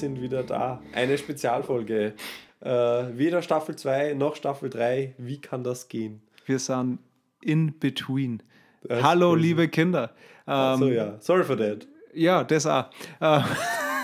sind 0.00 0.20
wieder 0.20 0.42
da. 0.42 0.82
Eine 0.92 1.16
Spezialfolge. 1.18 2.14
Äh, 2.60 2.68
weder 2.68 3.42
Staffel 3.42 3.76
2 3.76 4.14
noch 4.14 4.34
Staffel 4.34 4.68
3. 4.68 5.14
Wie 5.18 5.40
kann 5.40 5.62
das 5.62 5.88
gehen? 5.88 6.22
Wir 6.46 6.58
sind 6.58 6.98
in 7.40 7.78
between. 7.78 8.42
Hallo, 8.88 9.32
crazy. 9.32 9.42
liebe 9.42 9.68
Kinder. 9.68 10.10
Ähm, 10.46 10.78
so, 10.78 10.88
ja. 10.88 11.20
Sorry 11.20 11.44
for 11.44 11.56
that. 11.56 11.86
Ja, 12.12 12.42
das 12.44 12.66
auch. 12.66 12.90
Äh, 13.20 13.40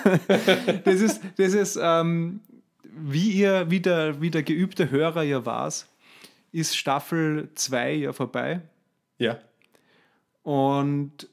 das 0.84 1.00
ist, 1.00 1.20
das 1.36 1.54
ist 1.54 1.79
ähm, 1.82 2.40
wie 2.82 3.30
ihr, 3.32 3.70
wie 3.70 3.80
der, 3.80 4.20
wie 4.20 4.30
der 4.30 4.42
geübte 4.42 4.90
Hörer 4.90 5.22
ja 5.22 5.44
war, 5.44 5.72
ist 6.52 6.76
Staffel 6.76 7.49
2 7.54 7.93
ja 7.94 8.13
vorbei. 8.13 8.60
Ja. 9.18 9.38
Und 10.43 11.29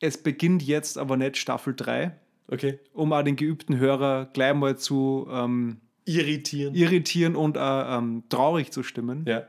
es 0.00 0.22
beginnt 0.22 0.62
jetzt 0.62 0.96
aber 0.98 1.16
nicht 1.16 1.36
Staffel 1.36 1.74
3. 1.74 2.12
Okay. 2.48 2.78
Um 2.92 3.12
auch 3.12 3.22
den 3.22 3.36
geübten 3.36 3.78
Hörer 3.78 4.28
gleich 4.32 4.54
mal 4.54 4.76
zu 4.76 5.26
ähm, 5.30 5.78
irritieren. 6.04 6.74
irritieren 6.74 7.36
und 7.36 7.56
äh, 7.56 7.60
ähm, 7.60 8.24
traurig 8.28 8.70
zu 8.70 8.82
stimmen. 8.82 9.24
Ja. 9.26 9.44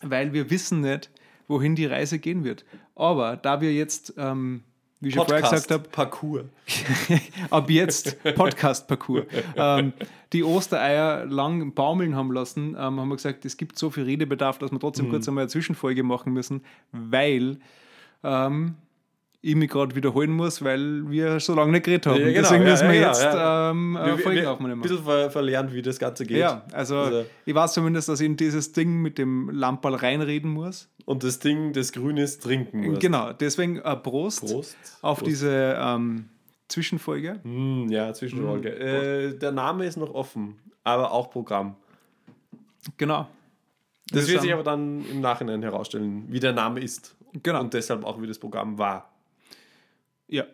Weil 0.00 0.32
wir 0.32 0.50
wissen 0.50 0.80
nicht, 0.80 1.10
wohin 1.48 1.76
die 1.76 1.86
Reise 1.86 2.18
gehen 2.18 2.44
wird. 2.44 2.64
Aber 2.94 3.36
da 3.36 3.60
wir 3.60 3.72
jetzt, 3.72 4.14
ähm, 4.16 4.62
wie 5.00 5.08
ich 5.08 5.16
Podcast 5.16 5.40
vorher 5.40 5.60
gesagt 5.60 5.70
habe, 5.70 5.88
Parcours. 5.90 6.44
ab 7.50 7.70
jetzt 7.70 8.22
Podcast-Parcours, 8.22 9.26
ähm, 9.56 9.92
die 10.32 10.42
Ostereier 10.42 11.26
lang 11.26 11.74
baumeln 11.74 12.16
haben 12.16 12.32
lassen, 12.32 12.70
ähm, 12.70 13.00
haben 13.00 13.08
wir 13.08 13.16
gesagt, 13.16 13.44
es 13.44 13.56
gibt 13.56 13.78
so 13.78 13.90
viel 13.90 14.04
Redebedarf, 14.04 14.58
dass 14.58 14.72
wir 14.72 14.80
trotzdem 14.80 15.06
mhm. 15.06 15.10
kurz 15.10 15.28
einmal 15.28 15.42
eine 15.42 15.50
Zwischenfolge 15.50 16.02
machen 16.02 16.32
müssen, 16.32 16.62
weil 16.92 17.58
ähm, 18.24 18.76
ich 19.44 19.56
mich 19.56 19.68
gerade 19.68 19.94
wiederholen 19.96 20.30
muss, 20.30 20.62
weil 20.62 21.10
wir 21.10 21.40
so 21.40 21.54
lange 21.54 21.72
nicht 21.72 21.84
geredet 21.84 22.06
haben. 22.06 22.20
Ja, 22.20 22.26
genau, 22.26 22.40
Deswegen 22.42 22.62
müssen 22.62 22.88
wir 22.88 22.94
ja, 22.94 23.08
jetzt 23.08 23.22
ja. 23.22 23.70
Ähm, 23.70 23.98
wir, 24.00 24.18
Folgen 24.18 24.46
aufnehmen. 24.46 24.74
Ein 24.74 24.80
bisschen 24.80 25.02
ver 25.02 25.30
verlernt, 25.30 25.74
wie 25.74 25.82
das 25.82 25.98
Ganze 25.98 26.24
geht. 26.24 26.38
Ja, 26.38 26.64
also, 26.72 26.96
also, 26.98 27.24
ich 27.44 27.52
weiß 27.52 27.72
zumindest, 27.72 28.08
dass 28.08 28.20
ich 28.20 28.26
in 28.26 28.36
dieses 28.36 28.72
Ding 28.72 29.02
mit 29.02 29.18
dem 29.18 29.50
Lamperl 29.50 29.96
reinreden 29.96 30.48
muss. 30.48 30.88
Und 31.06 31.24
das 31.24 31.40
Ding, 31.40 31.72
das 31.72 31.90
Grünes, 31.90 32.38
trinken 32.38 32.92
muss. 32.92 33.00
Genau, 33.00 33.32
deswegen 33.32 33.78
äh, 33.78 33.96
Prost, 33.96 34.46
Prost, 34.46 34.76
auf 35.02 35.18
Prost. 35.18 35.28
diese 35.28 35.76
ähm, 35.76 36.28
Zwischenfolge. 36.68 37.40
Mm, 37.42 37.88
ja, 37.90 38.14
Zwischenfolge. 38.14 38.70
Mm, 38.70 39.34
äh, 39.34 39.38
der 39.38 39.50
Name 39.50 39.86
ist 39.86 39.96
noch 39.96 40.14
offen, 40.14 40.56
aber 40.84 41.10
auch 41.10 41.30
Programm. 41.30 41.74
Genau. 42.96 43.26
Das 44.12 44.28
wird 44.28 44.42
sich 44.42 44.52
aber 44.52 44.62
dann 44.62 45.04
im 45.10 45.20
Nachhinein 45.20 45.62
herausstellen, 45.62 46.26
wie 46.28 46.38
der 46.38 46.52
Name 46.52 46.78
ist. 46.78 47.16
Genau. 47.42 47.60
Und 47.60 47.74
deshalb 47.74 48.04
auch, 48.04 48.20
wie 48.22 48.26
das 48.28 48.38
Programm 48.38 48.78
war. 48.78 49.11
Ja. 50.32 50.46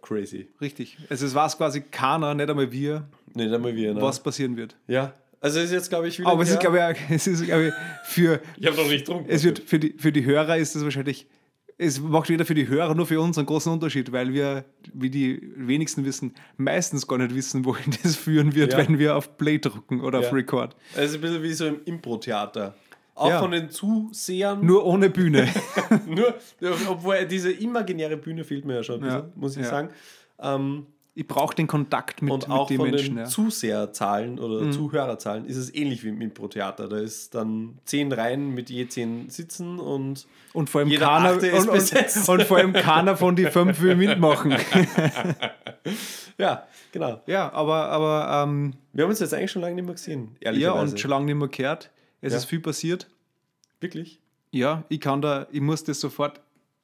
Crazy. 0.00 0.48
Richtig. 0.60 0.96
Also 1.08 1.26
es 1.26 1.34
war 1.34 1.50
quasi 1.50 1.80
keiner, 1.80 2.34
nicht 2.34 2.48
einmal 2.48 2.70
wir, 2.70 3.08
nicht 3.34 3.52
einmal 3.52 3.74
wir 3.74 3.94
ne? 3.94 4.00
was 4.00 4.22
passieren 4.22 4.56
wird. 4.56 4.76
Ja. 4.86 5.14
Also 5.40 5.58
es 5.58 5.66
ist 5.66 5.72
jetzt, 5.72 5.88
glaube 5.88 6.08
ich, 6.08 6.18
wieder. 6.18 6.28
Aber 6.28 6.42
es 6.42 6.50
ist, 6.50 6.60
glaube 6.60 6.78
ich, 6.78 6.98
es 7.10 7.26
ist, 7.26 7.44
glaube 7.44 7.68
ich, 7.68 7.74
für. 8.04 8.40
ich 8.58 8.66
habe 8.66 8.76
noch 8.76 8.88
nicht 8.88 9.06
getrunken. 9.06 9.28
Es 9.28 9.44
wird 9.44 9.58
für 9.58 9.78
die, 9.78 9.94
für 9.98 10.12
die 10.12 10.24
Hörer 10.24 10.56
ist 10.56 10.76
es 10.76 10.84
wahrscheinlich. 10.84 11.26
Es 11.76 12.00
macht 12.00 12.28
weder 12.28 12.44
für 12.44 12.54
die 12.54 12.68
Hörer 12.68 12.94
nur 12.94 13.06
für 13.06 13.20
uns 13.20 13.36
einen 13.36 13.48
großen 13.48 13.72
Unterschied, 13.72 14.12
weil 14.12 14.32
wir, 14.32 14.64
wie 14.92 15.10
die 15.10 15.52
wenigsten 15.56 16.04
wissen, 16.04 16.32
meistens 16.56 17.04
gar 17.08 17.18
nicht 17.18 17.34
wissen, 17.34 17.64
wohin 17.64 17.92
das 18.02 18.14
führen 18.14 18.54
wird, 18.54 18.72
ja. 18.72 18.78
wenn 18.78 18.98
wir 18.98 19.16
auf 19.16 19.36
Play 19.36 19.58
drucken 19.58 20.00
oder 20.00 20.20
ja. 20.20 20.28
auf 20.28 20.32
Record. 20.32 20.76
Also 20.96 21.16
ein 21.16 21.20
bisschen 21.20 21.42
wie 21.42 21.52
so 21.52 21.66
im 21.66 21.80
Impro-Theater. 21.84 22.76
Auch 23.14 23.30
ja. 23.30 23.38
von 23.38 23.52
den 23.52 23.70
Zusehern. 23.70 24.64
Nur 24.64 24.84
ohne 24.84 25.08
Bühne. 25.08 25.48
Nur, 26.06 26.34
obwohl 26.88 27.24
diese 27.26 27.52
imaginäre 27.52 28.16
Bühne 28.16 28.42
fehlt 28.44 28.64
mir 28.64 28.76
ja 28.76 28.82
schon, 28.82 29.04
ja. 29.04 29.30
muss 29.36 29.56
ich 29.56 29.62
ja. 29.62 29.68
sagen. 29.68 29.90
Ähm, 30.40 30.86
ich 31.16 31.28
brauche 31.28 31.54
den 31.54 31.68
Kontakt 31.68 32.22
mit, 32.22 32.32
und 32.32 32.50
auch 32.50 32.66
den 32.66 32.78
von 32.78 32.90
Menschen. 32.90 33.16
Den 33.16 33.26
Zuseherzahlen 33.26 34.40
oder 34.40 34.62
mhm. 34.62 34.72
Zuhörerzahlen 34.72 35.46
ist 35.46 35.56
es 35.56 35.72
ähnlich 35.72 36.02
wie 36.02 36.08
im 36.08 36.20
Impro-Theater. 36.20 36.88
Da 36.88 36.96
ist 36.98 37.36
dann 37.36 37.78
zehn 37.84 38.10
Reihen 38.10 38.52
mit 38.52 38.68
je 38.68 38.88
zehn 38.88 39.30
Sitzen 39.30 39.78
und, 39.78 40.26
und 40.52 40.68
vor 40.68 40.80
allem 40.80 40.90
jeder 40.90 41.06
keiner, 41.06 41.34
und. 41.34 41.68
Und, 41.68 42.28
und, 42.28 42.42
vor 42.42 42.56
allem 42.56 42.72
keiner 42.72 43.16
von 43.16 43.36
die 43.36 43.46
fünf 43.46 43.80
will 43.80 43.94
mitmachen. 43.94 44.56
ja, 46.38 46.66
genau. 46.90 47.22
Ja, 47.26 47.52
aber. 47.52 47.90
aber 47.90 48.42
ähm, 48.42 48.74
Wir 48.92 49.04
haben 49.04 49.10
uns 49.10 49.20
jetzt 49.20 49.34
eigentlich 49.34 49.52
schon 49.52 49.62
lange 49.62 49.76
nicht 49.76 49.84
mehr 49.84 49.94
gesehen. 49.94 50.36
Ja, 50.40 50.72
und 50.72 50.98
schon 50.98 51.10
lange 51.10 51.26
nicht 51.26 51.36
mehr 51.36 51.48
gehört. 51.48 51.90
Es 52.22 52.32
ja. 52.32 52.38
ist 52.38 52.46
viel 52.46 52.60
passiert. 52.60 53.06
Wirklich? 53.84 54.18
Ja, 54.50 54.84
ich 54.88 55.00
kann 55.00 55.20
da, 55.20 55.46
ich 55.52 55.60
muss 55.60 55.84
das 55.84 56.00
sofort, 56.00 56.40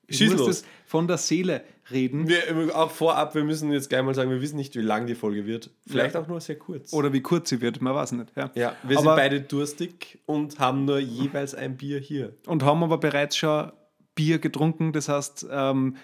ich 0.06 0.18
Schieß 0.18 0.32
muss 0.32 0.40
los. 0.40 0.48
das 0.48 0.64
von 0.84 1.06
der 1.08 1.16
Seele 1.16 1.62
reden. 1.90 2.28
Wir, 2.28 2.76
auch 2.76 2.90
vorab, 2.90 3.34
wir 3.34 3.42
müssen 3.42 3.72
jetzt 3.72 3.88
gleich 3.88 4.02
mal 4.02 4.14
sagen, 4.14 4.30
wir 4.30 4.42
wissen 4.42 4.56
nicht, 4.56 4.76
wie 4.76 4.82
lang 4.82 5.06
die 5.06 5.14
Folge 5.14 5.46
wird. 5.46 5.70
Vielleicht 5.86 6.14
ja. 6.14 6.20
auch 6.20 6.28
nur 6.28 6.42
sehr 6.42 6.58
kurz. 6.58 6.92
Oder 6.92 7.12
wie 7.14 7.22
kurz 7.22 7.48
sie 7.48 7.62
wird, 7.62 7.80
man 7.80 7.94
weiß 7.94 8.12
nicht. 8.12 8.32
Ja, 8.36 8.50
ja 8.54 8.76
wir 8.82 8.98
aber, 8.98 9.06
sind 9.06 9.16
beide 9.16 9.40
durstig 9.40 10.18
und 10.26 10.58
haben 10.58 10.84
nur 10.84 10.98
jeweils 10.98 11.54
ein 11.54 11.78
Bier 11.78 12.00
hier. 12.00 12.34
Und 12.46 12.64
haben 12.64 12.82
aber 12.82 12.98
bereits 12.98 13.38
schon 13.38 13.72
Bier 14.14 14.38
getrunken. 14.38 14.92
Das 14.92 15.08
heißt, 15.08 15.46
ähm, 15.50 15.96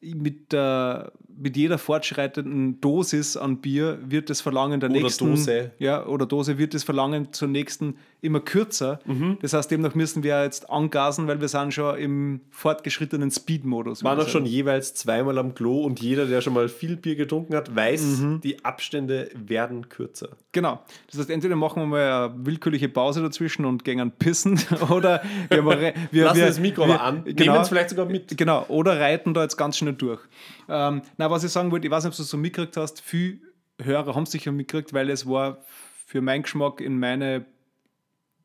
mit, 0.00 0.52
der, 0.52 1.12
mit 1.36 1.56
jeder 1.56 1.78
fortschreitenden 1.78 2.80
Dosis 2.80 3.36
an 3.36 3.60
Bier 3.60 3.98
wird 4.04 4.30
das 4.30 4.40
Verlangen 4.40 4.78
der 4.78 4.90
oder 4.90 5.00
nächsten 5.00 5.30
Dose. 5.30 5.72
Ja, 5.78 6.06
oder 6.06 6.26
Dose 6.26 6.58
wird 6.58 6.74
das 6.74 6.84
Verlangen 6.84 7.32
zur 7.32 7.48
nächsten 7.48 7.96
immer 8.24 8.40
kürzer. 8.40 9.00
Mhm. 9.04 9.38
Das 9.42 9.52
heißt, 9.52 9.70
demnach 9.70 9.94
müssen 9.94 10.22
wir 10.22 10.42
jetzt 10.42 10.70
angasen, 10.70 11.26
weil 11.26 11.40
wir 11.40 11.48
sind 11.48 11.74
schon 11.74 11.96
im 11.98 12.40
fortgeschrittenen 12.50 13.30
Speed-Modus. 13.30 14.02
Waren 14.02 14.20
auch 14.20 14.28
schon 14.28 14.46
jeweils 14.46 14.94
zweimal 14.94 15.38
am 15.38 15.54
Klo 15.54 15.82
und 15.82 16.00
jeder, 16.00 16.26
der 16.26 16.40
schon 16.40 16.54
mal 16.54 16.68
viel 16.68 16.96
Bier 16.96 17.16
getrunken 17.16 17.54
hat, 17.54 17.74
weiß, 17.74 18.02
mhm. 18.02 18.40
die 18.40 18.64
Abstände 18.64 19.30
werden 19.34 19.88
kürzer. 19.88 20.30
Genau. 20.52 20.82
Das 21.10 21.20
heißt, 21.20 21.30
entweder 21.30 21.56
machen 21.56 21.82
wir 21.82 21.86
mal 21.86 22.30
eine 22.30 22.46
willkürliche 22.46 22.88
Pause 22.88 23.22
dazwischen 23.22 23.64
und 23.64 23.84
gehen 23.84 24.10
pissen 24.10 24.60
oder 24.90 25.22
wir, 25.48 25.64
wir 25.64 26.24
lassen 26.24 26.38
wir, 26.38 26.46
das 26.46 26.58
Mikro 26.58 26.86
wir, 26.86 27.00
an, 27.00 27.24
genau, 27.24 27.52
nehmen 27.52 27.62
es 27.62 27.68
vielleicht 27.68 27.90
sogar 27.90 28.06
mit. 28.06 28.36
Genau, 28.36 28.64
oder 28.68 28.98
reiten 28.98 29.34
da 29.34 29.42
jetzt 29.42 29.56
ganz 29.56 29.76
schnell 29.78 29.94
durch. 29.94 30.20
Ähm, 30.68 31.02
na, 31.16 31.30
was 31.30 31.44
ich 31.44 31.50
sagen 31.50 31.70
wollte, 31.70 31.86
ich 31.86 31.90
weiß 31.90 32.04
nicht, 32.04 32.12
ob 32.12 32.16
du 32.16 32.22
es 32.22 32.30
so 32.30 32.36
mitgekriegt 32.36 32.76
hast, 32.76 33.00
viele 33.00 33.38
Hörer 33.82 34.14
haben 34.14 34.24
es 34.24 34.30
sicher 34.30 34.52
mitgekriegt, 34.52 34.92
weil 34.92 35.10
es 35.10 35.26
war 35.26 35.58
für 36.06 36.20
meinen 36.20 36.42
Geschmack 36.42 36.80
in 36.80 36.98
meine 36.98 37.44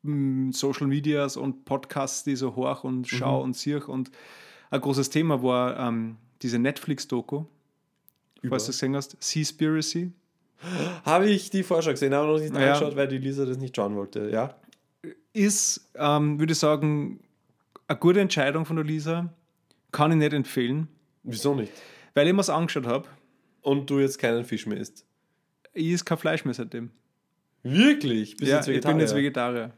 Social 0.02 0.86
Medias 0.86 1.36
und 1.36 1.64
Podcasts, 1.64 2.24
die 2.24 2.36
so 2.36 2.56
hoch 2.56 2.84
und 2.84 3.06
schau 3.06 3.38
mhm. 3.38 3.44
und 3.44 3.56
siech 3.56 3.86
und 3.88 4.10
ein 4.70 4.80
großes 4.80 5.10
Thema 5.10 5.42
war 5.42 5.78
ähm, 5.78 6.16
diese 6.42 6.58
Netflix-Doku, 6.58 7.44
falls 8.48 8.66
du 8.66 8.72
gesehen 8.72 8.96
hast, 8.96 9.16
Seaspiracy. 9.20 10.12
Habe 11.04 11.28
ich 11.28 11.50
die 11.50 11.62
Vorschau 11.62 11.90
gesehen, 11.90 12.14
aber 12.14 12.32
noch 12.32 12.40
nicht 12.40 12.54
ja. 12.54 12.72
angeschaut, 12.74 12.96
weil 12.96 13.08
die 13.08 13.18
Lisa 13.18 13.44
das 13.44 13.58
nicht 13.58 13.74
schauen 13.74 13.96
wollte, 13.96 14.30
ja? 14.30 14.54
Ist, 15.32 15.90
ähm, 15.96 16.38
würde 16.38 16.52
ich 16.52 16.58
sagen, 16.58 17.20
eine 17.88 17.98
gute 17.98 18.20
Entscheidung 18.20 18.64
von 18.64 18.76
der 18.76 18.84
Lisa. 18.84 19.32
Kann 19.92 20.12
ich 20.12 20.18
nicht 20.18 20.32
empfehlen. 20.32 20.88
Wieso 21.24 21.54
nicht? 21.54 21.72
Weil 22.14 22.28
ich 22.28 22.32
mir 22.32 22.40
es 22.40 22.50
angeschaut 22.50 22.86
habe. 22.86 23.08
Und 23.62 23.90
du 23.90 23.98
jetzt 23.98 24.18
keinen 24.18 24.44
Fisch 24.44 24.66
mehr 24.66 24.78
isst? 24.78 25.04
Ich 25.74 25.92
esse 25.92 26.04
kein 26.04 26.18
Fleisch 26.18 26.44
mehr 26.44 26.54
seitdem. 26.54 26.90
Wirklich? 27.62 28.36
Bist 28.36 28.50
ja, 28.50 28.60
ich 28.60 28.82
bin 28.82 29.00
jetzt 29.00 29.14
Vegetarier. 29.14 29.72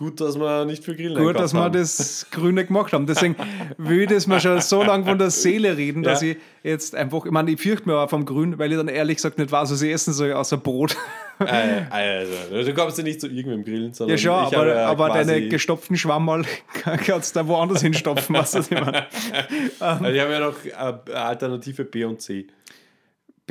Gut, 0.00 0.18
dass 0.18 0.40
wir 0.40 0.64
nicht 0.64 0.82
für 0.82 0.96
Grillen 0.96 1.22
Gut, 1.22 1.38
dass 1.38 1.52
wir 1.52 1.68
das 1.68 2.26
Grüne 2.30 2.64
gemacht 2.64 2.94
haben. 2.94 3.04
Deswegen 3.04 3.36
würde 3.76 4.14
es 4.14 4.26
mir 4.26 4.40
schon 4.40 4.58
so 4.62 4.82
lange 4.82 5.04
von 5.04 5.18
der 5.18 5.28
Seele 5.28 5.76
reden, 5.76 6.02
dass 6.02 6.22
ja. 6.22 6.28
ich 6.28 6.36
jetzt 6.62 6.94
einfach, 6.94 7.26
ich 7.26 7.30
meine, 7.30 7.50
ich 7.50 7.60
fürchte 7.60 7.86
mir 7.86 7.98
auch 7.98 8.08
vom 8.08 8.24
Grün, 8.24 8.58
weil 8.58 8.72
ich 8.72 8.78
dann 8.78 8.88
ehrlich 8.88 9.16
gesagt 9.16 9.36
nicht 9.36 9.52
weiß, 9.52 9.70
was 9.70 9.82
ich 9.82 9.92
essen 9.92 10.14
soll, 10.14 10.32
außer 10.32 10.56
Brot. 10.56 10.96
Äh, 11.40 11.82
also, 11.90 12.64
du 12.70 12.74
kommst 12.74 12.96
ja 12.96 13.04
nicht 13.04 13.20
zu 13.20 13.26
irgendeinem 13.26 13.64
Grillen, 13.64 13.92
sondern. 13.92 14.16
Ja, 14.16 14.22
schon, 14.22 14.58
aber, 14.58 14.76
aber 14.86 15.08
deine 15.08 15.48
gestopften 15.48 15.96
Schwammerl 15.96 16.44
kannst 16.82 17.36
du 17.36 17.40
da 17.40 17.48
woanders 17.48 17.82
hinstopfen, 17.82 18.36
was 18.36 18.52
das 18.52 18.68
immer. 18.70 19.06
also 19.78 20.04
ich 20.06 20.20
habe 20.20 20.32
ja 20.32 20.40
noch 20.40 20.64
äh, 20.64 21.12
Alternative 21.12 21.84
B 21.84 22.04
und 22.04 22.22
C. 22.22 22.46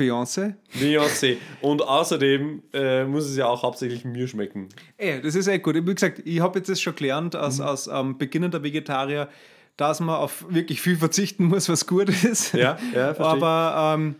Beyoncé. 0.00 0.54
Beyoncé. 0.74 1.36
Und 1.60 1.82
außerdem 1.82 2.62
äh, 2.72 3.04
muss 3.04 3.26
es 3.26 3.36
ja 3.36 3.46
auch 3.46 3.62
hauptsächlich 3.62 4.04
mir 4.04 4.26
schmecken. 4.26 4.68
Ey, 4.96 5.20
das 5.20 5.34
ist 5.34 5.46
echt 5.46 5.62
gut. 5.62 5.74
Wie 5.74 5.94
gesagt, 5.94 6.22
ich 6.24 6.40
habe 6.40 6.58
jetzt 6.58 6.68
das 6.68 6.80
schon 6.80 6.94
gelernt 6.94 7.36
als, 7.36 7.58
mhm. 7.58 7.64
als 7.64 7.86
ähm, 7.86 8.16
beginnender 8.16 8.62
Vegetarier, 8.62 9.28
dass 9.76 10.00
man 10.00 10.16
auf 10.16 10.46
wirklich 10.48 10.80
viel 10.80 10.96
verzichten 10.96 11.44
muss, 11.44 11.68
was 11.68 11.86
gut 11.86 12.08
ist. 12.08 12.54
Ja, 12.54 12.78
ja, 12.94 13.14
verstehe. 13.14 13.26
Aber 13.26 13.94
ähm, 13.96 14.16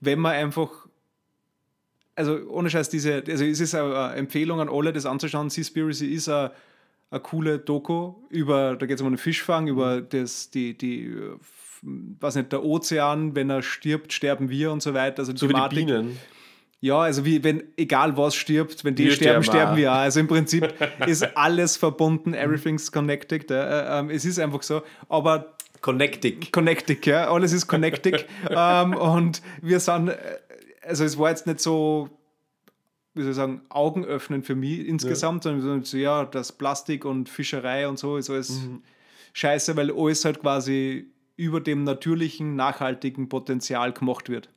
wenn 0.00 0.18
man 0.18 0.32
einfach 0.32 0.82
also 2.14 2.38
ohne 2.48 2.68
Scheiß, 2.68 2.90
diese, 2.90 3.22
also 3.26 3.44
es 3.44 3.60
ist 3.60 3.74
eine 3.74 4.14
Empfehlung 4.14 4.60
an 4.60 4.68
alle, 4.68 4.92
das 4.92 5.06
anzuschauen. 5.06 5.50
Seaspiracy 5.50 6.06
ist 6.06 6.28
eine, 6.28 6.52
eine 7.10 7.20
coole 7.20 7.58
Doku 7.58 8.14
über, 8.28 8.76
da 8.76 8.86
geht 8.86 8.96
es 8.96 9.00
um 9.00 9.06
einen 9.06 9.18
Fischfang, 9.18 9.66
über 9.68 10.00
das, 10.00 10.50
die, 10.50 10.76
die 10.76 11.14
weiß 11.82 12.36
nicht, 12.36 12.52
der 12.52 12.64
Ozean, 12.64 13.34
wenn 13.34 13.50
er 13.50 13.62
stirbt, 13.62 14.12
sterben 14.12 14.48
wir 14.48 14.72
und 14.72 14.82
so 14.82 14.94
weiter. 14.94 15.20
Also 15.20 15.36
so 15.36 15.46
Thematik, 15.46 15.78
wie 15.78 15.84
die 15.84 15.92
Bienen. 15.92 16.18
Ja, 16.80 16.98
also 16.98 17.24
wie 17.24 17.44
wenn, 17.44 17.62
egal 17.76 18.16
was 18.16 18.34
stirbt, 18.34 18.84
wenn 18.84 18.94
die 18.94 19.04
wir 19.04 19.12
sterben, 19.12 19.44
sterben, 19.44 19.58
sterben 19.58 19.76
wir 19.76 19.92
auch. 19.92 19.96
Also 19.98 20.20
im 20.20 20.26
Prinzip 20.28 20.74
ist 21.06 21.36
alles 21.36 21.76
verbunden, 21.76 22.34
everything's 22.34 22.90
connected. 22.90 23.50
Äh, 23.50 24.00
äh, 24.00 24.12
es 24.12 24.24
ist 24.24 24.38
einfach 24.38 24.62
so. 24.62 24.82
Aber 25.08 25.56
Connected. 25.82 26.52
Connected, 26.52 27.04
ja. 27.06 27.30
Alles 27.30 27.52
ist 27.52 27.66
connected. 27.66 28.24
ähm, 28.50 28.94
und 28.94 29.42
wir 29.60 29.80
sind, 29.80 30.08
äh, 30.08 30.16
also 30.82 31.04
es 31.04 31.18
war 31.18 31.30
jetzt 31.30 31.46
nicht 31.46 31.60
so, 31.60 32.08
wie 33.14 33.22
soll 33.22 33.32
ich 33.32 33.36
sagen, 33.36 33.62
augenöffnend 33.68 34.46
für 34.46 34.54
mich 34.54 34.86
insgesamt, 34.86 35.42
sondern 35.42 35.82
so, 35.82 35.96
ja, 35.96 36.24
das 36.24 36.52
Plastik 36.52 37.04
und 37.04 37.28
Fischerei 37.28 37.86
und 37.88 37.98
so 37.98 38.16
ist 38.16 38.30
alles 38.30 38.62
Mhm. 38.62 38.82
scheiße, 39.34 39.76
weil 39.76 39.90
alles 39.90 40.24
halt 40.24 40.40
quasi 40.40 41.11
über 41.42 41.60
dem 41.60 41.84
natürlichen, 41.84 42.54
nachhaltigen 42.56 43.28
Potenzial 43.28 43.92
gemacht 43.92 44.28
wird. 44.28 44.48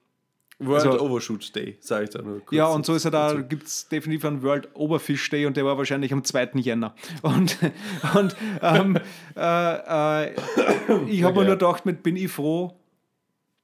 World 0.60 0.86
Also- 0.86 1.02
Overshoot 1.02 1.54
Day, 1.56 1.76
sage 1.82 2.06
ich 2.06 2.10
da 2.12 2.22
nur 2.22 2.40
kurz. 2.40 2.52
Ja, 2.56 2.68
und 2.68 2.86
so 2.86 2.94
ist 2.96 3.04
er 3.06 3.12
da, 3.12 3.34
gibt 3.34 3.68
es 3.68 3.90
definitiv 3.90 4.24
einen 4.26 4.42
World 4.42 4.70
Oberfish 4.74 5.30
Day 5.30 5.46
und 5.46 5.58
der 5.58 5.66
war 5.66 5.78
wahrscheinlich 5.78 6.14
am 6.14 6.24
2. 6.24 6.52
Jänner. 6.56 6.96
Und, 7.24 7.58
und 8.16 8.36
ähm, 8.62 8.98
äh, 9.36 10.26
äh, 10.28 10.34
ich 11.08 11.24
habe 11.24 11.34
mir 11.34 11.40
geil. 11.42 11.46
nur 11.46 11.46
gedacht, 11.58 11.86
mit, 11.86 12.04
bin 12.04 12.16
ich 12.16 12.32
froh, 12.32 12.74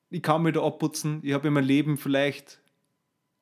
ich 0.09 0.21
kann 0.21 0.43
mich 0.43 0.53
da 0.53 0.63
abputzen. 0.65 1.19
Ich 1.23 1.31
habe 1.33 1.47
in 1.47 1.53
meinem 1.53 1.65
Leben 1.65 1.97
vielleicht 1.97 2.59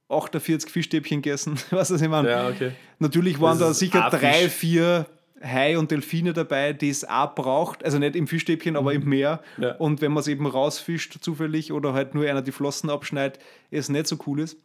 48 0.09 0.69
Fischstäbchen 0.69 1.21
gegessen. 1.23 1.55
Was 1.71 1.87
das 1.87 2.01
ich 2.01 2.07
meine? 2.09 2.29
Ja, 2.29 2.49
okay. 2.49 2.73
Natürlich 2.99 3.39
waren 3.41 3.57
Das 3.57 3.69
da 3.69 3.73
sicher 3.73 4.09
drei, 4.11 4.47
vier 4.49 5.07
Hai 5.43 5.77
und 5.77 5.91
Delfine 5.91 6.33
dabei, 6.33 6.73
die 6.73 6.89
es 6.89 7.07
auch 7.07 7.33
braucht. 7.35 7.83
Also 7.83 7.99
nicht 7.99 8.15
im 8.15 8.27
Fischstäbchen, 8.27 8.75
aber 8.75 8.93
im 8.93 9.07
Meer. 9.07 9.41
Mhm. 9.57 9.63
Ja. 9.63 9.75
Und 9.75 10.01
wenn 10.01 10.11
man 10.11 10.21
es 10.21 10.27
eben 10.27 10.45
rausfischt 10.45 11.17
zufällig 11.21 11.71
oder 11.71 11.93
halt 11.93 12.15
nur 12.15 12.25
einer 12.25 12.41
die 12.41 12.51
Flossen 12.51 12.89
abschneidet, 12.89 13.39
es 13.71 13.89
nicht 13.89 14.07
so 14.07 14.17
cool 14.27 14.41
ist. 14.41 14.57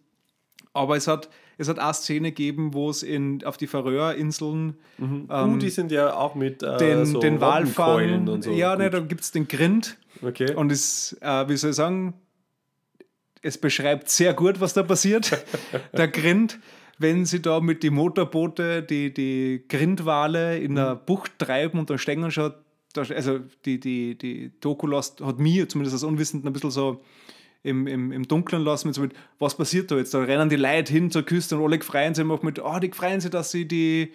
Aber 0.72 0.96
es 0.96 1.06
hat, 1.06 1.28
es 1.56 1.68
hat 1.68 1.78
eine 1.78 1.94
Szene 1.94 2.30
gegeben, 2.32 2.74
wo 2.74 2.90
es 2.90 3.04
in, 3.04 3.44
auf 3.44 3.56
die 3.56 3.68
Färöerinseln 3.68 4.76
uh, 5.00 5.56
die 5.58 5.70
sind 5.70 5.92
ja 5.92 6.14
auch 6.14 6.34
mit 6.34 6.62
äh, 6.64 6.76
den, 6.78 7.06
so 7.06 7.20
den 7.20 7.40
Walfang. 7.40 8.28
Und 8.28 8.42
so. 8.42 8.50
ja, 8.50 8.74
ne, 8.74 8.90
da 8.90 8.98
gibt 8.98 9.20
es 9.20 9.30
den 9.30 9.46
Grind. 9.46 9.96
Okay. 10.20 10.52
Und 10.54 10.72
es, 10.72 11.16
äh, 11.20 11.48
wie 11.48 11.56
soll 11.56 11.70
ich 11.70 11.76
sagen, 11.76 12.14
es 13.42 13.58
beschreibt 13.58 14.08
sehr 14.08 14.34
gut, 14.34 14.60
was 14.60 14.72
da 14.72 14.82
passiert. 14.82 15.30
der 15.92 16.08
Grind, 16.08 16.58
wenn 16.98 17.24
sie 17.24 17.42
da 17.42 17.60
mit 17.60 17.82
den 17.82 17.94
Motorboote 17.94 18.82
die, 18.82 19.12
die 19.12 19.64
Grindwale 19.68 20.58
in 20.58 20.74
der 20.74 20.94
Bucht 20.96 21.38
treiben 21.38 21.78
und 21.78 21.90
dann 21.90 21.98
stehen 21.98 22.30
schon, 22.30 22.52
also 22.96 23.40
die, 23.64 23.80
die, 23.80 24.16
die 24.16 24.52
Doku 24.60 24.86
lässt, 24.86 25.20
hat 25.20 25.38
mir 25.38 25.68
zumindest 25.68 25.94
als 25.94 26.04
Unwissenden 26.04 26.48
ein 26.48 26.52
bisschen 26.52 26.70
so 26.70 27.02
im, 27.62 27.86
im, 27.86 28.12
im 28.12 28.28
Dunkeln 28.28 28.62
lassen, 28.62 28.88
mit 28.88 28.94
so 28.94 29.00
mit, 29.00 29.14
was 29.38 29.56
passiert 29.56 29.90
da 29.90 29.96
jetzt? 29.96 30.12
Da 30.14 30.20
rennen 30.20 30.48
die 30.48 30.56
Leute 30.56 30.92
hin 30.92 31.10
zur 31.10 31.22
Küste 31.22 31.56
und 31.56 31.64
alle 31.64 31.80
freuen 31.80 32.14
sich 32.14 32.22
einfach 32.22 32.42
mit, 32.42 32.62
oh, 32.62 32.78
die 32.78 32.90
freuen 32.90 33.20
sich, 33.20 33.30
dass 33.30 33.50
sie 33.50 33.66
die, 33.66 34.12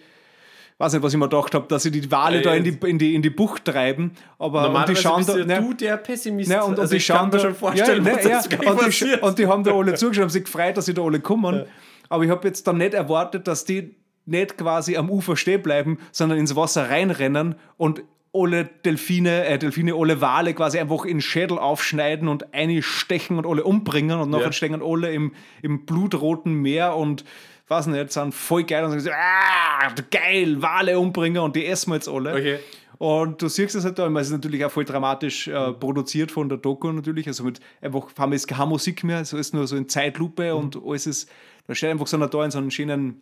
weiß 0.78 0.92
nicht, 0.94 1.02
was 1.02 1.12
ich 1.12 1.18
mir 1.18 1.28
gedacht 1.28 1.54
habe, 1.54 1.66
dass 1.66 1.82
sie 1.82 1.90
die 1.90 2.10
Wale 2.10 2.38
Äh, 2.38 2.42
da 2.42 2.54
in 2.54 2.64
die, 2.64 2.78
in, 2.88 2.98
die, 2.98 3.14
in 3.14 3.22
die 3.22 3.30
Bucht 3.30 3.64
treiben. 3.64 4.12
Aber 4.38 4.70
und 4.70 4.88
die 4.88 4.96
schauen 4.96 5.26
da, 5.26 5.36
ja 5.36 5.44
ne, 5.44 5.60
du 5.60 5.74
der 5.74 5.96
Pessimist. 5.96 6.50
ja, 6.50 6.62
und, 6.62 6.74
und 6.74 6.80
also 6.80 6.94
die 6.94 7.00
schauen 7.00 7.30
da, 7.30 7.40
schon 7.40 7.54
vorstellen, 7.54 8.04
ja, 8.04 8.14
ne, 8.14 8.22
ja, 8.22 8.38
und, 8.70 9.00
die, 9.00 9.20
und 9.20 9.38
die 9.38 9.46
haben 9.46 9.64
da 9.64 9.74
alle 9.74 9.94
zugeschaut, 9.94 10.22
haben 10.22 10.30
sich 10.30 10.44
gefreut, 10.44 10.76
dass 10.76 10.86
sie 10.86 10.94
da 10.94 11.02
alle 11.02 11.20
kommen. 11.20 11.66
Aber 12.10 12.24
ich 12.24 12.30
habe 12.30 12.46
jetzt 12.46 12.66
dann 12.66 12.76
nicht 12.76 12.92
erwartet, 12.92 13.48
dass 13.48 13.64
die 13.64 13.94
nicht 14.26 14.58
quasi 14.58 14.96
am 14.98 15.08
Ufer 15.08 15.36
stehen 15.36 15.62
bleiben, 15.62 15.98
sondern 16.12 16.38
ins 16.38 16.54
Wasser 16.54 16.90
reinrennen 16.90 17.54
und 17.78 18.02
alle 18.32 18.64
Delfine, 18.84 19.44
äh, 19.46 19.58
Delfine, 19.58 19.94
alle 19.94 20.20
Wale 20.20 20.54
quasi 20.54 20.78
einfach 20.78 21.04
in 21.04 21.16
den 21.16 21.20
Schädel 21.20 21.58
aufschneiden 21.58 22.28
und 22.28 22.54
einstechen 22.54 23.38
und 23.38 23.46
alle 23.46 23.64
umbringen 23.64 24.20
und 24.20 24.30
nachher 24.30 24.44
Ja. 24.46 24.52
stehen 24.52 24.82
alle 24.82 25.12
im, 25.12 25.32
im 25.62 25.84
blutroten 25.86 26.52
Meer 26.54 26.94
und 26.94 27.24
weiß 27.66 27.86
nicht, 27.86 28.12
sind 28.12 28.34
voll 28.34 28.64
geil 28.64 28.84
und 28.84 28.90
sagen, 28.90 29.02
so, 29.02 29.10
ah, 29.10 29.92
geil, 30.10 30.60
Wale 30.60 30.98
umbringen 30.98 31.42
und 31.42 31.56
die 31.56 31.66
essen 31.66 31.90
wir 31.90 31.96
jetzt 31.96 32.08
alle. 32.08 32.34
Okay. 32.34 32.58
Und 32.98 33.40
du 33.40 33.48
siehst 33.48 33.74
es 33.74 33.84
halt 33.84 33.98
da, 33.98 34.08
es 34.08 34.26
ist 34.26 34.32
natürlich 34.32 34.62
auch 34.64 34.70
voll 34.70 34.84
dramatisch 34.84 35.48
äh, 35.48 35.72
produziert 35.72 36.30
von 36.30 36.48
der 36.50 36.58
Doku 36.58 36.92
natürlich, 36.92 37.26
also 37.26 37.44
mit 37.44 37.58
einfach, 37.80 38.08
haben 38.18 38.32
wir 38.32 38.36
jetzt 38.36 38.46
keine 38.46 38.66
Musik 38.66 39.02
mehr, 39.04 39.24
so 39.24 39.38
ist 39.38 39.54
nur 39.54 39.66
so 39.66 39.74
in 39.76 39.88
Zeitlupe 39.88 40.54
und 40.54 40.76
alles 40.84 41.06
ist, 41.06 41.30
da 41.66 41.74
steht 41.74 41.90
einfach 41.90 42.06
so 42.06 42.16
einer 42.16 42.28
da 42.28 42.44
in 42.44 42.50
so 42.50 42.58
einem 42.58 42.70
schönen, 42.70 43.20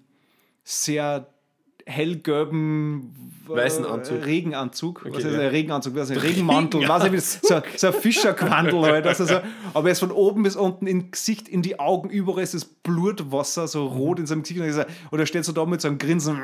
sehr 0.65 1.29
hellgelben 1.89 3.15
äh, 3.49 3.57
Weißen 3.57 3.87
Anzug. 3.87 4.27
Regenanzug. 4.27 5.05
was 5.05 5.11
Okay, 5.11 5.29
ist 5.29 5.35
ja. 5.35 5.41
ein 5.41 5.49
Regenanzug? 5.49 5.95
Was 5.95 6.11
ist 6.11 6.17
ein 6.17 6.23
Regenmantel? 6.23 6.87
Was 6.87 7.11
nicht, 7.11 7.23
so, 7.23 7.63
so 7.77 7.87
ein 7.87 7.93
Fischerquandel 7.95 8.83
halt. 8.83 9.07
Also 9.09 9.25
so, 9.25 9.41
aber 9.73 9.89
er 9.89 9.93
ist 9.93 10.01
von 10.01 10.13
oben 10.13 10.43
bis 10.43 10.55
unten 10.55 10.87
im 10.87 11.11
Gesicht, 11.11 11.49
in 11.49 11.63
die 11.63 11.81
Augen, 11.81 12.11
überall 12.11 12.43
ist 12.43 12.53
das 12.53 12.67
Blutwasser 12.67 13.67
so 13.69 13.87
rot 13.87 14.19
in 14.19 14.27
seinem 14.27 14.43
Gesicht. 14.43 14.61
Und 14.61 14.69
er 14.69 14.87
Und 15.11 15.19
er 15.19 15.27
steht 15.27 15.47
so 15.47 15.53
da 15.53 15.65
mit 15.65 15.81
so 15.81 15.89
einem 15.89 15.97
Grinsen. 15.97 16.39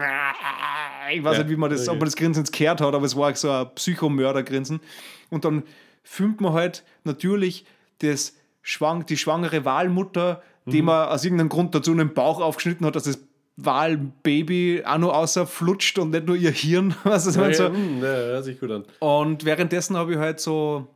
Ich 1.13 1.23
weiß 1.23 1.37
Ja, 1.37 1.43
nicht, 1.43 1.51
wie 1.51 1.57
man 1.57 1.71
das, 1.71 1.83
okay. 1.83 1.91
ob 1.91 1.99
man 1.99 2.07
das 2.07 2.17
Grinsen 2.17 2.45
jetzt 2.45 2.53
gehört 2.57 2.81
hat, 2.81 2.95
aber 2.95 3.05
es 3.05 3.15
war 3.15 3.35
so 3.35 3.51
ein 3.51 3.67
Psychomörder-Grinsen. 3.75 4.81
Und 5.29 5.45
dann 5.45 5.65
filmt 6.03 6.41
man 6.41 6.55
halt 6.55 6.85
natürlich 7.05 7.67
das 7.99 8.35
Schwang, 8.63 9.05
die 9.05 9.19
schwangere 9.19 9.67
Wahlmutter, 9.67 10.43
die 10.67 10.81
Mhm. 10.81 10.87
man 10.87 11.09
aus 11.09 11.25
irgendeinem 11.25 11.49
Grund 11.51 11.75
dazu 11.75 11.93
einen 11.93 12.15
Bauch 12.15 12.41
aufgeschnitten 12.41 12.87
hat, 12.87 12.97
dass 12.97 13.05
das 13.05 13.19
Wahlbaby 13.57 14.83
auch 14.85 14.99
noch 14.99 15.13
außer 15.15 15.47
flutscht 15.47 15.99
und 15.99 16.11
nicht 16.11 16.27
nur 16.27 16.37
ihr 16.37 16.51
Hirn. 16.51 16.95
Was 17.05 17.27
ist 17.27 17.37
Ja, 17.37 17.53
so. 17.53 17.65
ja, 17.65 17.69
hm, 17.71 17.99
ja, 17.99 18.05
hört 18.05 18.45
sich 18.45 18.59
gut 18.59 18.71
an. 18.71 18.85
Und 19.01 19.45
währenddessen 19.45 19.97
habe 19.97 20.13
ich 20.13 20.19
halt 20.19 20.41
so, 20.41 20.89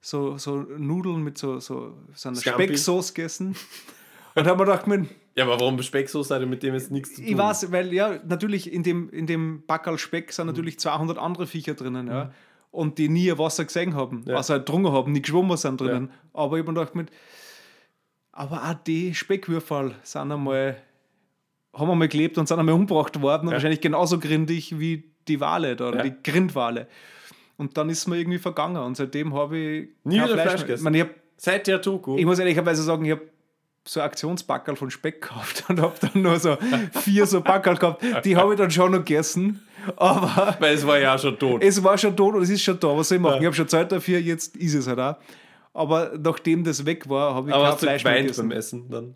so, 0.00 0.36
so 0.38 0.56
Nudeln 0.78 1.22
mit 1.22 1.38
so, 1.38 1.58
so, 1.60 1.94
so 2.14 2.28
einer 2.28 2.36
Scampi. 2.38 2.64
Specksauce 2.64 3.14
gegessen. 3.14 3.56
Und 4.34 4.46
habe 4.46 4.58
mir 4.58 4.66
gedacht, 4.70 4.86
mein, 4.86 5.08
Ja, 5.34 5.44
aber 5.44 5.58
warum 5.60 5.80
Specksoße 5.82 6.34
hat 6.34 6.46
mit 6.46 6.62
dem 6.62 6.74
jetzt 6.74 6.90
nichts 6.90 7.14
zu 7.14 7.22
tun? 7.22 7.24
ich 7.30 7.36
weiß, 7.38 7.72
weil 7.72 7.92
ja, 7.92 8.18
natürlich 8.26 8.70
in 8.72 8.82
dem, 8.82 9.08
in 9.10 9.26
dem 9.26 9.62
Backerl 9.66 9.98
Speck 9.98 10.26
Mhm. 10.28 10.32
sind 10.32 10.46
natürlich 10.48 10.78
200 10.78 11.18
andere 11.18 11.46
Viecher 11.46 11.74
drinnen, 11.74 12.06
ja. 12.08 12.32
Und 12.70 12.98
die 12.98 13.08
nie 13.08 13.32
Wasser 13.38 13.64
gesehen 13.64 13.94
haben, 13.94 14.22
Ja. 14.26 14.36
also 14.36 14.52
halt 14.52 14.68
drungen 14.68 14.92
haben, 14.92 15.12
nie 15.12 15.22
geschwommen 15.22 15.56
sind 15.56 15.80
drinnen. 15.80 16.10
Aber 16.34 16.56
ich 16.58 16.62
habe 16.62 16.72
mir 16.72 16.78
gedacht, 16.80 16.94
mit, 16.94 17.10
aber 18.36 18.62
auch 18.64 18.74
die 18.86 19.14
Speckwürfel 19.14 19.94
sind 20.02 20.30
einmal, 20.32 20.76
haben 21.74 21.90
einmal 21.90 22.08
gelebt 22.08 22.38
und 22.38 22.46
sind 22.48 22.58
einmal 22.58 22.74
umgebracht 22.74 23.20
worden 23.20 23.48
und 23.48 23.54
wahrscheinlich 23.54 23.80
genauso 23.80 24.18
grindig 24.18 24.78
wie 24.78 25.04
die 25.28 25.40
Wale 25.40 25.74
da, 25.76 25.88
oder 25.88 26.04
Ja. 26.04 26.10
die 26.10 26.14
Grindwale. 26.22 26.86
Und 27.56 27.76
dann 27.76 27.88
ist 27.88 28.06
mir 28.06 28.16
irgendwie 28.18 28.38
vergangen 28.38 28.76
und 28.76 28.96
seitdem 28.96 29.32
habe 29.34 29.56
ich 29.58 29.88
Nie 30.04 30.16
wieder 30.16 30.28
Fleisch 30.28 30.46
mehr. 30.46 30.54
gegessen? 30.62 30.94
Ich, 30.94 31.00
ich, 31.00 31.06
hab, 31.08 31.10
Seit 31.38 31.66
der 31.66 31.78
Doku. 31.78 32.16
ich 32.18 32.24
muss 32.24 32.38
ehrlicherweise 32.38 32.82
sagen, 32.82 33.04
ich 33.04 33.12
habe 33.12 33.22
so 33.84 34.00
ein 34.00 34.06
Aktionsbackerl 34.06 34.76
von 34.76 34.90
Speck 34.90 35.22
gekauft 35.22 35.64
und 35.68 35.80
habe 35.80 35.94
dann 36.00 36.22
nur 36.22 36.38
so 36.38 36.56
vier 37.02 37.24
so 37.26 37.40
Backerl 37.40 37.76
gehabt. 37.76 38.02
Die 38.24 38.36
habe 38.36 38.52
ich 38.54 38.58
dann 38.58 38.70
schon 38.70 38.90
noch 38.92 38.98
gegessen. 38.98 39.62
Aber 39.96 40.56
Weil 40.58 40.74
es 40.74 40.84
war 40.86 40.98
ja 40.98 41.16
schon 41.16 41.38
tot. 41.38 41.62
es 41.62 41.82
war 41.82 41.96
schon 41.96 42.16
tot 42.16 42.34
und 42.34 42.42
es 42.42 42.50
ist 42.50 42.62
schon 42.62 42.78
da. 42.80 42.88
Was 42.96 43.08
soll 43.08 43.16
ich 43.16 43.22
machen? 43.22 43.34
Ja. 43.34 43.40
Ich 43.40 43.46
habe 43.46 43.54
schon 43.56 43.68
Zeit 43.68 43.92
dafür, 43.92 44.18
jetzt 44.18 44.56
ist 44.56 44.74
es 44.74 44.86
halt 44.88 44.98
auch. 44.98 45.16
Aber 45.76 46.12
nachdem 46.22 46.64
das 46.64 46.84
weg 46.86 47.08
war, 47.08 47.34
habe 47.34 47.48
ich 47.50 47.54
aber 47.54 47.68
kein 47.70 47.78
Fleisch 47.78 48.04
mehr 48.04 48.20
gegessen. 48.22 48.48
beim 48.48 48.58
Essen 48.58 48.90
dann? 48.90 49.14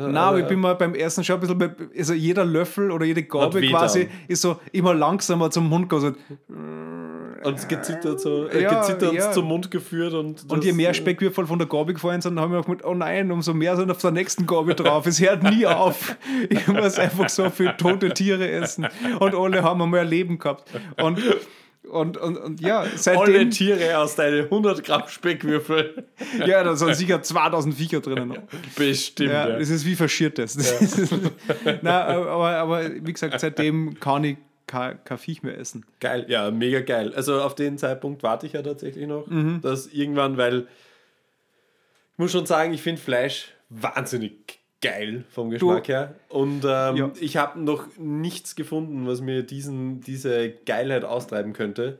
Nein, 0.00 0.16
aber 0.16 0.38
ich 0.38 0.46
bin 0.46 0.60
mal 0.60 0.74
beim 0.76 0.94
Ersten 0.94 1.24
schon 1.24 1.34
ein 1.36 1.40
bisschen, 1.40 1.58
bei- 1.58 1.70
also 1.98 2.14
jeder 2.14 2.44
Löffel 2.44 2.92
oder 2.92 3.04
jede 3.04 3.24
Gabel 3.24 3.68
quasi 3.68 4.04
dann. 4.04 4.12
ist 4.28 4.42
so 4.42 4.56
immer 4.70 4.94
langsamer 4.94 5.50
zum 5.50 5.68
Mund 5.68 5.88
gegangen. 5.88 6.14
Und 7.44 7.54
es 7.58 7.66
gezittert 7.68 8.20
so, 8.20 8.46
äh, 8.48 8.62
Ja, 8.62 8.80
gezittert 8.80 9.12
ja. 9.12 9.30
zum 9.32 9.46
Mund 9.46 9.70
geführt 9.70 10.12
und. 10.14 10.50
Und 10.50 10.64
je 10.64 10.72
mehr 10.72 10.94
Speckwürfel 10.94 11.46
von 11.46 11.58
der 11.58 11.66
Gabel 11.68 11.94
gefallen 11.94 12.20
sind, 12.20 12.38
haben 12.38 12.52
wir 12.52 12.60
auch 12.60 12.66
gedacht, 12.66 12.84
oh 12.84 12.94
nein, 12.94 13.30
umso 13.32 13.54
mehr 13.54 13.76
sind 13.76 13.90
auf 13.90 13.98
der 13.98 14.10
nächsten 14.12 14.46
Gabel 14.46 14.74
drauf. 14.74 15.04
Es 15.06 15.20
hört 15.20 15.42
nie 15.42 15.66
auf. 15.66 16.16
Ich 16.48 16.66
muss 16.68 16.98
einfach 16.98 17.28
so 17.28 17.50
viele 17.50 17.76
tote 17.76 18.10
Tiere 18.14 18.48
essen. 18.48 18.86
Und 19.18 19.34
alle 19.34 19.62
haben 19.64 19.82
einmal 19.82 20.00
ein 20.00 20.08
Leben 20.08 20.38
gehabt. 20.38 20.64
Und, 21.02 21.20
und, 21.90 22.16
und, 22.16 22.36
und 22.36 22.60
ja, 22.60 22.80
Alle 22.80 22.90
seitdem, 22.96 23.50
Tiere 23.50 23.98
aus 23.98 24.14
deinen 24.16 24.44
100 24.44 24.84
Gramm 24.84 25.08
Speckwürfel. 25.08 26.06
ja, 26.46 26.62
da 26.62 26.76
sind 26.76 26.94
sicher 26.94 27.22
2000 27.22 27.74
Viecher 27.74 28.00
drinnen. 28.00 28.38
Bestimmt. 28.76 29.30
Ja, 29.30 29.48
Ja, 29.48 29.58
das 29.58 29.70
ist 29.70 29.84
wie 29.84 29.96
verschiertes. 29.96 30.54
Das 30.54 30.80
ist- 30.82 31.12
Nein, 31.64 31.86
aber, 31.86 32.50
aber 32.56 32.90
wie 32.94 33.12
gesagt, 33.12 33.38
seitdem 33.40 33.98
kann 34.00 34.24
ich 34.24 34.36
kein, 34.66 35.02
kein 35.04 35.18
Viech 35.18 35.42
mehr 35.42 35.56
essen. 35.58 35.86
Geil, 36.00 36.26
ja, 36.28 36.50
mega 36.50 36.80
geil. 36.80 37.12
Also 37.14 37.40
auf 37.40 37.54
den 37.54 37.78
Zeitpunkt 37.78 38.22
warte 38.22 38.46
ich 38.46 38.52
ja 38.52 38.62
tatsächlich 38.62 39.06
noch, 39.06 39.26
Mhm. 39.26 39.60
dass 39.62 39.86
irgendwann, 39.86 40.36
weil 40.36 40.66
ich 42.12 42.18
muss 42.18 42.32
schon 42.32 42.46
sagen, 42.46 42.74
ich 42.74 42.82
finde 42.82 43.00
Fleisch 43.00 43.54
wahnsinnig 43.70 44.57
geil 44.80 45.24
vom 45.30 45.50
Geschmack 45.50 45.88
her. 45.88 46.14
Und 46.28 46.64
ähm, 46.64 46.96
Ja. 46.96 47.10
ich 47.20 47.36
habe 47.36 47.60
noch 47.60 47.86
nichts 47.98 48.54
gefunden, 48.56 49.06
was 49.06 49.20
mir 49.20 49.42
diesen, 49.42 50.00
diese 50.00 50.50
Geilheit 50.66 51.04
austreiben 51.04 51.52
könnte. 51.52 51.98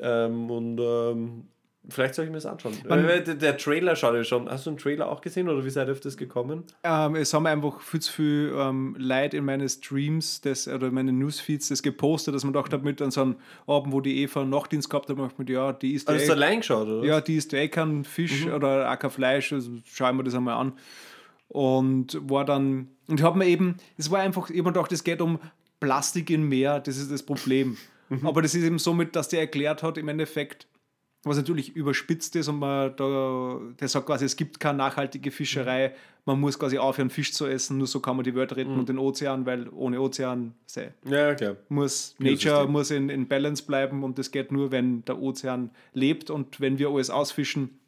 Ähm, 0.00 0.50
und 0.50 0.78
ähm, 0.80 1.44
vielleicht 1.88 2.14
soll 2.14 2.24
ich 2.24 2.30
mir 2.30 2.36
das 2.38 2.46
anschauen. 2.46 2.74
Man- 2.88 3.06
der, 3.06 3.20
der 3.20 3.56
Trailer 3.56 3.94
schaut 3.96 4.14
ja 4.14 4.24
schon. 4.24 4.48
Hast 4.48 4.66
du 4.66 4.70
einen 4.70 4.78
Trailer 4.78 5.08
auch 5.10 5.20
gesehen 5.20 5.48
oder 5.48 5.64
wie 5.64 5.70
seid 5.70 5.88
ihr 5.88 5.92
auf 5.92 6.00
das 6.00 6.16
gekommen? 6.16 6.64
Ähm, 6.82 7.14
es 7.16 7.32
haben 7.34 7.46
einfach 7.46 7.80
viel 7.80 8.00
zu 8.00 8.12
viel 8.12 8.52
ähm, 8.56 8.96
Leute 8.98 9.36
in 9.36 9.44
meine 9.44 9.68
Streams 9.68 10.40
das, 10.40 10.66
oder 10.68 10.88
in 10.88 10.94
meine 10.94 11.12
Newsfeeds 11.12 11.68
das 11.68 11.82
gepostet, 11.82 12.34
dass 12.34 12.42
man 12.44 12.52
gedacht 12.52 12.72
hat, 12.72 12.82
mit 12.84 13.02
an 13.02 13.10
so 13.10 13.22
einem 13.22 13.36
Abend, 13.66 13.92
wo 13.92 14.00
die 14.00 14.22
Eva 14.22 14.44
Nachtdienst 14.44 14.88
gehabt 14.90 15.08
hat, 15.10 15.16
macht 15.16 15.38
mit, 15.38 15.48
ja, 15.50 15.72
die 15.72 15.94
ist 15.94 16.08
Hast 16.08 16.22
eh, 16.22 16.26
du 16.26 16.32
allein 16.32 16.58
geschaut, 16.60 16.86
oder? 16.88 17.04
ja, 17.06 17.20
die 17.20 17.36
ist 17.36 17.52
eh 17.54 17.68
kein 17.68 18.04
Fisch 18.04 18.46
oder 18.46 18.90
auch 18.92 18.98
kein 18.98 19.10
Fleisch, 19.10 19.52
also 19.52 19.70
schauen 19.84 20.16
wir 20.16 20.22
das 20.24 20.34
einmal 20.34 20.54
an. 20.54 20.72
Und 21.48 22.18
war 22.28 22.44
dann, 22.44 22.88
und 23.06 23.20
ich 23.20 23.24
habe 23.24 23.38
mir 23.38 23.46
eben, 23.46 23.76
es 23.96 24.10
war 24.10 24.20
einfach, 24.20 24.50
ich 24.50 24.58
habe 24.58 24.68
mir 24.68 24.72
gedacht, 24.72 24.92
es 24.92 25.04
geht 25.04 25.20
um 25.20 25.38
Plastik 25.80 26.30
im 26.30 26.48
Meer, 26.48 26.80
das 26.80 26.96
ist 26.96 27.10
das 27.10 27.22
Problem. 27.22 27.76
Aber 28.22 28.42
das 28.42 28.54
ist 28.54 28.64
eben 28.64 28.78
somit, 28.78 29.14
dass 29.16 29.28
der 29.28 29.40
erklärt 29.40 29.82
hat, 29.82 29.98
im 29.98 30.08
Endeffekt, 30.08 30.66
was 31.24 31.36
natürlich 31.36 31.74
überspitzt 31.74 32.36
ist 32.36 32.48
und 32.48 32.58
man 32.58 32.94
da, 32.96 33.60
der 33.80 33.88
sagt 33.88 34.06
quasi, 34.06 34.24
es 34.26 34.36
gibt 34.36 34.60
keine 34.60 34.78
nachhaltige 34.78 35.30
Fischerei, 35.30 35.94
man 36.26 36.38
muss 36.40 36.58
quasi 36.58 36.78
aufhören, 36.78 37.10
Fisch 37.10 37.32
zu 37.32 37.46
essen, 37.46 37.78
nur 37.78 37.86
so 37.86 38.00
kann 38.00 38.16
man 38.16 38.24
die 38.24 38.34
Welt 38.34 38.56
retten 38.56 38.78
und 38.78 38.88
den 38.88 38.98
Ozean, 38.98 39.46
weil 39.46 39.68
ohne 39.70 40.00
Ozean 40.00 40.54
sei, 40.66 40.92
Ja, 41.06 41.34
klar. 41.34 41.56
muss. 41.68 42.14
Nature 42.18 42.68
muss 42.68 42.90
in, 42.90 43.08
in 43.08 43.26
Balance 43.26 43.64
bleiben 43.64 44.04
und 44.04 44.18
das 44.18 44.30
geht 44.30 44.52
nur, 44.52 44.70
wenn 44.70 45.04
der 45.06 45.18
Ozean 45.20 45.70
lebt 45.92 46.30
und 46.30 46.60
wenn 46.60 46.78
wir 46.78 46.88
alles 46.90 47.10
ausfischen, 47.10 47.78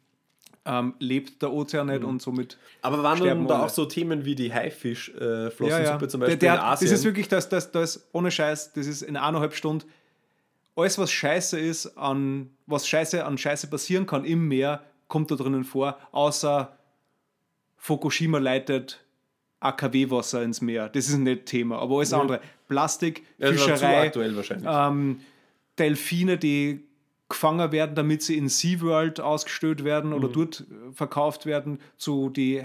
ähm, 0.67 0.93
lebt 0.99 1.41
der 1.41 1.51
Ozean 1.53 1.87
nicht 1.87 2.03
und 2.03 2.21
somit 2.21 2.57
Aber 2.81 3.01
waren 3.03 3.23
dann 3.23 3.47
da 3.47 3.63
auch 3.63 3.69
so 3.69 3.85
Themen 3.85 4.25
wie 4.25 4.35
die 4.35 4.53
Haifisch-Flossensuppe 4.53 5.69
ja, 5.69 5.81
ja. 6.01 6.07
zum 6.07 6.19
Der- 6.19 6.27
Beispiel 6.27 6.37
der, 6.39 6.53
in 6.55 6.59
hat- 6.61 6.65
Asien? 6.73 6.91
Das 6.91 6.99
ist 6.99 7.05
wirklich, 7.05 7.27
das, 7.27 7.49
das, 7.49 7.71
das, 7.71 8.07
ohne 8.11 8.29
Scheiß, 8.31 8.73
das 8.73 8.85
ist 8.87 9.01
in 9.01 9.15
eineinhalb 9.17 9.53
Stunden 9.53 9.85
alles, 10.75 10.99
was 10.99 11.11
scheiße 11.11 11.59
ist, 11.59 11.97
an 11.97 12.51
was 12.67 12.87
scheiße 12.87 13.25
an 13.25 13.37
Scheiße 13.39 13.67
passieren 13.67 14.05
kann 14.05 14.25
im 14.25 14.47
Meer, 14.47 14.83
kommt 15.07 15.31
da 15.31 15.35
drinnen 15.35 15.63
vor, 15.63 15.97
außer 16.11 16.77
Fukushima 17.77 18.37
leitet 18.37 19.03
AKW-Wasser 19.59 20.43
ins 20.43 20.61
Meer. 20.61 20.89
Das 20.89 21.07
ist 21.09 21.17
nicht 21.17 21.45
Thema, 21.47 21.79
aber 21.79 21.97
alles 21.97 22.13
andere. 22.13 22.41
Plastik, 22.67 23.23
ja, 23.37 23.51
Fischerei, 23.51 24.11
ähm, 24.65 25.21
Delfine, 25.79 26.37
die 26.37 26.86
gefangen 27.29 27.71
werden, 27.73 27.93
damit 27.95 28.21
sie 28.23 28.37
in 28.37 28.47
SeaWorld 28.47 29.19
ausgestellt 29.19 29.83
werden 29.83 30.11
Mhm. 30.11 30.15
oder 30.15 30.27
dort 30.29 30.61
äh, 30.61 30.93
verkauft 30.93 31.45
werden, 31.45 31.79
zu 31.97 32.29
die 32.29 32.61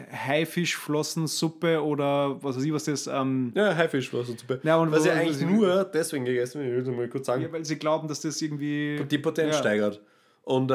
Haifischflossensuppe 0.76 1.83
oder 1.83 2.42
was 2.42 2.57
weiß 2.57 2.64
ich, 2.64 2.73
was 2.73 2.85
das. 2.85 3.07
Ähm, 3.07 3.52
ja, 3.54 3.75
Haifischflossensuppe. 3.75 4.61
Ja, 4.62 4.76
und 4.76 4.92
was 4.92 5.04
ich 5.04 5.12
eigentlich 5.12 5.40
nur 5.42 5.85
deswegen 5.85 6.25
gegessen 6.25 6.61
habe, 6.62 6.71
ich 6.78 6.87
will 6.87 6.95
mal 6.95 7.09
kurz 7.09 7.26
sagen, 7.26 7.42
ja, 7.42 7.52
weil 7.52 7.64
sie 7.64 7.76
glauben, 7.76 8.09
dass 8.09 8.21
das 8.21 8.40
irgendwie. 8.40 9.00
die 9.11 9.19
Potenz 9.19 9.54
Ja. 9.54 9.59
steigert. 9.61 10.00
Und 10.45 10.73
äh, 10.73 10.75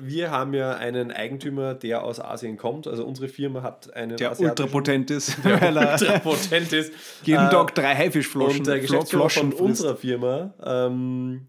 wir 0.00 0.32
haben 0.32 0.52
ja 0.52 0.72
einen 0.74 1.12
Eigentümer, 1.12 1.74
der 1.74 2.02
aus 2.02 2.18
Asien 2.18 2.56
kommt. 2.56 2.88
Also 2.88 3.04
unsere 3.04 3.28
Firma 3.28 3.62
hat 3.62 3.94
einen 3.94 4.16
der 4.16 4.38
ultrapotent 4.40 5.12
ist, 5.12 5.44
weil 5.44 5.76
er 5.76 5.92
ultra 5.92 6.18
potent 6.18 6.72
ist. 6.72 6.92
jeden 7.22 7.46
Äh, 7.46 7.50
Tag 7.50 7.72
drei 7.76 7.94
Haifischfloschen 7.94 8.58
Und 8.60 8.66
der 8.66 8.80
Geschäftsführer 8.80 9.30
Floschen 9.30 9.52
von 9.52 9.66
unserer 9.66 9.94
Firma 9.96 10.52
ähm, 10.64 11.46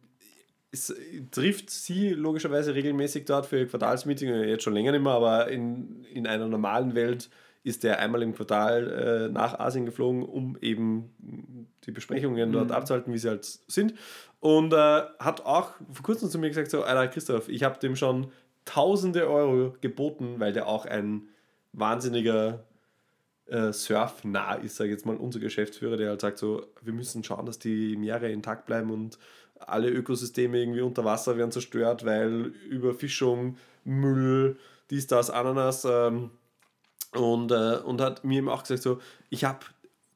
es 0.71 0.93
trifft 1.31 1.69
sie 1.69 2.09
logischerweise 2.09 2.75
regelmäßig 2.75 3.25
dort 3.25 3.45
für 3.45 3.59
ihr 3.59 3.67
Quartalsmeeting, 3.67 4.29
äh, 4.29 4.49
jetzt 4.49 4.63
schon 4.63 4.73
länger 4.73 4.91
nicht 4.91 5.03
mehr, 5.03 5.13
aber 5.13 5.47
in, 5.49 6.05
in 6.13 6.27
einer 6.27 6.47
normalen 6.47 6.93
Welt 6.95 7.29
ist 7.63 7.83
der 7.83 7.99
einmal 7.99 8.21
im 8.21 8.33
Quartal 8.33 9.27
äh, 9.27 9.29
nach 9.31 9.59
Asien 9.59 9.85
geflogen, 9.85 10.23
um 10.23 10.57
eben 10.61 11.67
die 11.83 11.91
Besprechungen 11.91 12.49
Mhm. 12.49 12.53
dort 12.53 12.71
abzuhalten, 12.71 13.13
wie 13.13 13.17
sie 13.17 13.29
halt 13.29 13.45
sind. 13.67 13.93
Und 14.39 14.73
äh, 14.73 15.01
hat 15.19 15.45
auch 15.45 15.71
vor 15.91 16.03
kurzem 16.03 16.29
zu 16.29 16.39
mir 16.39 16.49
gesagt, 16.49 16.71
so, 16.71 16.83
Alter 16.83 17.07
Christoph, 17.07 17.49
ich 17.49 17.63
habe 17.63 17.79
dem 17.79 17.95
schon 17.95 18.31
tausende 18.65 19.29
Euro 19.29 19.75
geboten, 19.81 20.35
weil 20.39 20.53
der 20.53 20.67
auch 20.67 20.85
ein 20.85 21.23
wahnsinniger 21.73 22.63
äh, 23.47 23.71
surfnah 23.71 24.55
ist, 24.55 24.75
sage 24.75 24.89
ich 24.89 24.93
jetzt 24.95 25.05
mal, 25.05 25.15
unser 25.17 25.39
Geschäftsführer, 25.39 25.97
der 25.97 26.09
halt 26.09 26.21
sagt 26.21 26.37
so, 26.37 26.65
wir 26.81 26.93
müssen 26.93 27.23
schauen, 27.23 27.45
dass 27.45 27.59
die 27.59 27.95
Meere 27.95 28.29
intakt 28.29 28.65
bleiben 28.65 28.91
und 28.91 29.17
alle 29.59 29.89
Ökosysteme 29.89 30.59
irgendwie 30.59 30.81
unter 30.81 31.05
Wasser 31.05 31.37
werden 31.37 31.51
zerstört, 31.51 32.05
weil 32.05 32.53
Überfischung, 32.69 33.57
Müll, 33.83 34.57
dies, 34.89 35.07
das, 35.07 35.29
Ananas 35.29 35.85
ähm, 35.85 36.31
und, 37.13 37.51
äh, 37.51 37.79
und 37.83 38.01
hat 38.01 38.23
mir 38.23 38.39
eben 38.39 38.49
auch 38.49 38.63
gesagt 38.63 38.83
so, 38.83 39.01
ich 39.29 39.43
habe 39.43 39.59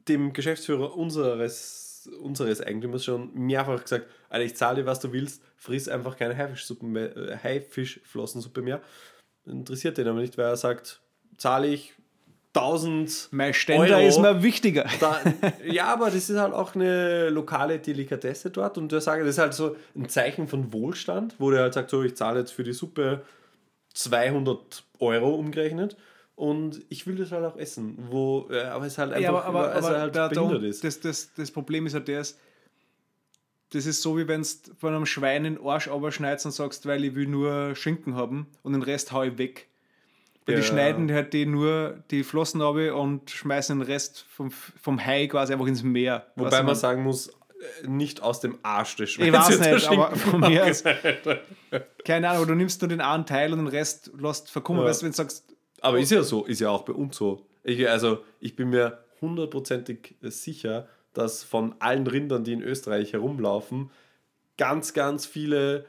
dem 0.07 0.33
Geschäftsführer 0.33 0.95
unseres, 0.95 2.09
unseres 2.21 2.61
Eigentümers 2.61 3.05
schon 3.05 3.33
mehrfach 3.33 3.81
gesagt, 3.81 4.07
Alter, 4.29 4.45
ich 4.45 4.55
zahle 4.55 4.81
dir, 4.81 4.85
was 4.85 4.99
du 4.99 5.11
willst, 5.11 5.43
friss 5.55 5.87
einfach 5.87 6.17
keine 6.17 6.35
Haifischsuppe 6.35 6.85
mehr, 6.85 7.15
äh, 7.15 7.37
Haifischflossensuppe 7.37 8.61
mehr. 8.61 8.81
Interessiert 9.45 9.97
den 9.97 10.07
aber 10.07 10.19
nicht, 10.19 10.37
weil 10.37 10.45
er 10.45 10.57
sagt, 10.57 11.01
zahle 11.37 11.67
ich 11.67 11.93
1000 12.53 13.29
Mein 13.31 13.53
Ständer 13.53 13.97
Euro. 13.97 14.07
ist 14.07 14.19
mir 14.19 14.43
wichtiger. 14.43 14.85
da, 14.99 15.19
ja, 15.65 15.85
aber 15.85 16.05
das 16.07 16.29
ist 16.29 16.37
halt 16.37 16.53
auch 16.53 16.75
eine 16.75 17.29
lokale 17.29 17.79
Delikatesse 17.79 18.49
dort 18.49 18.77
und 18.77 18.91
der 18.91 18.99
sage, 19.01 19.23
das 19.23 19.35
ist 19.35 19.39
halt 19.39 19.53
so 19.53 19.75
ein 19.95 20.09
Zeichen 20.09 20.47
von 20.47 20.73
Wohlstand, 20.73 21.35
wo 21.39 21.49
der 21.51 21.61
halt 21.61 21.73
sagt, 21.73 21.89
so, 21.89 22.03
ich 22.03 22.15
zahle 22.15 22.39
jetzt 22.39 22.51
für 22.51 22.63
die 22.63 22.73
Suppe 22.73 23.21
200 23.93 24.83
Euro 24.99 25.35
umgerechnet 25.35 25.95
und 26.35 26.81
ich 26.89 27.07
will 27.07 27.15
das 27.15 27.31
halt 27.31 27.45
auch 27.45 27.57
essen, 27.57 27.97
wo, 28.09 28.47
äh, 28.49 28.63
aber 28.63 28.85
es 28.85 28.97
halt 28.97 29.11
einfach, 29.13 29.21
Ja, 29.23 29.29
aber, 29.29 29.45
aber, 29.45 29.59
über- 29.67 29.75
also 29.75 29.87
aber 29.89 29.99
halt 29.99 30.15
da, 30.15 30.27
behindert 30.27 30.63
ist. 30.63 30.83
das, 30.83 30.99
das, 30.99 31.33
das 31.35 31.51
Problem 31.51 31.85
ist 31.85 31.93
ja 31.93 31.99
das, 31.99 32.37
das 33.71 33.85
ist 33.85 34.01
so, 34.01 34.17
wie 34.17 34.27
wenn 34.27 34.41
du 34.41 34.47
von 34.77 34.93
einem 34.93 35.05
Schwein 35.05 35.43
den 35.45 35.57
Arsch 35.65 35.89
schneidest 36.09 36.45
und 36.45 36.51
sagst, 36.51 36.85
weil 36.85 37.05
ich 37.05 37.15
will 37.15 37.27
nur 37.27 37.73
Schinken 37.75 38.15
haben 38.15 38.47
und 38.63 38.73
den 38.73 38.81
Rest 38.81 39.13
hau 39.13 39.23
ich 39.23 39.37
weg. 39.37 39.67
Weil 40.45 40.55
die 40.55 40.61
Ja. 40.61 40.67
schneiden 40.67 41.11
halt 41.11 41.33
die 41.33 41.45
nur 41.45 42.03
die 42.09 42.23
Flossen 42.23 42.61
ab 42.61 42.75
und 42.75 43.29
schmeißen 43.29 43.77
den 43.79 43.85
Rest 43.87 44.25
vom, 44.29 44.49
vom 44.51 45.03
Hai 45.03 45.27
quasi 45.27 45.53
einfach 45.53 45.67
ins 45.67 45.83
Meer. 45.83 46.25
Wobei 46.35 46.63
man 46.63 46.75
sagen 46.75 47.03
muss, 47.03 47.27
äh, 47.27 47.87
nicht 47.87 48.23
aus 48.23 48.39
dem 48.39 48.57
Arsch 48.63 48.95
des 48.95 49.11
Schweins. 49.11 49.27
Ich 49.27 49.33
weiß 49.33 49.59
nicht, 49.59 49.87
aber 49.89 50.15
von 50.15 50.39
mir 50.39 50.65
aus, 50.65 50.83
keine 52.05 52.29
Ahnung, 52.29 52.47
du 52.47 52.55
nimmst 52.55 52.81
nur 52.81 52.89
den 52.89 53.01
einen 53.01 53.25
Teil 53.25 53.53
und 53.53 53.59
den 53.59 53.67
Rest 53.67 54.11
lässt 54.17 54.49
verkummen. 54.49 54.81
Ja. 54.81 54.87
Weißt 54.87 55.01
du, 55.01 55.05
wenn 55.05 55.11
du 55.11 55.17
sagst, 55.17 55.45
Aber 55.81 55.99
ist 55.99 56.11
ja 56.11 56.23
so, 56.23 56.45
ist 56.45 56.59
ja 56.59 56.69
auch 56.69 56.83
bei 56.83 56.93
uns 56.93 57.17
so. 57.17 57.45
Ich, 57.63 57.87
also, 57.87 58.23
ich 58.39 58.55
bin 58.55 58.69
mir 58.71 59.03
hundertprozentig 59.21 60.15
sicher, 60.21 60.87
dass 61.13 61.43
von 61.43 61.75
allen 61.79 62.07
Rindern, 62.07 62.43
die 62.43 62.53
in 62.53 62.61
Österreich 62.63 63.13
herumlaufen, 63.13 63.91
ganz, 64.57 64.93
ganz 64.93 65.25
viele, 65.25 65.85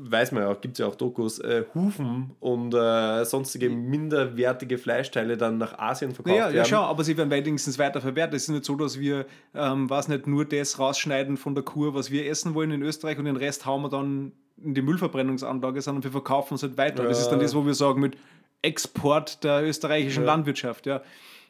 weiß 0.00 0.32
man 0.32 0.44
ja 0.44 0.50
auch, 0.50 0.60
gibt 0.60 0.74
es 0.74 0.78
ja 0.78 0.86
auch 0.86 0.94
Dokus, 0.94 1.38
äh, 1.40 1.64
Hufen 1.74 2.30
und 2.40 2.72
äh, 2.72 3.24
sonstige 3.24 3.68
minderwertige 3.68 4.78
Fleischteile 4.78 5.36
dann 5.36 5.58
nach 5.58 5.78
Asien 5.78 6.12
verkauft 6.12 6.36
ja, 6.36 6.52
werden. 6.52 6.66
schau, 6.68 6.82
aber 6.82 7.02
sie 7.04 7.16
werden 7.16 7.30
wenigstens 7.30 7.78
weiter 7.78 8.00
verwertet. 8.00 8.34
Es 8.34 8.42
ist 8.44 8.50
nicht 8.50 8.64
so, 8.64 8.76
dass 8.76 8.98
wir, 9.00 9.26
ähm, 9.54 9.90
was 9.90 10.08
nicht, 10.08 10.26
nur 10.26 10.44
das 10.44 10.78
rausschneiden 10.78 11.36
von 11.36 11.54
der 11.54 11.64
Kur, 11.64 11.94
was 11.94 12.10
wir 12.10 12.28
essen 12.30 12.54
wollen 12.54 12.70
in 12.70 12.82
Österreich 12.82 13.18
und 13.18 13.24
den 13.24 13.36
Rest 13.36 13.66
hauen 13.66 13.82
wir 13.82 13.88
dann 13.88 14.32
in 14.62 14.74
die 14.74 14.82
Müllverbrennungsanlage, 14.82 15.82
sondern 15.82 16.04
wir 16.04 16.10
verkaufen 16.12 16.54
es 16.54 16.62
halt 16.62 16.76
weiter. 16.76 17.02
Das 17.04 17.18
Ja. 17.18 17.24
ist 17.24 17.30
dann 17.30 17.40
das, 17.40 17.54
wo 17.54 17.66
wir 17.66 17.74
sagen 17.74 18.00
mit 18.00 18.16
Export 18.62 19.42
der 19.44 19.64
österreichischen 19.64 20.24
Landwirtschaft, 20.24 20.86
ja. 20.86 21.02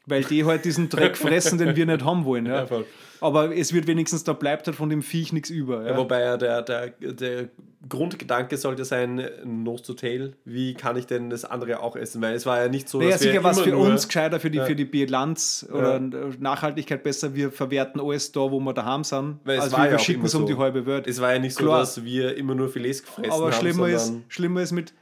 Weil 0.09 0.25
die 0.25 0.45
halt 0.45 0.65
diesen 0.65 0.89
Dreck 0.89 1.17
fressen, 1.17 1.59
den 1.59 1.77
wir 1.77 1.87
nicht 1.87 2.05
haben 2.05 2.25
wollen. 2.25 2.47
Ja. 2.49 2.65
Ja. 2.65 2.85
Aber 3.21 3.55
es 3.55 3.73
wird 3.73 3.87
wenigstens, 3.87 4.25
da 4.25 4.33
bleibt 4.33 4.67
halt 4.67 4.77
von 4.77 4.89
dem 4.89 5.03
Viech 5.03 5.33
nichts 5.33 5.51
über. 5.51 5.87
Ja. 5.87 5.97
Wobei 5.97 6.21
ja 6.21 6.37
der, 6.37 6.63
der, 6.63 6.91
der 6.91 7.49
Grundgedanke 7.89 8.57
sollte 8.57 8.85
sein, 8.85 9.29
nose 9.45 9.83
to 9.83 9.95
tail, 9.95 10.35
wie 10.45 10.75
kann 10.75 10.97
ich 10.97 11.07
denn 11.07 11.31
das 11.31 11.45
andere 11.45 11.81
auch 11.81 11.97
essen? 11.97 12.23
Weil 12.23 12.35
es 12.35 12.47
war 12.47 12.63
ja 12.63 12.69
nicht 12.69 12.89
so, 12.89 12.99
Naja, 12.99 13.13
dass 13.13 13.23
wir 13.23 13.33
sicher 13.33 13.45
was 13.45 13.57
immer 13.59 13.65
für 13.65 13.71
nur, 13.73 13.87
uns 13.87 14.07
gescheiter, 14.07 14.41
für 14.41 14.51
die, 14.51 14.61
für 14.61 14.77
die 14.77 14.85
Bilanz 14.85 15.67
oder 15.73 16.01
Nachhaltigkeit 16.39 17.03
besser. 17.03 17.35
Wir 17.35 17.51
verwerten 17.51 18.01
alles 18.01 18.33
da, 18.33 18.41
wo 18.41 18.61
wir 18.61 18.73
daheim 18.73 19.05
sind. 19.05 19.39
Weil 19.45 19.59
es 19.59 19.65
also 19.65 19.77
war 19.77 19.85
wir 19.85 19.91
ja 19.91 19.97
auch 19.97 20.01
schicken 20.01 20.21
immer 20.21 20.27
es 20.27 20.35
um 20.35 20.43
so. 20.43 20.47
die 20.47 20.57
halbe 20.57 20.87
Welt. 20.87 21.07
Es 21.07 21.21
war 21.21 21.33
ja 21.33 21.39
nicht 21.39 21.57
so, 21.57 21.65
Klar. 21.65 21.81
dass 21.81 22.05
wir 22.05 22.37
immer 22.37 22.55
nur 22.55 22.69
Filets 22.69 23.03
gefressen 23.03 23.33
Aber 23.33 23.47
haben, 23.47 23.53
schlimmer 23.53 23.89
ist, 23.89 24.15
schlimmer 24.29 24.63
ist 24.63 24.73
mit, 24.73 24.95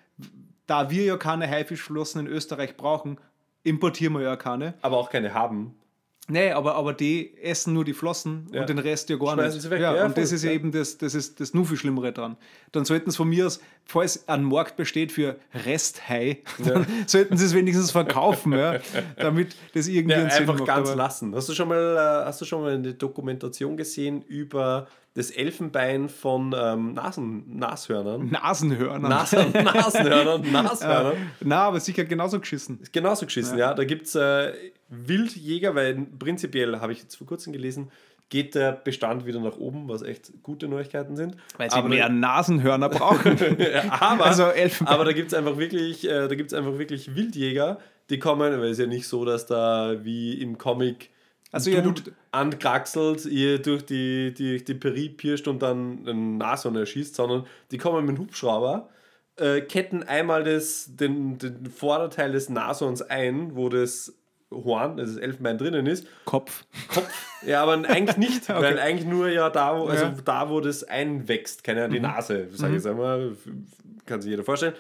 da 0.67 0.91
wir 0.91 1.05
ja 1.05 1.17
keine 1.17 1.49
Haifischflossen 1.49 2.27
in 2.27 2.27
Österreich 2.27 2.77
brauchen, 2.77 3.19
importieren 3.67 4.15
wir 4.15 4.23
ja 4.23 4.37
keine. 4.37 4.75
aber 4.83 4.97
auch 4.97 5.11
keine 5.11 5.35
haben. 5.35 5.75
Nee, 6.29 6.51
aber, 6.51 6.75
aber 6.75 6.93
die 6.93 7.37
essen 7.41 7.73
nur 7.73 7.85
die 7.85 7.93
Flossen 7.93 8.49
Ja. 8.53 8.63
und 8.63 8.69
den 8.69 8.81
Rest 8.81 9.09
ja 9.11 9.17
gar 9.17 9.35
Schmeißen 9.35 9.53
nicht. 9.53 9.63
sie 9.63 9.71
weg. 9.71 9.81
Ja, 9.81 9.95
Ja, 9.95 10.07
und 10.07 10.15
voll, 10.15 10.23
das 10.25 10.33
ist 10.33 10.43
ja. 10.43 10.51
eben 10.51 10.73
das, 10.73 10.99
das 10.99 11.15
ist 11.15 11.39
das 11.39 11.55
nur 11.55 11.65
viel 11.67 11.77
Schlimmere 11.77 12.13
dran. 12.13 12.37
Dann 12.73 12.85
sollten 12.85 13.11
es 13.11 13.17
von 13.17 13.29
mir 13.29 13.47
aus, 13.47 13.61
falls 13.87 14.29
ein 14.29 14.43
Markt 14.45 14.77
besteht 14.77 15.13
für 15.13 15.37
Resthai, 15.55 16.39
dann 16.65 16.87
sollten 17.07 17.37
sie 17.37 17.47
es 17.47 17.55
wenigstens 17.55 17.91
verkaufen, 17.93 18.53
ja, 18.53 18.81
damit 19.17 19.55
das 19.75 19.89
irgendwie 19.89 20.15
Ja, 20.15 20.21
einen 20.23 20.31
Sinn 20.31 20.41
einfach 20.41 20.59
macht. 20.59 20.67
ganz 20.67 20.95
lassen. 20.95 21.35
Hast 21.35 21.49
du 21.49 21.55
schon 21.55 21.69
mal, 21.69 21.97
äh, 21.97 22.27
hast 22.27 22.41
du 22.41 22.45
schon 22.45 22.63
mal 22.63 22.75
eine 22.75 22.95
Dokumentation 22.95 23.77
gesehen 23.77 24.23
über 24.23 24.89
das 25.15 25.31
Elfenbein 25.31 26.11
von 26.11 26.55
ähm, 26.59 26.93
Nasen, 26.93 27.57
Nashörnern? 27.57 28.29
Nasenhörner. 28.29 29.09
Nasen, 29.09 29.53
Nasenhörnern, 29.53 30.43
Nashörnern. 30.53 31.17
Na, 31.41 31.59
aber 31.69 31.81
sicher 31.81 32.05
genauso 32.05 32.39
geschissen. 32.39 32.81
Ist 32.83 32.93
Genauso 32.93 33.25
geschissen, 33.25 33.57
ja. 33.57 33.73
Da 33.73 33.85
gibt 33.85 34.09
es 34.09 34.15
äh, 34.15 34.53
Wildjäger, 34.91 35.75
weil 35.75 35.95
prinzipiell, 36.19 36.81
habe 36.81 36.93
ich 36.93 37.01
jetzt 37.03 37.17
vor 37.17 37.27
kurzem 37.27 37.53
gelesen, 37.55 37.91
geht 38.29 38.55
der 38.57 38.73
Bestand 38.73 39.25
wieder 39.25 39.41
nach 39.41 39.57
oben, 39.57 39.89
was 39.89 40.03
echt 40.03 40.33
gute 40.43 40.67
Neuigkeiten 40.69 41.15
sind. 41.17 41.37
Weil 41.57 41.71
sie 41.71 41.77
Aber 41.77 41.89
mehr 41.89 42.09
Nasenhörner 42.09 42.89
brauchen. 42.91 43.37
aber, 43.91 44.25
Also 44.27 44.45
aber 44.85 45.05
da 45.05 45.13
gibt 45.13 45.29
es 45.29 45.35
einfach 45.35 45.59
wirklich, 45.59 46.05
äh, 46.09 46.27
da 46.29 46.35
gibt's 46.35 46.53
einfach 46.55 46.79
wirklich 46.79 47.15
Wildjäger, 47.15 47.79
die 48.11 48.19
kommen, 48.19 48.53
weil 48.61 48.71
es 48.71 48.79
ja 48.79 48.87
nicht 48.87 49.07
so, 49.07 49.25
dass 49.25 49.47
da 49.47 50.05
wie 50.05 50.35
im 50.41 50.59
Comic 50.59 51.11
Also 51.53 51.71
ein 51.71 51.77
ja, 51.77 51.83
du- 51.83 51.93
Dude 51.93 52.13
ankraxelt, 52.33 53.25
ihr 53.27 53.61
durch 53.61 53.85
die, 53.87 54.33
die, 54.35 54.65
die 54.65 54.75
Peri 54.75 55.09
pirscht 55.09 55.49
und 55.49 55.63
dann 55.63 56.07
ein 56.07 56.37
Nashorn 56.39 56.77
erschießt, 56.77 57.15
sondern 57.15 57.47
die 57.71 57.79
kommen 57.79 58.05
mit 58.07 58.17
dem 58.17 58.23
Hubschrauber, 58.23 58.89
äh, 59.37 59.61
ketten 59.61 60.03
einmal 60.03 60.45
das, 60.45 60.97
den, 60.97 61.39
den 61.39 61.67
Vorderteil 61.67 62.33
des 62.33 62.49
Nashorns 62.49 63.03
ein, 63.03 63.55
wo 63.55 63.69
das 63.69 64.15
Horn, 64.65 64.99
also 64.99 65.15
das 65.15 65.23
Elfenbein 65.23 65.59
drinnen 65.59 65.87
ist, 65.87 66.07
Kopf. 66.25 66.65
Kopf. 66.89 67.09
Ja, 67.47 67.63
aber 67.63 67.73
eigentlich 67.89 68.17
nicht, 68.17 68.49
weil 68.51 68.79
eigentlich 68.79 69.07
nur 69.09 69.29
ja 69.29 69.51
da, 69.51 69.79
wo, 69.79 69.87
also 69.87 70.05
Ja. 70.07 70.15
da, 70.25 70.49
wo 70.51 70.61
das 70.61 70.85
einwächst, 70.85 71.63
keine 71.65 71.85
Ahnung, 71.85 71.95
die 71.95 72.01
Nase, 72.01 72.49
sage 72.53 72.73
ich 72.73 72.79
jetzt 72.79 72.87
einmal, 72.87 73.33
kann 74.07 74.21
sich 74.21 74.31
jeder 74.31 74.45
vorstellen. 74.45 74.75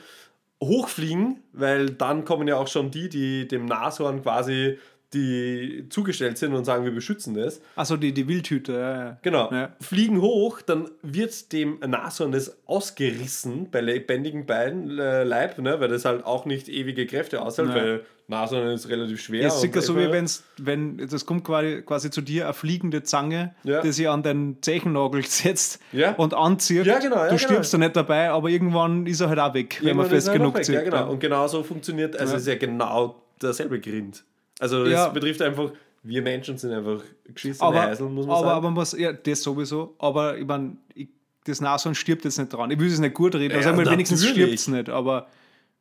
Hochfliegen, 0.63 1.43
weil 1.53 1.91
dann 1.91 2.25
kommen 2.25 2.49
ja 2.49 2.57
auch 2.57 2.69
schon 2.69 2.91
die, 2.91 3.09
die 3.11 3.47
dem 3.47 3.67
Nashorn 3.67 4.23
quasi 4.23 4.79
die 5.15 5.87
zugestellt 5.89 6.37
sind 6.37 6.53
und 6.55 6.65
sagen, 6.65 6.85
wir 6.85 6.91
beschützen 6.93 7.35
das. 7.35 7.61
Also 7.77 7.97
die, 7.97 8.13
die 8.13 8.27
Wildhüte, 8.29 8.73
ja, 8.73 9.05
ja. 9.05 9.19
Genau. 9.23 9.51
Ja. 9.53 9.71
Fliegen 9.81 10.21
hoch, 10.21 10.61
dann 10.63 10.91
wird 11.03 11.53
dem 11.53 11.79
Nashorn 11.81 12.33
das 12.33 12.57
ausgerissen 12.67 13.71
bei 13.71 13.81
lebendigem 13.81 14.47
Bein, 14.47 14.99
äh, 14.99 15.23
Leib, 15.25 15.59
ne? 15.59 15.79
weil 15.81 15.89
das 15.89 16.05
halt 16.05 16.25
auch 16.25 16.45
nicht 16.45 16.69
ewige 16.69 17.07
Kräfte 17.07 17.41
aushält, 17.41 17.69
Ja. 17.69 17.75
weil 17.77 18.05
Nashorn 18.29 18.67
ist 18.73 18.89
relativ 18.89 19.21
schwer. 19.23 19.43
Ja, 19.43 19.51
sicher 19.51 19.81
so, 19.81 19.97
wie 19.97 20.11
wenn's, 20.11 20.43
wenn 20.59 20.99
das 20.99 21.25
kommt 21.25 21.45
quasi, 21.45 21.83
quasi 21.87 22.11
zu 22.11 22.21
dir 22.21 22.47
eine 22.47 22.55
fliegende 22.55 23.05
Zange, 23.05 23.55
die 23.63 23.93
sich 23.93 24.09
an 24.09 24.25
den 24.25 24.59
Zechennagel 24.61 25.23
setzt 25.27 25.81
Ja. 25.93 26.13
und 26.17 26.35
anzieht. 26.35 26.85
Ja, 26.85 26.99
genau, 26.99 27.17
du 27.23 27.27
genau. 27.29 27.39
stirbst 27.39 27.73
da 27.73 27.79
nicht 27.79 27.95
dabei, 27.95 28.31
aber 28.31 28.49
irgendwann 28.49 29.07
ist 29.07 29.21
er 29.21 29.29
halt 29.29 29.39
auch 29.39 29.55
weg, 29.55 29.79
wenn 29.83 29.97
man 29.97 30.07
Irgendwann 30.07 30.11
fest 30.11 30.29
er 30.29 30.35
genug 30.35 30.65
zieht. 30.65 30.75
Ja, 30.75 30.83
genau. 30.83 31.11
Und 31.13 31.21
genau 31.21 31.47
so 31.47 31.63
funktioniert, 31.63 32.17
also 32.17 32.33
Ja. 32.33 32.37
es 32.37 32.43
ist 32.43 32.49
ja 32.49 32.57
genau 32.57 33.23
derselbe 33.41 33.79
Grind. 33.79 34.25
Also 34.59 34.85
das 34.85 34.93
Ja. 34.93 35.09
betrifft 35.09 35.43
einfach, 35.43 35.73
wir 36.03 36.23
Menschen 36.23 36.57
sind 36.57 36.73
einfach 36.73 37.03
geschissene 37.25 37.69
aber, 37.69 37.83
Heiseln, 37.83 38.15
muss 38.15 38.27
man 38.27 38.37
aber, 38.37 38.47
sagen. 38.47 38.57
aber 38.57 38.65
man 38.69 38.75
muss, 38.75 38.93
ja, 38.99 39.13
das 39.13 39.43
sowieso, 39.43 39.95
aber 39.99 40.39
ich 40.39 40.47
meine, 40.47 40.77
ich, 40.95 41.09
das 41.45 41.61
Nashorn 41.61 41.95
stirbt 41.95 42.25
jetzt 42.25 42.39
nicht 42.39 42.53
dran. 42.53 42.71
Ich 42.71 42.79
will 42.79 42.89
es 42.89 42.99
nicht 42.99 43.15
gut 43.15 43.35
reden, 43.35 43.51
Ja, 43.51 43.57
aber 43.57 43.65
sagen 43.65 43.79
wir, 43.79 43.91
wenigstens 43.91 44.25
stirbt 44.27 44.55
es 44.55 44.69
nicht, 44.69 44.89
aber 44.89 45.27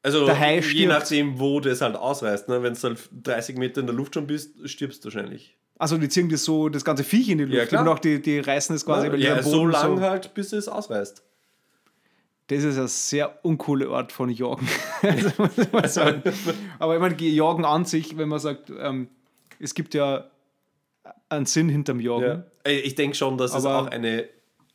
also 0.03 0.25
der 0.25 0.39
Hai 0.39 0.55
je 0.57 0.61
stirbt. 0.61 0.89
nachdem, 0.89 1.39
wo 1.39 1.59
das 1.59 1.81
halt 1.81 1.95
ausreißt. 1.95 2.47
Ne? 2.49 2.61
Wenn 2.61 2.73
du 2.75 2.79
halt 2.81 3.09
30 3.23 3.57
Meter 3.57 3.81
in 3.81 3.87
der 3.87 3.95
Luft 3.95 4.13
schon 4.13 4.27
bist, 4.27 4.51
stirbst 4.69 5.03
du 5.03 5.07
wahrscheinlich. 5.07 5.57
also 5.79 5.97
die 5.97 6.07
ziehen 6.09 6.29
das 6.29 6.43
so, 6.43 6.69
das 6.69 6.85
ganze 6.85 7.03
Viech 7.03 7.29
in 7.29 7.39
die 7.39 7.45
Luft 7.45 7.69
klar. 7.69 7.81
und 7.81 7.87
auch 7.87 7.97
die, 7.99 8.21
die 8.21 8.39
reißen 8.39 8.75
es 8.75 8.85
quasi 8.85 9.07
über 9.07 9.17
ja, 9.17 9.35
den 9.35 9.43
so 9.43 9.51
Boden 9.57 9.71
lang 9.71 9.99
halt, 10.01 10.33
bis 10.35 10.53
es 10.53 10.67
ausreißt. 10.67 11.23
Das 12.47 12.63
ist 12.63 12.77
ein 12.77 12.87
sehr 12.87 13.39
uncoole 13.43 13.89
Art 13.89 14.11
von 14.11 14.29
Jagen. 14.29 14.67
Also, 15.01 15.29
muss 15.37 15.71
man 15.71 15.87
sagen. 15.87 16.23
Aber 16.79 16.93
ich 16.95 17.01
meine, 17.01 17.15
Jagen 17.21 17.65
an 17.65 17.85
sich, 17.85 18.17
wenn 18.17 18.29
man 18.29 18.39
sagt, 18.39 18.71
ähm, 18.79 19.07
es 19.59 19.73
gibt 19.73 19.93
ja 19.93 20.29
einen 21.29 21.45
Sinn 21.45 21.69
hinterm 21.69 21.99
Jagen. 21.99 22.23
Ja. 22.23 22.43
Äh, 22.71 22.79
Ich 22.79 22.95
denke 22.95 23.15
schon, 23.15 23.37
dass 23.37 23.55
es 23.55 23.65
auch 23.65 23.87
eine 23.87 24.27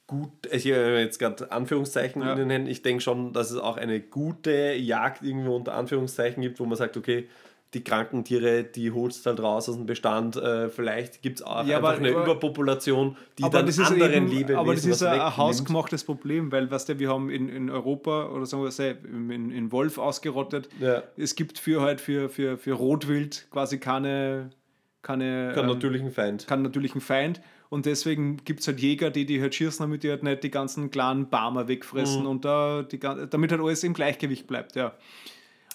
gut, 0.07 0.31
ich 0.51 0.67
habe 0.67 0.99
jetzt 0.99 1.19
gerade 1.21 1.53
Anführungszeichen 1.53 2.21
Ja. 2.23 2.33
in 2.33 2.39
den 2.39 2.51
Händen, 2.51 2.69
ich 2.69 2.83
denke 2.83 3.01
schon, 3.01 3.33
dass 3.33 3.53
es 3.53 3.59
auch 3.59 3.77
eine 3.77 4.01
gute 4.01 4.73
Jagd 4.75 5.23
irgendwo 5.23 5.55
unter 5.55 5.75
Anführungszeichen 5.75 6.43
gibt, 6.43 6.59
wo 6.59 6.65
man 6.67 6.77
sagt, 6.77 6.97
okay, 6.97 7.29
die 7.75 7.85
kranken 7.85 8.25
Tiere, 8.25 8.65
die 8.65 8.91
holst 8.91 9.27
halt 9.27 9.41
raus 9.41 9.69
aus 9.69 9.77
dem 9.77 9.87
Bestand. 9.87 10.35
Äh, 10.37 10.69
vielleicht 10.71 11.23
gibt 11.23 11.39
es 11.39 11.47
auch 11.47 11.65
Ja, 11.65 11.77
einfach 11.77 11.91
aber- 11.91 11.99
eine 11.99 12.11
aber- 12.11 12.23
Überpopulation, 12.25 13.17
die 13.39 13.43
dann 13.43 13.67
das 13.67 13.79
ist 13.79 13.91
anderen 13.93 14.13
eben, 14.13 14.27
Lebewesen 14.29 14.57
aber 14.57 14.75
das 14.75 14.85
ist 14.85 15.03
ein, 15.05 15.21
ein 15.21 15.37
hausgemachtes 15.37 16.03
Problem, 16.05 16.51
weil 16.51 16.71
was 16.73 16.85
der 16.87 16.99
wir 16.99 17.09
haben 17.11 17.31
in, 17.31 17.49
in 17.49 17.71
Europa 17.71 18.29
oder 18.31 18.45
sagen 18.47 18.65
wir 18.65 18.97
in, 19.05 19.51
in 19.53 19.71
Wolf 19.71 19.99
ausgerottet. 19.99 20.69
Ja. 20.81 21.05
Es 21.17 21.37
gibt 21.37 21.59
für 21.59 21.81
halt 21.81 22.01
für, 22.01 22.29
für, 22.29 22.59
für 22.59 22.73
Rotwild 22.73 23.47
quasi 23.51 23.79
keine 23.79 24.51
keine 25.03 25.53
Keinen 25.55 25.69
ähm, 25.69 25.75
natürlichen 25.75 26.11
Feind. 26.11 26.47
keinen 26.47 26.63
natürlichen 26.63 27.01
Feind 27.01 27.41
und 27.71 27.87
deswegen 27.87 28.39
gibt 28.45 28.61
es 28.61 28.67
halt 28.67 28.81
Jäger, 28.81 29.11
die 29.11 29.25
die 29.25 29.41
halt 29.41 29.55
schießen, 29.55 29.83
damit 29.83 30.03
die 30.03 30.11
halt 30.11 30.23
nicht 30.25 30.43
die 30.43 30.51
ganzen 30.51 30.91
kleinen 30.91 31.31
Barmer 31.31 31.65
Mhm. 31.65 31.69
wegfressen 31.69 32.27
und 32.27 32.45
da 32.45 32.83
die, 32.83 32.99
damit 32.99 33.51
halt 33.53 33.61
alles 33.63 33.83
im 33.85 33.95
Gleichgewicht 33.95 34.47
bleibt, 34.47 34.77
ja. 34.77 34.93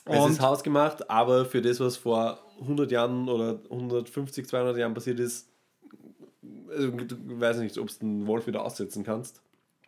Es 0.06 0.20
Und 0.20 0.32
ist 0.32 0.42
hausgemacht, 0.42 1.10
aber 1.10 1.46
für 1.46 1.62
das, 1.62 1.80
was 1.80 1.98
vor 1.98 2.40
100 2.62 2.92
Jahren 2.92 3.28
oder 3.28 3.60
150, 3.70 4.48
200 4.48 4.78
Jahren 4.78 4.94
passiert 4.94 5.20
ist, 5.20 5.50
also, 6.70 6.92
weiß 6.94 7.58
nicht, 7.58 7.78
ob 7.78 7.88
du 7.88 7.94
den 8.02 8.28
Wolf 8.28 8.46
wieder 8.48 8.64
aussetzen 8.64 9.04
kannst. 9.04 9.42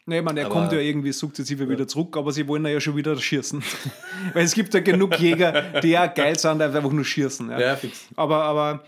Nee, 0.06 0.22
man, 0.22 0.38
er 0.38 0.46
Aber- 0.46 0.56
kommt 0.56 0.72
ja 0.72 0.80
irgendwie 0.80 1.12
sukzessive 1.12 1.70
wieder 1.70 1.88
zurück, 1.88 2.16
aber 2.16 2.32
sie 2.32 2.48
wollen 2.48 2.66
ja 2.66 2.80
schon 2.80 2.96
wieder 2.96 3.16
schießen. 3.18 3.62
Weil 4.34 4.46
es 4.46 4.54
gibt 4.54 4.74
ja 4.74 4.80
genug 4.80 5.20
Jäger, 5.20 5.82
die 5.82 5.90
ja 5.90 6.08
geil 6.08 6.40
sind, 6.40 6.60
die 6.60 6.64
einfach 6.64 6.92
nur 6.92 7.04
schießen. 7.04 7.50
Ja. 7.52 7.60
Ja, 7.60 7.76
fix. 7.76 8.06
Aber, 8.16 8.38
aber 8.44 8.84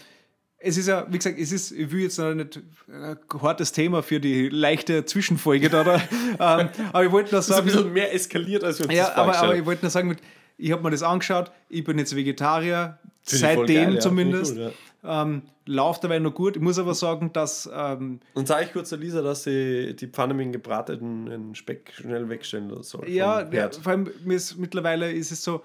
es 0.58 0.78
ist 0.78 0.88
ja, 0.88 1.06
wie 1.10 1.18
gesagt, 1.18 1.38
es 1.38 1.52
ist, 1.52 1.72
ich 1.72 1.92
will 1.92 2.04
jetzt 2.04 2.18
noch 2.18 2.34
nicht 2.34 2.62
ein 2.88 3.18
hartes 3.42 3.74
Thema 3.74 4.02
für 4.02 4.22
die 4.22 4.48
leichte 4.48 5.06
Zwischenfolge 5.06 5.70
da, 5.70 5.84
da. 5.84 5.96
ähm, 6.62 6.70
aber 6.94 7.06
ich 7.06 7.12
wollte 7.12 7.32
nur 7.32 7.40
Das 7.40 7.50
ist 7.50 7.52
ein 7.52 7.56
sagen, 7.56 7.66
bisschen 7.66 7.94
mehr 7.94 8.14
eskaliert, 8.14 8.64
als 8.64 8.80
wir 8.80 8.86
uns 8.86 8.96
ja, 8.96 9.08
das 9.08 9.16
aber, 9.16 9.38
aber 9.38 9.56
ich 9.58 9.66
wollte 9.66 9.84
nur 9.84 9.92
sagen, 9.92 10.08
mit, 10.08 10.20
ich 10.60 10.72
habe 10.72 10.84
mir 10.84 10.92
das 10.92 11.04
angeschaut, 11.04 11.52
ich 11.70 11.84
bin 11.84 11.98
jetzt 11.98 12.16
Vegetarier, 12.16 13.00
Finde 13.24 13.40
seitdem 13.40 13.84
geil, 13.86 13.94
ja. 13.96 14.00
zumindest. 14.00 14.58
Cool, 14.58 14.74
ähm, 15.04 15.44
läuft 15.66 16.04
dabei 16.04 16.20
noch 16.20 16.34
gut. 16.34 16.58
Ich 16.58 16.62
muss 16.62 16.78
aber 16.78 16.94
sagen, 16.94 17.32
dass 17.32 17.70
ähm, 17.74 18.20
Und 18.34 18.48
sage 18.48 18.66
ich 18.66 18.74
kurz 18.74 18.90
der 18.90 18.98
Lisa, 18.98 19.22
dass 19.22 19.44
sie 19.44 19.96
die 19.96 20.08
Pfanne 20.08 20.34
mit 20.34 20.46
dem 20.48 20.52
gebratenen 20.52 21.56
Speck 21.56 21.94
schnell 21.96 22.28
wegstellen 22.28 22.84
soll. 22.84 23.08
Ja, 23.10 23.50
ja, 23.50 23.70
vor 23.72 23.92
allem 23.92 24.10
mir 24.26 24.36
ist, 24.36 24.58
mittlerweile 24.58 25.12
ist 25.12 25.32
es 25.32 25.44
so, 25.44 25.64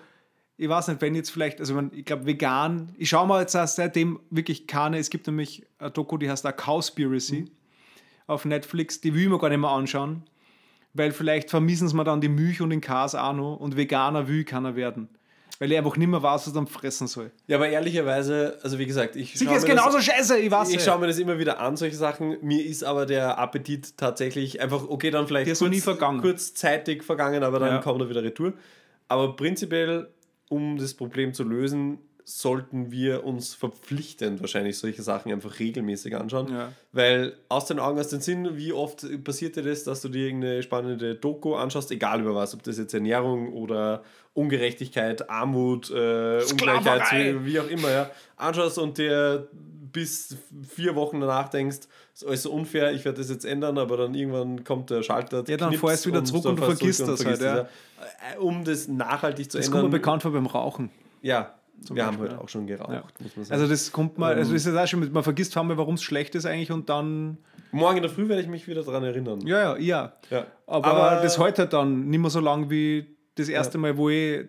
ich 0.56 0.68
weiß 0.68 0.86
nicht, 0.88 1.00
wenn 1.00 1.16
jetzt 1.16 1.30
vielleicht, 1.30 1.58
also 1.58 1.72
ich, 1.72 1.76
mein, 1.76 1.90
ich 1.92 2.04
glaube 2.04 2.26
vegan, 2.26 2.94
ich 2.96 3.08
schaue 3.08 3.26
mal 3.26 3.40
jetzt 3.40 3.52
seitdem 3.52 4.20
wirklich 4.30 4.68
keine, 4.68 4.98
es 4.98 5.10
gibt 5.10 5.26
nämlich 5.26 5.66
eine 5.78 5.90
Doku, 5.90 6.16
die 6.16 6.30
heißt 6.30 6.46
auch 6.46 6.56
Cowspiracy 6.56 7.40
Mhm. 7.42 7.50
auf 8.28 8.44
Netflix, 8.44 9.00
die 9.00 9.14
will 9.14 9.22
ich 9.22 9.28
mir 9.28 9.38
gar 9.38 9.48
nicht 9.48 9.58
mehr 9.58 9.70
anschauen, 9.70 10.22
weil 10.94 11.12
vielleicht 11.12 11.50
vermissen 11.50 11.88
sie 11.88 11.96
mir 11.96 12.04
dann 12.04 12.20
die 12.20 12.28
Milch 12.28 12.60
und 12.60 12.70
den 12.70 12.80
Käse 12.80 13.22
auch 13.22 13.32
noch 13.34 13.56
und 13.56 13.76
Veganer 13.76 14.26
will 14.28 14.44
keiner 14.44 14.74
werden. 14.76 15.08
Weil 15.60 15.70
ich 15.70 15.78
einfach 15.78 15.96
nicht 15.96 16.08
mehr 16.08 16.20
weiß, 16.20 16.40
was 16.42 16.46
ich 16.48 16.52
dann 16.52 16.66
fressen 16.66 17.06
soll. 17.06 17.30
ja, 17.46 17.56
aber 17.56 17.68
ehrlicherweise, 17.68 18.58
also 18.64 18.76
wie 18.78 18.86
gesagt, 18.86 19.14
ich 19.14 19.34
Sicher 19.38 19.50
schaue 19.50 19.56
ist 19.58 19.62
mir, 19.62 19.68
genauso 19.74 19.98
das, 19.98 20.04
scheiße, 20.06 20.38
ich 20.38 20.50
weiß 20.50 20.70
ich 20.74 20.82
schaue 20.82 20.98
mir 20.98 21.06
das 21.06 21.18
immer 21.18 21.38
wieder 21.38 21.60
an, 21.60 21.76
solche 21.76 21.94
Sachen. 21.94 22.36
Mir 22.42 22.64
ist 22.66 22.82
aber 22.82 23.06
der 23.06 23.38
Appetit 23.38 23.96
tatsächlich 23.96 24.60
einfach, 24.60 24.88
okay, 24.88 25.10
dann 25.12 25.28
vielleicht 25.28 25.46
Der 25.46 25.52
ist 25.52 25.60
noch 25.60 25.68
nie 25.68 25.80
vergangen. 25.80 26.20
kurzzeitig 26.20 27.04
vergangen, 27.04 27.44
aber 27.44 27.60
dann 27.60 27.68
Ja. 27.68 27.78
kommt 27.78 28.00
er 28.00 28.08
wieder 28.08 28.24
retour. 28.24 28.52
Aber 29.06 29.36
prinzipiell, 29.36 30.08
um 30.48 30.76
das 30.76 30.92
Problem 30.94 31.32
zu 31.34 31.44
lösen, 31.44 31.98
sollten 32.24 32.90
wir 32.90 33.24
uns 33.24 33.54
verpflichtend 33.54 34.40
wahrscheinlich 34.40 34.78
solche 34.78 35.02
Sachen 35.02 35.30
einfach 35.30 35.58
regelmäßig 35.58 36.16
anschauen. 36.16 36.50
Ja. 36.50 36.72
Weil 36.92 37.34
aus 37.48 37.66
den 37.66 37.78
Augen, 37.78 37.98
aus 37.98 38.08
den 38.08 38.20
Sinn, 38.20 38.56
wie 38.56 38.72
oft 38.72 39.06
passiert 39.24 39.56
dir 39.56 39.62
das, 39.62 39.84
dass 39.84 40.00
du 40.00 40.08
dir 40.08 40.26
irgendeine 40.26 40.62
spannende 40.62 41.14
Doku 41.14 41.54
anschaust, 41.54 41.90
egal 41.90 42.22
über 42.22 42.34
was, 42.34 42.54
ob 42.54 42.62
das 42.62 42.78
jetzt 42.78 42.94
Ernährung 42.94 43.52
oder 43.52 44.02
Ungerechtigkeit, 44.32 45.28
Armut, 45.28 45.90
äh, 45.90 46.40
Ungleichheit, 46.50 47.06
Sklaverei. 47.06 47.34
wie 47.44 47.60
auch 47.60 47.68
immer, 47.68 47.90
ja, 47.90 48.10
anschaust 48.36 48.78
und 48.78 48.96
dir 48.96 49.48
bis 49.92 50.36
vier 50.68 50.96
Wochen 50.96 51.20
danach 51.20 51.48
denkst, 51.50 51.80
das 52.12 52.22
ist 52.22 52.28
alles 52.28 52.42
so 52.42 52.52
unfair, 52.52 52.92
ich 52.92 53.04
werde 53.04 53.18
das 53.18 53.30
jetzt 53.30 53.44
ändern, 53.44 53.78
aber 53.78 53.96
dann 53.96 54.14
irgendwann 54.14 54.64
kommt 54.64 54.90
der 54.90 55.02
Schalter. 55.02 55.44
Ja, 55.46 55.56
dann 55.56 55.72
fährst 55.74 56.04
du 56.04 56.10
wieder 56.10 56.24
zurück 56.24 56.46
und 56.46 56.58
fährst 56.58 56.78
vergisst 56.78 57.00
und 57.02 57.10
das 57.10 57.24
halt, 57.24 57.38
vergisst 57.38 57.68
es, 57.98 58.32
ja. 58.34 58.40
Um 58.40 58.64
das 58.64 58.88
nachhaltig 58.88 59.50
zu 59.52 59.58
das 59.58 59.66
kommt 59.66 59.82
mir 59.82 59.86
ändern. 59.86 60.00
bekannt 60.00 60.22
vor 60.22 60.32
beim 60.32 60.46
Rauchen. 60.46 60.90
Ja, 61.22 61.54
wir 61.92 62.06
haben 62.06 62.18
heute 62.18 62.32
ja. 62.34 62.40
auch 62.40 62.48
schon 62.48 62.66
geraucht, 62.66 62.90
Ja. 62.92 63.04
muss 63.20 63.36
man 63.36 63.44
sagen. 63.44 63.60
Also 63.60 63.70
das 63.72 63.92
kommt 63.92 64.18
mal, 64.18 64.34
also 64.34 64.52
das 64.52 64.66
ist 64.66 64.76
auch 64.76 64.86
schon, 64.86 65.12
man 65.12 65.22
vergisst 65.22 65.56
einmal, 65.56 65.76
warum 65.76 65.94
es 65.94 66.02
schlecht 66.02 66.34
ist 66.34 66.46
eigentlich 66.46 66.70
und 66.72 66.88
dann, 66.88 67.38
Morgen 67.72 67.96
in 67.96 68.02
der 68.02 68.10
Früh 68.10 68.28
werde 68.28 68.40
ich 68.42 68.48
mich 68.48 68.66
wieder 68.68 68.82
daran 68.84 69.02
erinnern. 69.04 69.40
ja, 69.46 69.74
ja, 69.74 69.78
ja. 69.78 70.12
Ja. 70.30 70.46
Aber, 70.66 71.20
das 71.22 71.38
hält 71.38 71.58
halt 71.58 71.72
dann 71.72 72.08
nicht 72.08 72.20
mehr 72.20 72.30
so 72.30 72.40
lang 72.40 72.70
wie 72.70 73.06
das 73.34 73.48
erste 73.48 73.78
Mal, 73.78 73.96
wo 73.96 74.08
ich, 74.10 74.46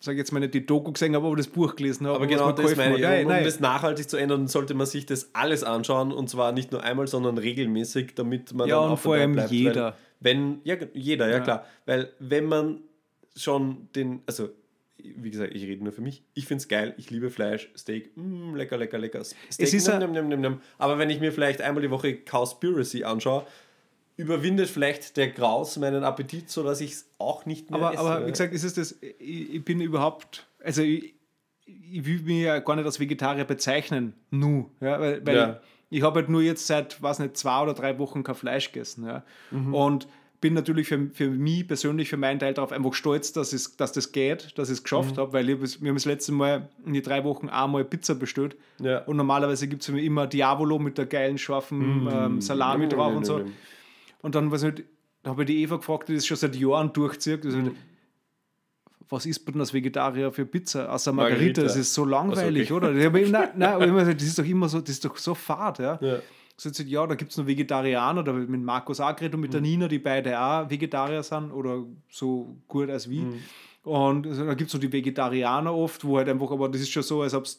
sage 0.00 0.18
jetzt 0.18 0.32
mal 0.32 0.38
nicht 0.40 0.54
die 0.54 0.64
Doku 0.66 0.92
gesehen 0.92 1.14
habe, 1.16 1.26
aber 1.26 1.34
das 1.36 1.48
Buch 1.48 1.74
gelesen 1.76 2.06
habe. 2.06 2.16
Aber 2.16 2.26
genau 2.26 2.52
das 2.52 2.76
meine 2.76 2.96
ich. 2.98 3.02
Um, 3.04 3.28
Nein, 3.28 3.38
um 3.38 3.44
das 3.44 3.58
nachhaltig 3.58 4.08
zu 4.08 4.16
ändern, 4.18 4.46
sollte 4.48 4.74
man 4.74 4.86
sich 4.86 5.06
das 5.06 5.30
alles 5.34 5.64
anschauen 5.64 6.12
und 6.12 6.28
zwar 6.28 6.52
nicht 6.52 6.72
nur 6.72 6.82
einmal, 6.82 7.06
sondern 7.08 7.38
regelmäßig, 7.38 8.14
damit 8.14 8.52
man 8.52 8.68
Ja, 8.68 8.76
dann 8.76 8.84
und 8.86 8.92
auch 8.92 8.98
vor 8.98 9.14
allem 9.14 9.32
bleibt. 9.32 9.50
jeder. 9.50 9.84
Weil, 9.86 9.94
wenn, 10.20 10.60
ja, 10.64 10.76
jeder, 10.92 11.26
ja, 11.28 11.36
Ja. 11.38 11.40
klar. 11.40 11.64
Weil 11.86 12.10
wenn 12.18 12.44
man 12.44 12.80
schon 13.34 13.88
den, 13.96 14.20
also 14.26 14.50
wie 14.96 15.30
gesagt, 15.30 15.54
ich 15.54 15.62
rede 15.64 15.82
nur 15.82 15.92
für 15.92 16.00
mich. 16.00 16.22
Ich 16.34 16.46
finde 16.46 16.62
es 16.62 16.68
geil, 16.68 16.94
ich 16.98 17.10
liebe 17.10 17.30
Fleisch, 17.30 17.70
Steak, 17.76 18.16
mm, 18.16 18.54
lecker, 18.54 18.76
lecker, 18.76 18.98
lecker. 18.98 19.24
Steak, 19.24 19.38
Es 19.58 19.74
ist 19.74 19.88
nimm, 19.88 20.12
nimm, 20.12 20.28
nimm, 20.28 20.40
nimm. 20.40 20.60
Aber 20.78 20.98
wenn 20.98 21.10
ich 21.10 21.20
mir 21.20 21.32
vielleicht 21.32 21.60
einmal 21.60 21.82
die 21.82 21.90
Woche 21.90 22.14
Cowspiracy 22.14 23.04
anschaue, 23.04 23.44
überwindet 24.16 24.68
vielleicht 24.68 25.16
der 25.16 25.28
Graus 25.28 25.76
meinen 25.76 26.04
Appetit, 26.04 26.48
sodass 26.48 26.80
ich 26.80 26.92
es 26.92 27.10
auch 27.18 27.46
nicht 27.46 27.70
mehr 27.70 27.80
aber, 27.80 27.92
esse. 27.92 28.00
aber 28.00 28.26
wie 28.26 28.30
gesagt, 28.30 28.54
ist 28.54 28.62
es 28.62 28.74
das, 28.74 28.92
ich, 29.18 29.54
ich 29.54 29.64
bin 29.64 29.80
überhaupt, 29.80 30.46
also 30.62 30.82
ich, 30.82 31.14
ich 31.66 32.04
will 32.06 32.20
mich 32.20 32.42
ja 32.44 32.60
gar 32.60 32.76
nicht 32.76 32.84
als 32.84 33.00
Vegetarier 33.00 33.44
bezeichnen, 33.44 34.14
nu, 34.30 34.70
ja, 34.80 35.00
weil, 35.00 35.26
weil 35.26 35.34
Ja. 35.36 35.60
ich 35.90 36.02
habe 36.02 36.20
halt 36.20 36.28
nur 36.28 36.42
jetzt 36.42 36.66
seit, 36.68 37.02
weiß 37.02 37.18
nicht, 37.18 37.36
zwei 37.36 37.62
oder 37.62 37.74
drei 37.74 37.98
Wochen 37.98 38.22
kein 38.22 38.36
Fleisch 38.36 38.70
gegessen, 38.70 39.06
ja, 39.06 39.24
Mhm. 39.50 39.74
und 39.74 40.08
bin 40.44 40.52
natürlich 40.54 40.88
für, 40.88 41.08
für 41.12 41.30
mich 41.30 41.66
persönlich, 41.66 42.08
für 42.10 42.18
meinen 42.18 42.38
Teil 42.38 42.52
darauf 42.52 42.70
einfach 42.70 42.92
stolz, 42.92 43.32
dass, 43.32 43.52
es, 43.54 43.76
dass 43.78 43.92
das 43.92 44.12
geht, 44.12 44.56
dass 44.58 44.68
ich 44.68 44.74
es 44.74 44.80
Mhm. 44.80 44.84
geschafft 44.84 45.16
habe, 45.18 45.32
weil 45.32 45.48
ich, 45.48 45.80
wir 45.82 45.88
haben 45.88 45.96
das 45.96 46.04
letzte 46.04 46.32
Mal 46.32 46.68
in 46.84 46.92
die 46.92 47.00
drei 47.02 47.24
Wochen 47.24 47.48
einmal 47.48 47.84
Pizza 47.84 48.14
bestellt 48.14 48.56
Ja. 48.78 48.98
und 49.04 49.16
normalerweise 49.16 49.66
gibt 49.68 49.80
es 49.82 49.86
für 49.86 49.92
mich 49.92 50.04
immer 50.04 50.26
Diavolo 50.26 50.78
mit 50.78 50.98
der 50.98 51.06
geilen, 51.06 51.38
scharfen 51.38 52.06
ähm, 52.10 52.40
Salami 52.42 52.86
Mm, 52.86 52.90
drauf 52.90 53.14
und 53.16 53.24
so. 53.24 53.44
Und 54.22 54.34
dann 54.34 54.50
weiß 54.52 54.62
nicht, 54.64 54.84
habe 55.24 55.42
ich 55.42 55.46
die 55.46 55.62
Eva 55.62 55.76
gefragt, 55.76 56.08
die 56.10 56.14
das 56.14 56.26
schon 56.26 56.36
seit 56.36 56.54
Jahren 56.56 56.92
durchzieht. 56.92 57.44
Also, 57.46 57.58
Was 59.08 59.26
isst 59.26 59.44
man 59.46 59.52
denn 59.54 59.60
als 59.60 59.72
Vegetarier 59.74 60.32
für 60.32 60.46
Pizza? 60.46 60.90
Außer 60.92 61.12
Margarita, 61.12 61.38
Margarita. 61.38 61.62
das 61.62 61.76
ist 61.76 61.92
so 61.94 62.04
langweilig, 62.04 62.70
Also, 62.72 62.76
okay. 62.86 63.06
oder? 63.08 63.10
Nein, 63.30 63.48
nein, 63.56 64.16
das 64.16 64.22
ist 64.24 64.38
doch 64.38 64.44
immer 64.44 64.68
so, 64.68 64.80
das 64.80 64.90
ist 64.90 65.04
doch 65.04 65.16
so 65.16 65.34
fad, 65.34 65.78
ja. 65.78 65.98
Ja. 66.00 66.18
So 66.56 66.68
jetzt, 66.68 66.78
ja, 66.80 67.06
da 67.06 67.14
gibt 67.14 67.32
es 67.32 67.36
noch 67.36 67.46
Vegetarianer, 67.46 68.22
da 68.22 68.32
mit 68.32 68.62
Markus 68.62 69.00
Agret 69.00 69.34
und 69.34 69.40
mit 69.40 69.52
der 69.52 69.60
Mhm. 69.60 69.66
Nina, 69.66 69.88
die 69.88 69.98
beide 69.98 70.38
auch 70.40 70.70
Vegetarier 70.70 71.22
sind 71.22 71.50
oder 71.50 71.84
so 72.08 72.56
gut 72.68 72.90
als 72.90 73.08
wie. 73.10 73.20
Mhm. 73.20 73.38
Und 73.82 74.26
also, 74.26 74.46
da 74.46 74.54
gibt 74.54 74.68
es 74.68 74.74
noch 74.74 74.80
die 74.80 74.92
Vegetarianer 74.92 75.74
oft, 75.74 76.04
wo 76.04 76.16
halt 76.18 76.28
einfach, 76.28 76.50
aber 76.50 76.68
das 76.68 76.80
ist 76.80 76.90
schon 76.90 77.02
so, 77.02 77.22
als 77.22 77.34
ob 77.34 77.44
du 77.44 77.50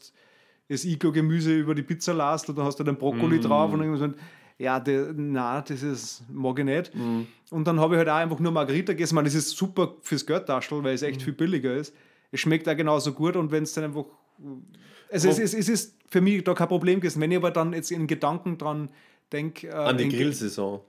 das 0.69 0.83
Iglo-Gemüse 0.85 1.53
über 1.55 1.75
die 1.75 1.83
Pizza 1.83 2.13
lasst 2.13 2.49
und 2.49 2.57
dann 2.57 2.65
hast 2.65 2.79
du 2.79 2.83
den 2.83 2.95
Brokkoli 2.95 3.37
Mhm. 3.37 3.41
drauf 3.41 3.71
und 3.73 3.81
irgendwas. 3.81 4.01
Und, 4.01 4.15
ja, 4.57 4.79
der, 4.79 5.13
na, 5.13 5.61
das 5.61 5.83
ist, 5.83 6.23
mag 6.31 6.57
ich 6.59 6.65
nicht. 6.65 6.95
Mhm. 6.95 7.27
Und 7.51 7.67
dann 7.67 7.79
habe 7.79 7.95
ich 7.95 7.97
halt 7.99 8.09
auch 8.09 8.15
einfach 8.15 8.39
nur 8.39 8.51
Margarita 8.53 8.93
gegessen. 8.93 9.15
Meine, 9.15 9.25
das 9.27 9.35
ist 9.35 9.51
super 9.51 9.95
fürs 10.01 10.25
Geldtaschel, 10.25 10.83
weil 10.83 10.95
es 10.95 11.01
echt 11.03 11.21
viel 11.21 11.33
billiger 11.33 11.75
ist. 11.75 11.93
Es 12.31 12.39
schmeckt 12.39 12.67
auch 12.67 12.75
genauso 12.75 13.11
gut 13.13 13.35
und 13.35 13.51
wenn 13.51 13.63
es 13.63 13.73
dann 13.73 13.83
einfach. 13.83 14.05
Also 15.11 15.29
es, 15.29 15.39
ist, 15.39 15.53
es 15.53 15.69
ist 15.69 15.95
für 16.09 16.21
mich 16.21 16.43
da 16.43 16.53
kein 16.53 16.67
Problem 16.67 16.99
gewesen. 16.99 17.21
Wenn 17.21 17.31
ich 17.31 17.37
aber 17.37 17.51
dann 17.51 17.73
jetzt 17.73 17.91
in 17.91 18.07
Gedanken 18.07 18.57
dran 18.57 18.89
denke. 19.31 19.67
Äh, 19.67 19.71
An 19.71 19.97
die 19.97 20.09
Grillsaison. 20.09 20.81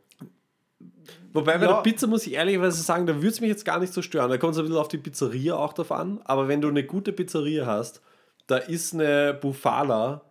Wobei 1.33 1.59
bei 1.59 1.67
Ja. 1.67 1.75
der 1.75 1.83
Pizza 1.83 2.07
muss 2.07 2.27
ich 2.27 2.33
ehrlicherweise 2.35 2.83
sagen, 2.83 3.07
da 3.07 3.15
würde 3.17 3.29
es 3.29 3.41
mich 3.41 3.51
jetzt 3.51 3.65
gar 3.65 3.79
nicht 3.79 3.93
so 3.93 4.03
stören. 4.03 4.31
Da 4.31 4.39
kommt 4.39 4.55
es 4.55 4.59
ein 4.59 4.65
bisschen 4.65 4.79
auf 4.79 4.89
die 4.89 4.99
Pizzeria 4.99 5.57
auch 5.57 5.73
drauf 5.73 5.93
an. 5.93 6.21
Aber 6.25 6.49
wenn 6.49 6.61
du 6.61 6.69
eine 6.69 6.85
gute 6.85 7.13
Pizzeria 7.13 7.67
hast, 7.67 8.01
da 8.47 8.57
ist 8.57 8.95
eine 8.95 9.35
Bufala 9.35 10.23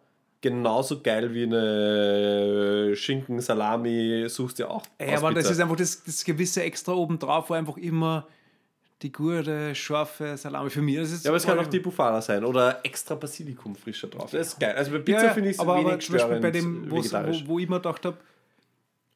genauso 0.42 1.02
geil 1.02 1.34
wie 1.34 1.44
eine 1.44 2.96
Schinken, 2.96 3.40
Salami, 3.42 4.26
suchst 4.28 4.60
du 4.60 4.70
auch. 4.70 4.84
Ja, 5.02 5.18
aber 5.18 5.34
das 5.34 5.50
ist 5.50 5.60
einfach 5.60 5.76
das, 5.76 6.04
das 6.04 6.24
gewisse 6.24 6.62
Extra 6.62 6.94
obendrauf, 6.94 7.50
wo 7.50 7.54
einfach 7.56 7.78
immer 7.78 8.28
die 9.06 9.12
gute, 9.12 9.76
scharfe 9.76 10.36
Salami 10.36 10.70
für 10.72 10.82
mich. 10.82 10.96
Ist 10.96 11.24
Ja, 11.24 11.30
aber 11.30 11.38
es 11.38 11.46
kann 11.46 11.60
auch 11.60 11.68
die 11.68 11.80
Bufala 11.80 12.22
sein 12.22 12.44
oder 12.44 12.80
extra 12.84 13.14
Basilikum 13.14 13.76
frischer 13.76 14.08
drauf. 14.08 14.32
Das 14.32 14.48
ist 14.48 14.60
geil. 14.60 14.76
Also 14.76 14.92
bei 14.92 14.98
Pizza 15.00 15.26
ja, 15.26 15.34
finde 15.34 15.50
ich 15.50 15.56
es 15.56 15.60
aber, 15.60 15.76
wenig 15.76 15.88
aber 15.88 16.00
zum 16.00 16.16
Beispiel 16.16 16.40
bei 16.40 16.52
dem, 16.52 16.90
wo, 16.90 16.98
wo 16.98 17.60
ich 17.60 17.70
mir 17.70 17.76
gedacht 17.76 18.04
habe, 18.06 18.18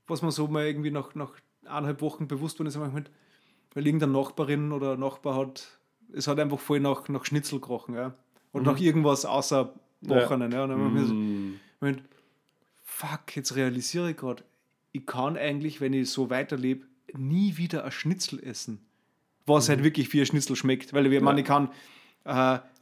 was 0.08 0.22
mir 0.22 0.32
so 0.32 0.48
mal 0.48 0.66
irgendwie 0.66 0.92
nach, 0.92 1.16
nach 1.16 1.32
eineinhalb 1.66 2.02
Wochen 2.02 2.28
bewusst 2.28 2.60
wurde, 2.60 2.70
ist 2.70 2.78
mit, 2.78 3.10
weil 3.74 3.88
irgendeine 3.88 4.12
Nachbarin 4.12 4.72
oder 4.72 4.96
Nachbar 4.96 5.36
hat, 5.36 5.68
es 6.14 6.28
hat 6.28 6.40
einfach 6.40 6.60
voll 6.60 6.80
nach, 6.80 7.10
nach 7.10 7.26
Schnitzel 7.26 7.60
gerochen, 7.60 7.96
ja. 7.96 8.14
Und 8.52 8.66
nach 8.66 8.80
irgendwas 8.80 9.26
außer 9.26 9.74
Bochenen, 10.02 10.52
ja. 10.52 10.64
Und 10.64 10.70
dann 10.70 10.84
hab 10.84 11.92
ich 11.92 11.98
so, 11.98 12.04
fuck, 12.84 13.36
jetzt 13.36 13.56
realisiere 13.56 14.12
ich 14.12 14.18
gerade, 14.18 14.44
ich 14.92 15.06
kann 15.06 15.36
eigentlich, 15.36 15.82
wenn 15.82 15.94
ich 15.94 16.12
so 16.12 16.30
weiterlebe, 16.30 16.86
nie 17.16 17.58
wieder 17.58 17.86
ein 17.86 17.92
Schnitzel 17.92 18.44
essen. 18.44 18.86
Was 19.50 19.70
halt 19.70 19.84
wirklich 19.84 20.12
wie 20.14 20.20
ein 20.22 20.26
Schnitzel 20.26 20.56
schmeckt. 20.56 20.94
Weil 20.94 21.12
ich, 21.12 21.22
meine, 21.22 21.42
ich 21.42 21.46
kann 21.46 21.70
äh, 22.26 22.30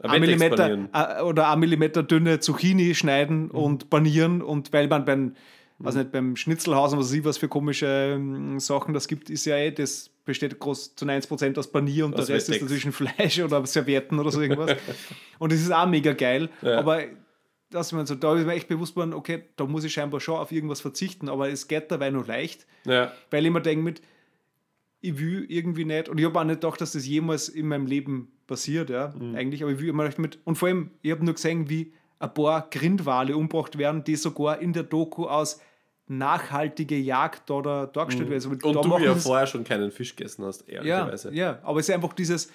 ein 0.03 0.19
Millimeter 0.21 0.88
äh, 0.93 1.21
oder 1.21 1.49
ein 1.51 1.60
Millimeter 1.60 2.03
dünne 2.03 2.39
Zucchini 2.39 2.93
schneiden 2.95 3.49
und 3.51 3.89
panieren 3.89 4.41
und 4.41 4.73
weil 4.73 4.88
man 4.88 5.06
beim, 5.06 5.36
weiß 5.80 5.95
nicht, 5.95 6.12
beim 6.12 6.36
Schnitzelhaus 6.36 6.93
und 6.93 6.99
was 6.99 7.12
ich, 7.12 7.23
was 7.23 7.38
für 7.38 7.47
komische 7.47 8.13
ähm, 8.15 8.60
Sachen 8.60 8.93
das 8.93 9.08
gibt, 9.08 9.30
ist 9.30 9.45
ja 9.45 9.56
eh, 9.58 9.71
das 9.71 10.10
besteht 10.25 10.60
groß 10.60 10.95
zu 10.95 11.06
90% 11.06 11.58
aus 11.58 11.71
Panier 11.71 12.06
und 12.06 12.15
Aus 12.15 12.25
der 12.25 12.36
Rest 12.36 12.49
Wettex. 12.49 12.63
ist 12.63 12.69
dazwischen 12.69 12.91
Fleisch 12.91 13.39
oder 13.39 13.65
Servietten 13.65 14.19
oder 14.19 14.30
so 14.32 14.41
irgendwas. 14.41 14.75
und 15.39 15.51
das 15.53 15.62
ist 15.62 15.71
auch 15.71 15.88
mega 15.88 16.12
geil, 16.13 16.49
Ja. 16.62 16.80
aber 16.80 17.03
dass 17.69 17.91
man 17.91 18.06
so, 18.06 18.15
da 18.15 18.34
ist 18.36 18.45
mir 18.45 18.53
echt 18.53 18.67
bewusst 18.67 18.95
geworden, 18.95 19.13
okay, 19.13 19.43
da 19.56 19.65
muss 19.65 19.84
ich 19.84 19.93
scheinbar 19.93 20.19
schon 20.19 20.36
auf 20.36 20.51
irgendwas 20.51 20.82
verzichten, 20.82 21.30
aber 21.30 21.49
es 21.49 21.67
geht 21.67 21.91
dabei 21.91 22.10
noch 22.10 22.27
leicht, 22.27 22.65
Ja. 22.86 23.12
weil 23.30 23.45
ich 23.45 23.51
mir 23.51 23.62
denke 23.62 23.84
mit, 23.84 24.01
ich 25.02 25.18
will 25.20 25.46
irgendwie 25.50 25.86
nicht, 25.86 26.10
und 26.10 26.18
ich 26.20 26.26
habe 26.26 26.40
auch 26.40 26.44
nicht 26.44 26.62
gedacht, 26.62 26.82
dass 26.82 26.94
das 26.94 27.06
jemals 27.06 27.50
in 27.50 27.68
meinem 27.68 27.86
Leben 27.86 28.32
passiert, 28.48 28.90
ja, 28.90 29.14
Mhm. 29.18 29.36
eigentlich, 29.36 29.62
aber 29.64 29.72
ich 29.72 29.80
will 29.80 29.90
immer 29.90 30.10
mit, 30.18 30.40
und 30.44 30.56
vor 30.58 30.68
allem, 30.70 30.92
ich 31.02 31.12
habe 31.12 31.24
nur 31.24 31.34
gesehen, 31.36 31.70
wie 31.70 31.94
ein 32.20 32.34
paar 32.34 32.68
Grindwale 32.72 33.36
umgebracht 33.38 33.78
werden, 33.78 34.04
die 34.04 34.16
sogar 34.16 34.60
in 34.60 34.74
der 34.74 34.84
Doku 34.84 35.26
aus 35.26 35.62
nachhaltige 36.08 36.96
Jagd 36.98 37.50
da, 37.50 37.62
da 37.62 37.86
dargestellt 37.86 38.30
werden. 38.30 38.38
Also 38.38 38.50
Mhm. 38.50 38.60
Und 38.64 38.76
da 38.76 38.82
du 38.82 39.04
ja 39.06 39.16
vorher 39.16 39.46
schon 39.46 39.64
keinen 39.64 39.92
Fisch 39.92 40.16
gegessen 40.16 40.46
hast, 40.46 40.68
ja, 40.68 40.76
ehrlicherweise. 40.76 41.34
ja, 41.34 41.60
aber 41.64 41.80
es 41.80 41.90
ist 41.90 41.94
einfach 41.96 42.14
dieses, 42.14 42.52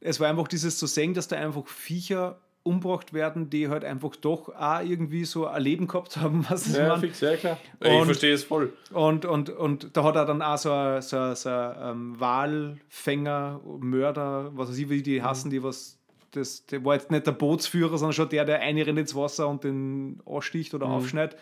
es 0.00 0.20
war 0.20 0.28
einfach 0.28 0.46
dieses 0.46 0.78
zu 0.78 0.86
sehen, 0.86 1.14
dass 1.14 1.26
da 1.26 1.36
einfach 1.36 1.66
Viecher 1.66 2.38
umgebracht 2.66 3.12
werden, 3.12 3.48
die 3.50 3.68
halt 3.68 3.84
einfach 3.84 4.16
doch 4.16 4.48
auch 4.54 4.80
irgendwie 4.80 5.24
so 5.24 5.46
ein 5.46 5.62
Leben 5.62 5.86
gehabt 5.86 6.16
haben, 6.16 6.44
was 6.50 6.66
ich 6.66 6.76
Ja, 6.76 6.88
meine. 6.88 7.00
fix, 7.00 7.20
ja 7.20 7.36
klar. 7.36 7.58
ich 7.80 7.90
Und- 7.90 8.04
verstehe 8.06 8.34
es 8.34 8.44
voll. 8.44 8.72
Und, 8.92 9.24
und, 9.24 9.50
und 9.50 9.96
da 9.96 10.02
hat 10.04 10.16
er 10.16 10.24
dann 10.26 10.42
auch 10.42 10.58
so 10.58 10.72
ein, 10.72 11.00
so, 11.02 11.16
ein- 11.18 11.36
so 11.36 11.48
ein 11.48 11.74
ähm, 11.80 12.20
Walfänger, 12.20 13.60
Mörder, 13.80 14.50
was 14.54 14.68
weiß 14.70 14.78
ich, 14.78 14.88
wie 14.90 14.98
Mhm. 14.98 15.02
die 15.02 15.22
hassen, 15.22 15.50
die 15.50 15.62
was. 15.62 15.98
Das, 16.32 16.66
der 16.66 16.84
war 16.84 16.94
jetzt 16.94 17.10
nicht 17.10 17.26
der 17.26 17.32
Bootsführer, 17.32 17.96
sondern 17.96 18.12
schon 18.12 18.28
der, 18.28 18.44
der 18.44 18.60
einrennt 18.60 18.98
ins 18.98 19.14
Wasser 19.14 19.48
und 19.48 19.64
den 19.64 20.20
aussticht 20.26 20.74
oder 20.74 20.86
aufschneidet. 20.86 21.38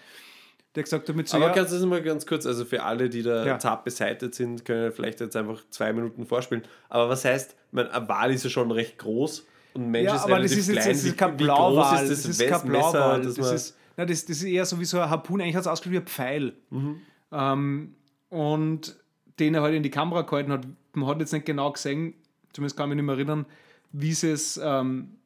Der 0.77 0.83
gesagt 0.85 1.09
hat 1.09 1.17
mit 1.17 1.29
so, 1.29 1.37
Mhm. 1.37 1.43
Aber 1.43 1.51
ja, 1.53 1.57
kannst 1.57 1.73
du 1.73 1.79
das 1.79 1.87
mal 1.87 2.01
ganz 2.03 2.27
kurz, 2.27 2.47
also 2.47 2.65
für 2.65 2.83
alle, 2.85 3.09
die 3.09 3.23
da 3.23 3.45
Ja. 3.45 3.59
zart 3.59 3.83
beseitigt 3.85 4.35
sind, 4.37 4.65
können 4.65 4.83
wir 4.85 4.93
vielleicht 4.93 5.19
jetzt 5.21 5.35
einfach 5.37 5.63
zwei 5.71 5.93
Minuten 5.93 6.27
vorspielen. 6.27 6.63
Aber 6.91 7.09
was 7.09 7.25
heißt, 7.25 7.53
ich 7.53 7.73
meine, 7.73 7.93
ein 7.93 8.09
Wal 8.09 8.31
ist 8.33 8.45
ja 8.45 8.51
schon 8.51 8.71
recht 8.71 8.99
groß 8.99 9.45
und 9.75 9.91
Mensch 9.91 10.07
ja 10.07 10.17
ist 10.17 10.23
aber 10.25 10.39
das 10.41 10.53
ist 10.53 10.69
jetzt 10.69 10.77
klein. 10.81 10.89
das 10.89 11.05
ist 11.05 11.17
kein 11.19 11.37
Blauwal. 11.37 12.03
ist 12.05 12.11
Das 12.11 12.23
das, 12.23 12.41
ist 12.41 12.49
kein 12.49 12.69
Blauwal. 12.69 13.23
das 13.23 13.35
Das 13.35 13.47
man- 13.47 13.55
ist, 13.57 13.77
na, 13.97 14.05
das, 14.05 14.25
das 14.25 14.37
ist 14.39 14.45
eher 14.45 14.65
so 14.65 14.81
wie 14.81 14.85
so 14.85 14.99
ein 15.01 15.11
Harpun, 15.11 15.41
eigentlich 15.41 15.55
hat 15.57 15.63
es 15.63 15.67
ausgeschaut 15.69 15.93
wie 15.93 15.99
ein 15.99 16.07
Pfeil. 16.07 16.53
Mhm. 16.71 17.01
Ähm, 17.33 17.95
und 18.31 18.97
den 19.39 19.55
er 19.55 19.63
halt 19.63 19.75
in 19.75 19.83
die 19.83 19.91
Kamera 19.91 20.23
gehalten 20.23 20.53
hat. 20.53 20.67
Man 20.95 21.09
hat 21.09 21.19
jetzt 21.21 21.33
nicht 21.33 21.45
genau 21.47 21.73
gesehen, 21.73 22.15
zumindest 22.53 22.77
kann 22.77 22.87
ich 22.89 22.95
mich 22.95 22.97
nicht 23.03 23.07
mehr 23.07 23.15
erinnern, 23.17 23.47
wie 23.93 24.13
sie 24.15 24.31
es 24.31 24.61
ähm, 24.63 25.17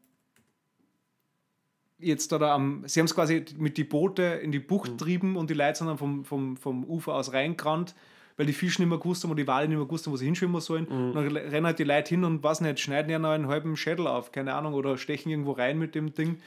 jetzt 1.98 2.32
da, 2.32 2.38
da 2.38 2.54
am. 2.54 2.84
Sie 2.86 3.00
haben 3.00 3.06
es 3.06 3.14
quasi 3.14 3.44
mit 3.56 3.76
die 3.76 3.84
Boote 3.84 4.22
in 4.22 4.52
die 4.52 4.58
Bucht 4.60 4.92
Mhm. 4.92 4.98
trieben 4.98 5.36
und 5.36 5.50
die 5.50 5.54
Leute 5.54 5.78
sind 5.78 5.88
dann 5.88 5.98
vom, 5.98 6.24
vom, 6.24 6.56
vom 6.56 6.84
Ufer 6.84 7.14
aus 7.14 7.32
reingerannt, 7.32 7.94
weil 8.38 8.46
die 8.46 8.54
Fische 8.54 8.80
nicht 8.80 8.88
mehr 8.88 8.98
gewusst 8.98 9.22
haben 9.24 9.30
und 9.32 9.36
die 9.36 9.46
Wale 9.46 9.68
nicht 9.68 9.76
mehr 9.76 9.84
gewusst 9.86 10.06
haben, 10.06 10.12
wo 10.14 10.16
sie 10.16 10.24
hinschwimmen 10.24 10.60
sollen. 10.62 10.86
Mhm. 10.88 11.08
Und 11.08 11.14
dann 11.14 11.36
rennen 11.36 11.66
halt 11.66 11.78
die 11.78 11.84
Leute 11.84 12.08
hin 12.10 12.24
und 12.24 12.42
was 12.42 12.60
nicht, 12.62 12.80
schneiden 12.80 13.10
ja 13.10 13.18
noch 13.18 13.30
einen 13.30 13.48
halben 13.48 13.76
Schädel 13.76 14.06
auf, 14.06 14.32
keine 14.32 14.54
Ahnung, 14.54 14.72
oder 14.74 14.96
stechen 14.96 15.30
irgendwo 15.30 15.52
rein 15.52 15.78
mit 15.78 15.94
dem 15.94 16.14
Ding. 16.14 16.38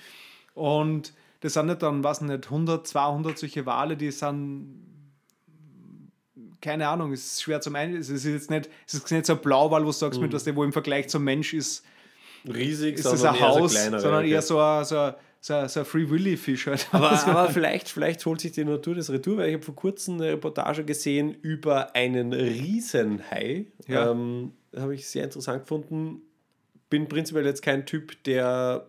Und 0.55 1.13
das 1.41 1.53
sind 1.53 1.67
nicht 1.67 1.81
dann, 1.83 2.03
was 2.03 2.21
nicht, 2.21 2.45
100, 2.45 2.87
200 2.87 3.37
solche 3.37 3.65
Wale, 3.65 3.97
die 3.97 4.09
sind 4.11 4.87
keine 6.61 6.87
Ahnung, 6.87 7.11
es 7.11 7.25
ist 7.33 7.41
schwer 7.41 7.59
zum 7.59 7.75
Ein. 7.75 7.95
Es 7.95 8.09
ist 8.09 8.23
jetzt 8.23 8.49
nicht, 8.51 8.69
es 8.87 8.93
ist 8.93 9.11
nicht 9.11 9.25
so 9.25 9.33
ein 9.33 9.41
Blauwal, 9.41 9.81
wo 9.81 9.87
du 9.87 9.91
sagst, 9.91 10.19
Mhm. 10.19 10.25
mit 10.27 10.33
was 10.33 10.43
der, 10.43 10.55
wo 10.55 10.63
im 10.63 10.71
Vergleich 10.71 11.09
zum 11.09 11.23
Mensch 11.23 11.53
ist, 11.53 11.83
riesig, 12.47 12.95
ist 12.95 13.03
sondern 13.03 13.27
ein 13.35 13.35
eher 13.35 13.47
Haus, 13.47 13.71
so 13.73 13.77
kleinere. 13.79 14.01
sondern 14.01 14.19
okay. 14.21 14.31
eher 14.31 14.41
so 14.41 14.59
ein, 14.59 14.85
so 14.85 14.97
ein, 14.97 15.13
so 15.43 15.67
so 15.67 15.79
ein 15.81 15.85
Free 15.87 16.07
Willy 16.09 16.37
Fisch 16.37 16.67
halt. 16.67 16.87
Aber, 16.91 17.11
aber 17.11 17.49
vielleicht, 17.53 17.89
vielleicht 17.89 18.25
holt 18.25 18.39
sich 18.39 18.51
die 18.51 18.63
Natur 18.63 18.93
das 18.95 19.09
Retour, 19.09 19.37
weil 19.37 19.49
ich 19.49 19.55
habe 19.55 19.63
vor 19.65 19.75
kurzem 19.75 20.15
eine 20.15 20.29
Reportage 20.33 20.85
gesehen 20.85 21.33
über 21.41 21.95
einen 21.95 22.31
Riesenhai. 22.31 23.65
Ja. 23.87 24.11
Ähm, 24.11 24.53
habe 24.75 24.93
ich 24.95 25.07
sehr 25.07 25.23
interessant 25.23 25.63
gefunden. 25.63 26.21
Bin 26.89 27.07
prinzipiell 27.07 27.45
jetzt 27.45 27.61
kein 27.63 27.85
Typ, 27.85 28.23
der 28.23 28.85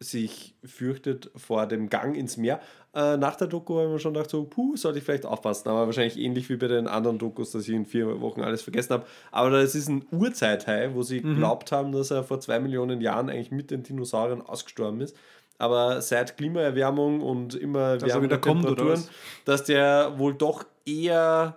sich 0.00 0.56
fürchtet 0.64 1.30
vor 1.36 1.66
dem 1.66 1.88
Gang 1.88 2.16
ins 2.16 2.36
Meer. 2.36 2.60
Äh, 2.94 3.16
nach 3.18 3.36
der 3.36 3.46
Doku 3.46 3.74
habe 3.76 3.86
ich 3.86 3.92
mir 3.92 3.98
schon 4.00 4.14
gedacht, 4.14 4.30
so, 4.30 4.44
puh, 4.44 4.76
sollte 4.76 4.98
ich 4.98 5.04
vielleicht 5.04 5.24
aufpassen. 5.24 5.68
Aber 5.68 5.86
wahrscheinlich 5.86 6.18
ähnlich 6.18 6.48
wie 6.48 6.56
bei 6.56 6.66
den 6.66 6.88
anderen 6.88 7.18
Dokus, 7.18 7.52
dass 7.52 7.68
ich 7.68 7.74
in 7.74 7.86
vier 7.86 8.20
Wochen 8.20 8.40
alles 8.40 8.62
vergessen 8.62 8.94
habe. 8.94 9.06
Aber 9.30 9.50
das 9.50 9.74
ist 9.76 9.88
ein 9.88 10.04
Urzeit-Hai, 10.10 10.94
wo 10.94 11.02
sie 11.02 11.20
Mhm. 11.20 11.36
glaubt 11.36 11.70
haben, 11.72 11.92
dass 11.92 12.10
er 12.10 12.24
vor 12.24 12.40
zwei 12.40 12.58
Millionen 12.58 13.00
Jahren 13.00 13.30
eigentlich 13.30 13.52
mit 13.52 13.70
den 13.70 13.84
Dinosauriern 13.84 14.42
ausgestorben 14.42 15.00
ist. 15.02 15.16
Aber 15.58 16.02
seit 16.02 16.36
Klimaerwärmung 16.36 17.20
und 17.20 17.54
immer 17.54 17.96
Dass 17.98 18.08
er 18.10 18.38
kommt, 18.38 18.64
oder 18.64 18.76
Temperaturen, 18.76 19.04
dass 19.44 19.64
der 19.64 20.18
wohl 20.18 20.34
doch 20.34 20.64
eher 20.84 21.56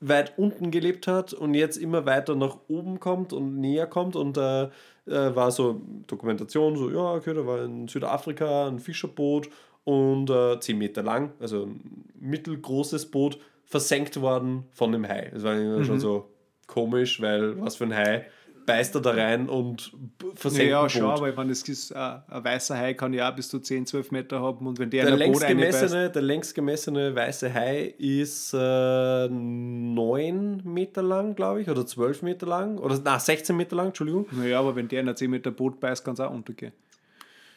weit 0.00 0.38
unten 0.38 0.70
gelebt 0.70 1.06
hat 1.06 1.32
und 1.34 1.54
jetzt 1.54 1.76
immer 1.76 2.06
weiter 2.06 2.34
nach 2.34 2.56
oben 2.68 3.00
kommt 3.00 3.32
und 3.32 3.60
näher 3.60 3.86
kommt 3.86 4.16
und 4.16 4.36
äh, 4.38 4.64
äh, 4.64 4.70
war 5.06 5.50
so 5.50 5.82
Dokumentation, 6.06 6.76
so 6.76 6.90
ja, 6.90 7.12
okay, 7.14 7.34
da 7.34 7.44
war 7.46 7.62
in 7.64 7.86
Südafrika 7.86 8.68
ein 8.68 8.78
Fischerboot 8.78 9.50
und 9.84 10.30
äh, 10.30 10.58
10 10.58 10.78
Meter 10.78 11.02
lang, 11.02 11.32
also 11.38 11.64
ein 11.64 12.04
mittelgroßes 12.18 13.10
Boot, 13.10 13.38
versenkt 13.64 14.20
worden 14.20 14.64
von 14.72 14.90
dem 14.92 15.06
Hai. 15.06 15.30
Das 15.34 15.42
war 15.42 15.54
Mhm. 15.54 15.84
schon 15.84 16.00
so 16.00 16.30
komisch, 16.66 17.20
weil 17.20 17.60
was 17.60 17.76
für 17.76 17.84
ein 17.84 17.94
Hai 17.94 18.26
beißt 18.70 18.94
er 18.94 19.00
da 19.00 19.10
rein 19.10 19.48
und 19.48 19.92
versenkt 20.34 20.70
ja, 20.70 20.88
schon, 20.88 21.10
aber 21.10 21.32
meine, 21.32 21.52
es 21.52 21.68
ist, 21.68 21.90
äh, 21.90 21.94
ein 21.96 22.44
weißer 22.44 22.76
Hai 22.76 22.94
kann 22.94 23.12
ja 23.12 23.30
auch 23.30 23.34
bis 23.34 23.48
zu 23.48 23.58
10, 23.58 23.86
12 23.86 24.12
Meter 24.12 24.40
haben 24.40 24.66
und 24.66 24.78
wenn 24.78 24.90
der, 24.90 25.06
Der 25.06 25.16
längst, 25.16 25.46
gemessene, 25.46 26.10
der 26.10 26.22
längst 26.22 26.54
gemessene 26.54 27.14
weiße 27.14 27.52
Hai 27.52 27.94
ist 27.98 28.54
äh, 28.54 29.28
9 29.28 30.62
Meter 30.64 31.02
lang, 31.02 31.34
glaube 31.34 31.62
ich, 31.62 31.68
oder 31.68 31.84
12 31.84 32.22
Meter 32.22 32.46
lang, 32.46 32.78
oder 32.78 33.00
na, 33.02 33.18
16 33.18 33.56
Meter 33.56 33.76
lang, 33.76 33.88
Entschuldigung. 33.88 34.26
naja, 34.30 34.60
aber 34.60 34.76
wenn 34.76 34.88
der 34.88 35.00
in 35.00 35.08
ein 35.08 35.16
10 35.16 35.30
Meter 35.30 35.50
Boot 35.50 35.80
beißt, 35.80 36.04
kann 36.04 36.14
es 36.14 36.20
auch 36.20 36.32
untergehen. 36.32 36.72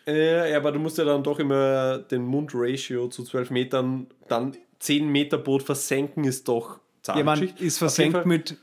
Äh, 0.06 0.52
ja, 0.52 0.58
aber 0.58 0.72
du 0.72 0.80
musst 0.80 0.98
ja 0.98 1.06
dann 1.06 1.24
doch 1.24 1.40
immer 1.40 2.00
den 2.00 2.24
Mundratio 2.24 3.08
zu 3.08 3.24
12 3.24 3.52
Metern, 3.52 4.08
dann 4.28 4.54
10 4.80 5.08
Meter 5.08 5.38
Boot 5.38 5.64
versenken 5.64 6.24
ist 6.26 6.48
doch 6.48 6.80
Ja, 7.08 7.24
man 7.24 7.42
ist 7.60 7.78
versenkt 7.78 8.26
mit. 8.26 8.58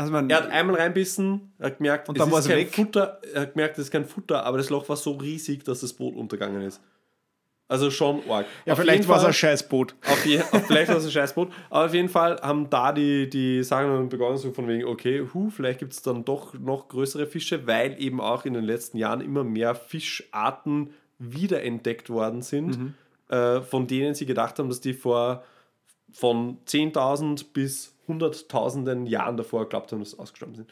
Also 0.00 0.12
man, 0.12 0.30
Er 0.30 0.38
hat 0.38 0.50
einmal 0.50 0.76
reinbissen, 0.76 1.52
er 1.58 1.66
hat 1.66 1.76
gemerkt, 1.76 2.08
Und 2.08 2.16
es 2.16 2.22
dann 2.24 2.32
war 2.32 2.38
ist 2.38 2.46
es 2.46 2.50
kein 2.50 2.60
weg? 2.60 2.74
Futter, 2.74 3.20
er 3.34 3.42
hat 3.42 3.52
gemerkt, 3.52 3.76
es 3.76 3.84
ist 3.84 3.90
kein 3.90 4.06
Futter, 4.06 4.44
aber 4.46 4.56
das 4.56 4.70
Loch 4.70 4.88
war 4.88 4.96
so 4.96 5.12
riesig, 5.12 5.62
dass 5.62 5.80
das 5.80 5.92
Boot 5.92 6.16
untergegangen 6.16 6.62
ist. 6.62 6.80
Also 7.68 7.90
schon 7.90 8.22
arg. 8.28 8.46
Ja, 8.64 8.72
Auf 8.72 8.80
vielleicht 8.80 9.06
war 9.06 9.18
es 9.18 9.24
ein 9.24 9.32
Scheißboot. 9.34 9.94
auf 10.06 10.24
je, 10.24 10.40
auf, 10.40 10.48
vielleicht 10.66 10.88
war 10.88 10.96
es 10.96 11.04
ein 11.04 11.10
Scheißboot, 11.10 11.52
aber 11.68 11.84
auf 11.84 11.92
jeden 11.92 12.08
Fall 12.08 12.40
haben 12.40 12.70
da 12.70 12.92
die, 12.92 13.28
die 13.28 13.62
Sagen 13.62 13.90
dann 13.90 14.08
begonnen, 14.08 14.38
so 14.38 14.52
von 14.52 14.66
wegen, 14.66 14.86
okay, 14.86 15.22
hu, 15.34 15.50
vielleicht 15.50 15.80
gibt 15.80 15.92
es 15.92 16.00
dann 16.00 16.24
doch 16.24 16.54
noch 16.54 16.88
größere 16.88 17.26
Fische, 17.26 17.66
weil 17.66 18.00
eben 18.02 18.22
auch 18.22 18.46
in 18.46 18.54
den 18.54 18.64
letzten 18.64 18.96
Jahren 18.96 19.20
immer 19.20 19.44
mehr 19.44 19.74
Fischarten 19.74 20.94
wiederentdeckt 21.18 22.08
worden 22.08 22.40
sind, 22.40 22.94
äh, 23.28 23.60
von 23.60 23.86
denen 23.86 24.14
sie 24.14 24.24
gedacht 24.24 24.58
haben, 24.58 24.70
dass 24.70 24.80
die 24.80 24.94
vor 24.94 25.44
von 26.10 26.58
10.000 26.66 27.52
bis 27.52 27.94
hunderttausenden 28.10 29.06
Jahren 29.06 29.36
davor 29.36 29.68
glaubt 29.68 29.92
haben, 29.92 30.00
dass 30.00 30.10
sie 30.12 30.18
ausgestorben 30.18 30.54
sind. 30.56 30.70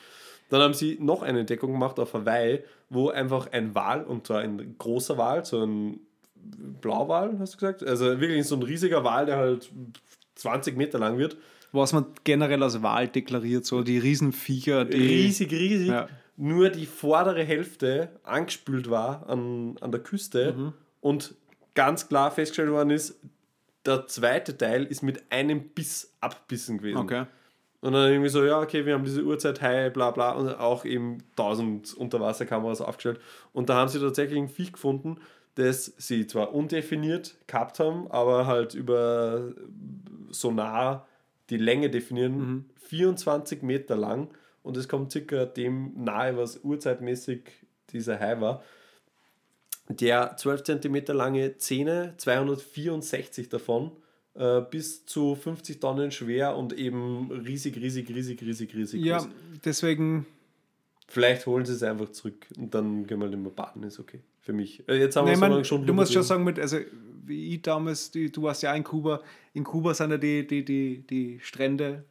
Dann 0.50 0.62
haben 0.62 0.74
sie 0.74 0.96
noch 1.00 1.22
eine 1.22 1.40
Entdeckung 1.40 1.72
gemacht 1.72 1.98
auf 1.98 2.14
Hawaii, 2.14 2.62
wo 2.90 3.10
einfach 3.10 3.52
ein 3.52 3.74
Wal, 3.74 4.04
und 4.04 4.26
zwar 4.26 4.40
ein 4.40 4.76
großer 4.78 5.18
Wal, 5.18 5.44
so 5.44 5.62
ein 5.64 6.00
Blauwal, 6.80 7.38
hast 7.38 7.54
du 7.54 7.58
gesagt? 7.58 7.82
Also 7.82 8.20
wirklich 8.20 8.46
so 8.46 8.56
ein 8.56 8.62
riesiger 8.62 9.04
Wal, 9.04 9.26
der 9.26 9.36
halt 9.36 9.70
20 10.36 10.76
Meter 10.76 10.98
lang 10.98 11.18
wird. 11.18 11.36
Was 11.72 11.92
man 11.92 12.06
generell 12.24 12.62
als 12.62 12.82
Wahl 12.82 13.08
deklariert, 13.08 13.66
so 13.66 13.82
die 13.82 13.98
Riesenviecher, 13.98 14.84
die. 14.86 14.96
Riesig, 14.96 15.50
riesig. 15.52 15.88
Ja. 15.88 16.08
Nur 16.36 16.70
die 16.70 16.86
vordere 16.86 17.42
Hälfte 17.44 18.08
angespült 18.22 18.88
war 18.88 19.28
an, 19.28 19.76
an 19.80 19.90
der 19.90 20.00
Küste 20.00 20.54
Mhm. 20.56 20.72
und 21.00 21.34
ganz 21.74 22.08
klar 22.08 22.30
festgestellt 22.30 22.70
worden 22.70 22.90
ist, 22.90 23.20
der 23.88 24.06
zweite 24.06 24.56
Teil 24.56 24.84
ist 24.84 25.02
mit 25.02 25.32
einem 25.32 25.70
Biss 25.70 26.14
abbissen 26.20 26.78
gewesen. 26.78 26.98
Okay. 26.98 27.24
Und 27.80 27.92
dann 27.92 28.10
irgendwie 28.10 28.28
so, 28.28 28.44
ja, 28.44 28.60
okay, 28.60 28.84
wir 28.86 28.94
haben 28.94 29.04
diese 29.04 29.22
Uhrzeit, 29.22 29.62
hi, 29.62 29.90
bla 29.90 30.10
bla, 30.10 30.32
und 30.32 30.48
auch 30.48 30.84
eben 30.84 31.18
1000 31.30 31.94
Unterwasserkameras 31.94 32.80
aufgestellt. 32.80 33.20
Und 33.52 33.68
da 33.68 33.76
haben 33.76 33.88
sie 33.88 34.00
tatsächlich 34.00 34.38
ein 34.38 34.48
Viech 34.48 34.72
gefunden, 34.72 35.18
das 35.54 35.92
sie 35.96 36.26
zwar 36.26 36.54
undefiniert 36.54 37.36
gehabt 37.46 37.78
haben, 37.78 38.10
aber 38.10 38.46
halt 38.46 38.74
über 38.74 39.52
Sonar 40.30 41.06
die 41.50 41.56
Länge 41.56 41.88
definieren, 41.88 42.68
24 42.88 43.62
Meter 43.62 43.96
lang. 43.96 44.28
Und 44.62 44.76
es 44.76 44.88
kommt 44.88 45.12
circa 45.12 45.46
dem 45.46 45.92
nahe, 45.96 46.36
was 46.36 46.58
urzeitmäßig 46.58 47.42
dieser 47.90 48.18
Hai 48.18 48.40
war. 48.40 48.62
Der 49.88 50.36
12 50.36 50.64
cm 50.64 51.04
lange 51.08 51.56
Zähne, 51.58 52.14
264 52.18 53.48
davon, 53.48 53.90
äh, 54.34 54.60
bis 54.60 55.06
zu 55.06 55.34
50 55.34 55.80
Tonnen 55.80 56.10
schwer 56.10 56.56
und 56.56 56.72
eben 56.72 57.30
riesig, 57.32 57.76
riesig, 57.76 58.08
riesig, 58.10 58.40
riesig, 58.42 58.74
riesig 58.74 59.02
Ja, 59.02 59.18
groß. 59.18 59.28
deswegen. 59.64 60.26
Vielleicht 61.10 61.46
holen 61.46 61.64
sie 61.64 61.72
es 61.72 61.82
einfach 61.82 62.10
zurück 62.10 62.46
und 62.58 62.74
dann 62.74 63.06
gehen 63.06 63.18
wir 63.18 63.28
nicht 63.28 63.40
mehr 63.40 63.50
baden, 63.50 63.82
ist 63.82 63.98
okay. 63.98 64.20
Für 64.40 64.52
mich. 64.52 64.86
Äh, 64.88 64.98
Jetzt 64.98 65.16
haben 65.16 65.26
wir 65.26 65.36
Nein, 65.36 65.50
man, 65.50 65.64
schon 65.64 65.86
du 65.86 65.94
musst 65.94 66.12
schon 66.12 66.22
sagen, 66.22 66.44
mit, 66.44 66.58
also 66.58 66.78
wie 67.24 67.54
ich 67.54 67.62
damals, 67.62 68.10
die, 68.10 68.30
du 68.30 68.42
warst 68.42 68.62
ja 68.62 68.74
in 68.74 68.84
Kuba, 68.84 69.22
in 69.54 69.64
Kuba 69.64 69.94
sind 69.94 70.10
ja 70.10 70.18
die, 70.18 70.46
die, 70.46 70.64
die, 70.64 71.06
die 71.08 71.40
Strände, 71.40 72.04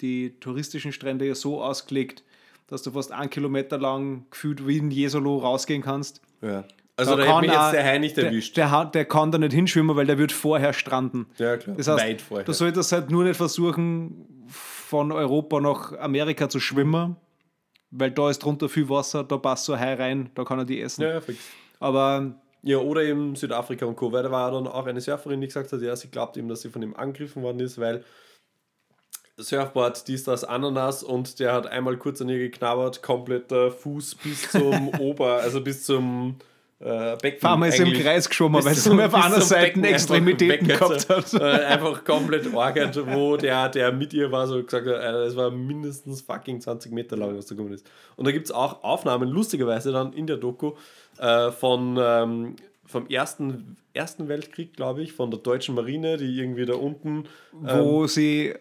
die 0.00 0.34
touristischen 0.38 0.92
Strände 0.92 1.26
ja 1.26 1.34
so 1.34 1.62
ausgelegt, 1.62 2.22
dass 2.66 2.82
du 2.82 2.90
fast 2.90 3.10
einen 3.10 3.30
Kilometer 3.30 3.78
lang 3.78 4.26
gefühlt 4.30 4.66
wie 4.66 4.76
in 4.78 4.90
Jesolo 4.90 5.38
rausgehen 5.38 5.82
kannst. 5.82 6.20
Ja. 6.42 6.64
Also 6.96 7.14
da, 7.16 7.24
Da 7.24 7.28
hätte 7.36 7.40
mich 7.46 7.50
jetzt 7.56 7.72
der 7.72 7.84
Hai 7.84 7.98
nicht 7.98 8.16
der, 8.16 8.24
erwischt. 8.26 8.56
Der, 8.56 8.70
hat- 8.72 8.94
der 8.94 9.04
kann 9.04 9.30
da 9.30 9.38
nicht 9.38 9.52
hinschwimmen, 9.52 9.94
weil 9.96 10.06
der 10.06 10.18
wird 10.18 10.32
vorher 10.32 10.72
stranden. 10.72 11.26
ja, 11.38 11.56
klar. 11.56 11.76
Das 11.76 11.86
heißt, 11.86 12.02
Weit 12.04 12.20
vorher. 12.22 12.44
du 12.44 12.52
solltest 12.52 12.90
halt 12.92 13.10
nur 13.10 13.22
nicht 13.24 13.36
versuchen, 13.36 14.46
von 14.48 15.12
Europa 15.12 15.60
nach 15.60 15.92
Amerika 15.98 16.48
zu 16.48 16.58
schwimmen, 16.58 17.16
weil 17.90 18.10
da 18.10 18.30
ist 18.30 18.40
drunter 18.40 18.68
viel 18.68 18.88
Wasser, 18.88 19.22
da 19.22 19.36
passt 19.36 19.66
so 19.66 19.74
ein 19.74 19.80
Hai 19.80 19.94
rein, 19.94 20.30
da 20.34 20.42
kann 20.44 20.58
er 20.58 20.64
die 20.64 20.80
essen. 20.80 21.02
ja, 21.02 21.10
ja, 21.10 21.20
fix. 21.20 21.38
Aber 21.78 22.34
Ja, 22.62 22.78
oder 22.78 23.02
eben 23.04 23.36
Südafrika 23.36 23.86
und 23.86 23.94
Co. 23.94 24.10
Weil 24.10 24.24
da 24.24 24.30
war 24.32 24.50
dann 24.50 24.66
auch 24.66 24.86
eine 24.86 25.00
Surferin, 25.00 25.40
die 25.40 25.46
gesagt 25.46 25.72
hat, 25.72 25.80
ja, 25.80 25.94
sie 25.94 26.08
glaubt 26.08 26.36
eben, 26.36 26.48
dass 26.48 26.62
sie 26.62 26.70
von 26.70 26.82
ihm 26.82 26.96
angegriffen 26.96 27.42
worden 27.42 27.60
ist, 27.60 27.78
weil 27.78 28.02
Surfboard, 29.38 30.08
dies, 30.08 30.24
das, 30.24 30.44
Ananas 30.44 31.02
und 31.02 31.38
der 31.38 31.52
hat 31.52 31.66
einmal 31.66 31.96
kurz 31.96 32.20
an 32.20 32.28
ihr 32.28 32.38
geknabbert, 32.38 33.02
kompletter 33.02 33.70
Fuß 33.70 34.16
bis 34.16 34.50
zum 34.50 34.88
Ober, 34.98 35.34
also 35.34 35.60
bis 35.60 35.84
zum 35.84 36.36
äh, 36.80 37.16
Becken. 37.16 37.58
wir 37.58 37.66
jetzt 37.66 37.80
im. 37.80 37.92
Kreis 37.92 38.28
geschwommen, 38.28 38.64
weil 38.64 38.72
es 38.72 38.86
nur 38.86 39.04
auf 39.04 39.14
einer 39.14 39.40
Seite 39.40 39.80
Extremitäten 39.82 40.68
gehabt 40.68 41.08
hat. 41.08 41.32
Äh, 41.38 41.64
einfach 41.64 42.04
komplett 42.04 42.52
orgert, 42.52 42.98
wo 43.06 43.36
der, 43.36 43.68
der 43.68 43.92
mit 43.92 44.12
ihr 44.12 44.30
war, 44.32 44.46
so 44.46 44.62
gesagt 44.62 44.86
hat, 44.86 44.94
Alter, 44.94 45.24
das 45.24 45.36
war 45.36 45.50
mindestens 45.50 46.20
fucking 46.20 46.60
20 46.60 46.92
Meter 46.92 47.16
lang, 47.16 47.36
was 47.36 47.46
da 47.46 47.54
gekommen 47.54 47.74
ist. 47.74 47.86
Und 48.16 48.26
da 48.26 48.32
gibt 48.32 48.46
es 48.46 48.52
auch 48.52 48.82
Aufnahmen, 48.82 49.28
lustigerweise 49.28 49.92
dann 49.92 50.12
in 50.12 50.26
der 50.26 50.36
Doku, 50.36 50.72
äh, 51.18 51.50
von, 51.50 51.98
ähm, 52.00 52.56
vom 52.86 53.06
ersten, 53.08 53.76
ersten 53.92 54.28
Weltkrieg, 54.28 54.74
glaube 54.74 55.02
ich, 55.02 55.12
von 55.12 55.30
der 55.30 55.40
deutschen 55.40 55.74
Marine, 55.74 56.16
die 56.16 56.38
irgendwie 56.38 56.64
da 56.64 56.74
unten 56.74 57.24
wo 57.52 58.06
sie 58.06 58.54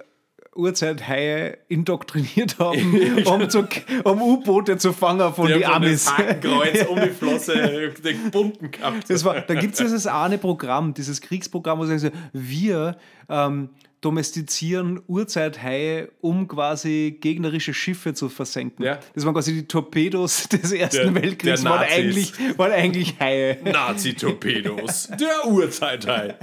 Urzeithaie 0.57 1.57
indoktriniert 1.67 2.57
haben, 2.59 3.25
um, 3.25 3.49
zu, 3.49 3.67
um 4.03 4.21
U-Boote 4.21 4.77
zu 4.77 4.93
fangen 4.93 5.33
von 5.33 5.47
haben 5.47 5.63
Amis. 5.63 6.11
Hakenkreuz 6.11 6.85
um 6.87 6.99
die 6.99 7.09
Flosse 7.09 7.93
den 8.03 8.31
bunten 8.31 8.71
gehabt. 8.71 9.09
Das 9.09 9.23
war, 9.23 9.41
da 9.41 9.53
gibt 9.53 9.73
es 9.73 9.79
dieses 9.79 10.07
eine 10.07 10.37
Programm, 10.37 10.93
dieses 10.93 11.21
Kriegsprogramm, 11.21 11.79
wo 11.79 11.85
sie 11.85 11.97
sagen, 11.99 12.15
wir 12.33 12.97
ähm, 13.29 13.69
domestizieren 14.01 15.01
Urzeithaie, 15.07 16.09
um 16.21 16.47
quasi 16.47 17.17
gegnerische 17.19 17.73
Schiffe 17.73 18.13
zu 18.13 18.29
versenken. 18.29 18.85
Ja. 18.85 18.99
Das 19.15 19.25
waren 19.25 19.33
quasi 19.33 19.53
die 19.53 19.67
Torpedos 19.67 20.47
des 20.49 20.71
Ersten 20.71 21.13
Der- 21.13 21.23
Weltkriegs, 21.23 21.61
der 21.63 21.71
waren 21.71 21.87
eigentlich, 21.89 22.33
waren 22.57 22.71
eigentlich 22.71 23.19
Haie. 23.19 23.57
Nazi-Torpedos, 23.63 25.09
der 25.19 25.47
Urzeithai. 25.51 26.35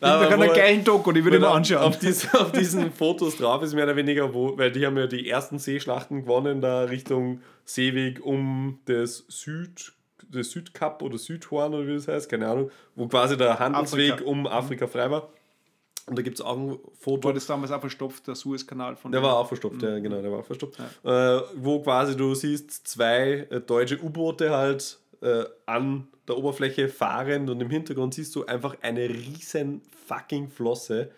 Da 0.00 0.26
kann 0.28 0.42
eine 0.42 0.52
geile 0.52 0.78
Doku, 0.82 1.12
die 1.12 1.22
würde 1.24 1.36
ich 1.36 1.42
mir 1.42 1.50
anschauen. 1.50 1.82
Auf, 1.82 1.98
dies, 1.98 2.32
auf 2.34 2.52
diesen 2.52 2.92
Fotos 2.92 3.36
drauf 3.36 3.62
ist 3.62 3.74
mehr 3.74 3.84
oder 3.84 3.96
weniger, 3.96 4.34
wo, 4.34 4.56
weil 4.58 4.72
die 4.72 4.84
haben 4.86 4.96
ja 4.96 5.06
die 5.06 5.28
ersten 5.28 5.58
Seeschlachten 5.58 6.22
gewonnen, 6.22 6.60
da 6.60 6.84
Richtung 6.84 7.40
Seeweg 7.64 8.24
um 8.24 8.80
das 8.86 9.24
Süd, 9.28 9.92
das 10.30 10.50
Südkap 10.50 11.02
oder 11.02 11.18
Südhorn 11.18 11.74
oder 11.74 11.86
wie 11.86 11.94
das 11.94 12.08
heißt, 12.08 12.28
keine 12.28 12.48
Ahnung, 12.48 12.70
wo 12.96 13.06
quasi 13.06 13.36
der 13.36 13.58
Handelsweg 13.58 14.12
Afrika. 14.14 14.30
um 14.30 14.46
Afrika 14.46 14.86
frei 14.86 15.10
war. 15.10 15.28
Und 16.06 16.18
da 16.18 16.22
gibt 16.22 16.38
es 16.38 16.44
auch 16.44 16.56
ein 16.56 16.78
Foto. 16.98 17.28
war 17.28 17.34
das 17.34 17.46
damals 17.46 17.70
auch 17.70 17.80
verstopft, 17.80 18.26
der 18.26 18.34
Suezkanal 18.34 18.96
von 18.96 19.12
Der 19.12 19.22
war 19.22 19.36
auch 19.36 19.46
verstopft, 19.46 19.82
ja, 19.82 19.98
genau, 20.00 20.20
der 20.20 20.32
war 20.32 20.40
auch 20.40 20.44
verstopft. 20.44 20.78
Äh, 21.04 21.40
wo 21.56 21.80
quasi 21.80 22.16
du 22.16 22.34
siehst 22.34 22.88
zwei 22.88 23.46
äh, 23.50 23.60
deutsche 23.60 24.02
U-Boote 24.02 24.50
halt 24.50 24.98
äh, 25.20 25.44
an 25.66 26.08
der 26.26 26.36
Oberfläche 26.38 26.88
fahren 26.88 27.48
und 27.48 27.60
im 27.60 27.70
Hintergrund 27.70 28.14
siehst 28.14 28.34
du 28.34 28.44
einfach 28.46 28.76
eine 28.82 29.08
riesen 29.08 29.82
fucking 30.06 30.48
Flosse, 30.48 31.10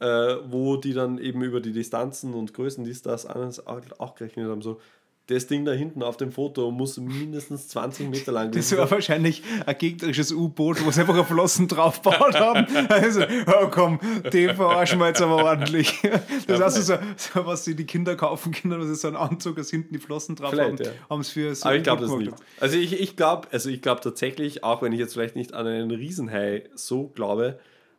äh, 0.00 0.06
wo 0.46 0.76
die 0.76 0.92
dann 0.92 1.18
eben 1.18 1.42
über 1.42 1.60
die 1.60 1.72
Distanzen 1.72 2.34
und 2.34 2.54
Größen, 2.54 2.84
dies, 2.84 3.02
das, 3.02 3.26
alles 3.26 3.66
auch, 3.66 3.80
auch 3.98 4.14
gerechnet 4.14 4.48
haben. 4.48 4.62
So, 4.62 4.80
das 5.28 5.46
Ding 5.46 5.64
da 5.64 5.72
hinten 5.72 6.02
auf 6.02 6.16
dem 6.16 6.32
Foto 6.32 6.70
muss 6.70 6.96
mindestens 6.96 7.68
20 7.68 8.08
Meter 8.08 8.32
lang 8.32 8.46
Das 8.50 8.70
gewesen 8.70 8.78
war 8.78 8.86
sein. 8.86 8.96
wahrscheinlich 8.96 9.42
ein 9.66 9.76
gegnerisches 9.78 10.32
U-Boot, 10.32 10.84
wo 10.84 10.90
sie 10.90 11.02
einfach 11.02 11.16
auf 11.18 11.28
Flossen 11.28 11.68
draufgebaut 11.68 12.34
haben. 12.40 12.66
Also, 12.88 13.22
oh 13.46 13.68
komm, 13.70 14.00
die 14.32 14.48
verarschen 14.48 14.98
wir 14.98 15.08
jetzt 15.08 15.20
aber 15.22 15.44
ordentlich. 15.44 16.00
Das 16.46 16.60
heißt 16.60 16.86
so, 16.86 16.94
so, 17.16 17.46
was 17.46 17.64
sie 17.64 17.76
die 17.76 17.84
Kinder 17.84 18.16
kaufen 18.16 18.52
können, 18.52 18.80
was 18.80 18.88
ist 18.88 19.02
so 19.02 19.08
ein 19.08 19.16
Anzug, 19.16 19.56
dass 19.56 19.68
hinten 19.70 19.92
die 19.92 20.00
Flossen 20.00 20.34
drauf 20.34 20.50
Vielleicht, 20.50 20.70
haben, 20.70 20.82
ja. 20.82 20.90
haben 21.10 21.20
es 21.20 21.28
für 21.28 21.54
so 21.54 21.64
Aber 21.66 21.72
ein 21.72 21.78
ich 21.78 21.84
glaube 21.84 22.02
das 22.02 22.16
nicht. 22.16 22.32
Also 22.60 22.78
ich, 22.78 22.98
ich 22.98 23.16
glaube 23.16 23.48
also 23.52 23.68
ich 23.68 23.82
glaub 23.82 24.00
tatsächlich, 24.00 24.64
auch 24.64 24.80
wenn 24.80 24.92
ich 24.92 24.98
jetzt 24.98 25.12
vielleicht 25.12 25.36
nicht 25.36 25.52
an 25.52 25.66
einen 25.66 25.90
Riesenhai 25.90 26.64
so 26.74 27.08
glaube, 27.08 27.58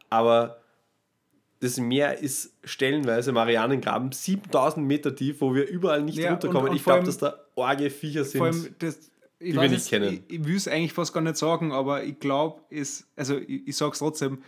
aber 0.09 0.58
das 1.61 1.77
Meer 1.77 2.19
ist 2.19 2.53
stellenweise 2.63 3.31
Marianengraben 3.31 4.11
7000 4.11 4.85
Meter 4.85 5.15
tief, 5.15 5.41
wo 5.41 5.53
wir 5.53 5.67
überall 5.67 6.01
nicht 6.03 6.17
Ja, 6.17 6.31
runterkommen. 6.31 6.63
und- 6.63 6.69
und 6.69 6.75
ich 6.75 6.83
glaube, 6.83 7.03
dass 7.05 7.17
da 7.17 7.37
arge 7.55 7.89
Viecher 7.89 8.23
sind. 8.23 8.37
Vor 8.37 8.47
allem, 8.47 8.75
das, 8.79 9.11
ich, 9.39 9.53
wir 9.53 9.61
weiß 9.61 9.71
nicht 9.71 9.79
jetzt, 9.79 9.89
kennen. 9.89 10.23
ich, 10.27 10.35
ich 10.39 10.45
will 10.45 10.55
es 10.55 10.67
eigentlich 10.67 10.93
fast 10.93 11.13
gar 11.13 11.21
nicht 11.21 11.35
sagen, 11.37 11.71
aber 11.71 12.03
ich 12.03 12.19
glaube, 12.19 12.61
es, 12.69 13.07
also 13.15 13.37
ich, 13.37 13.67
ich 13.67 13.75
sage 13.75 13.91
es 13.93 13.99
trotzdem, 13.99 14.41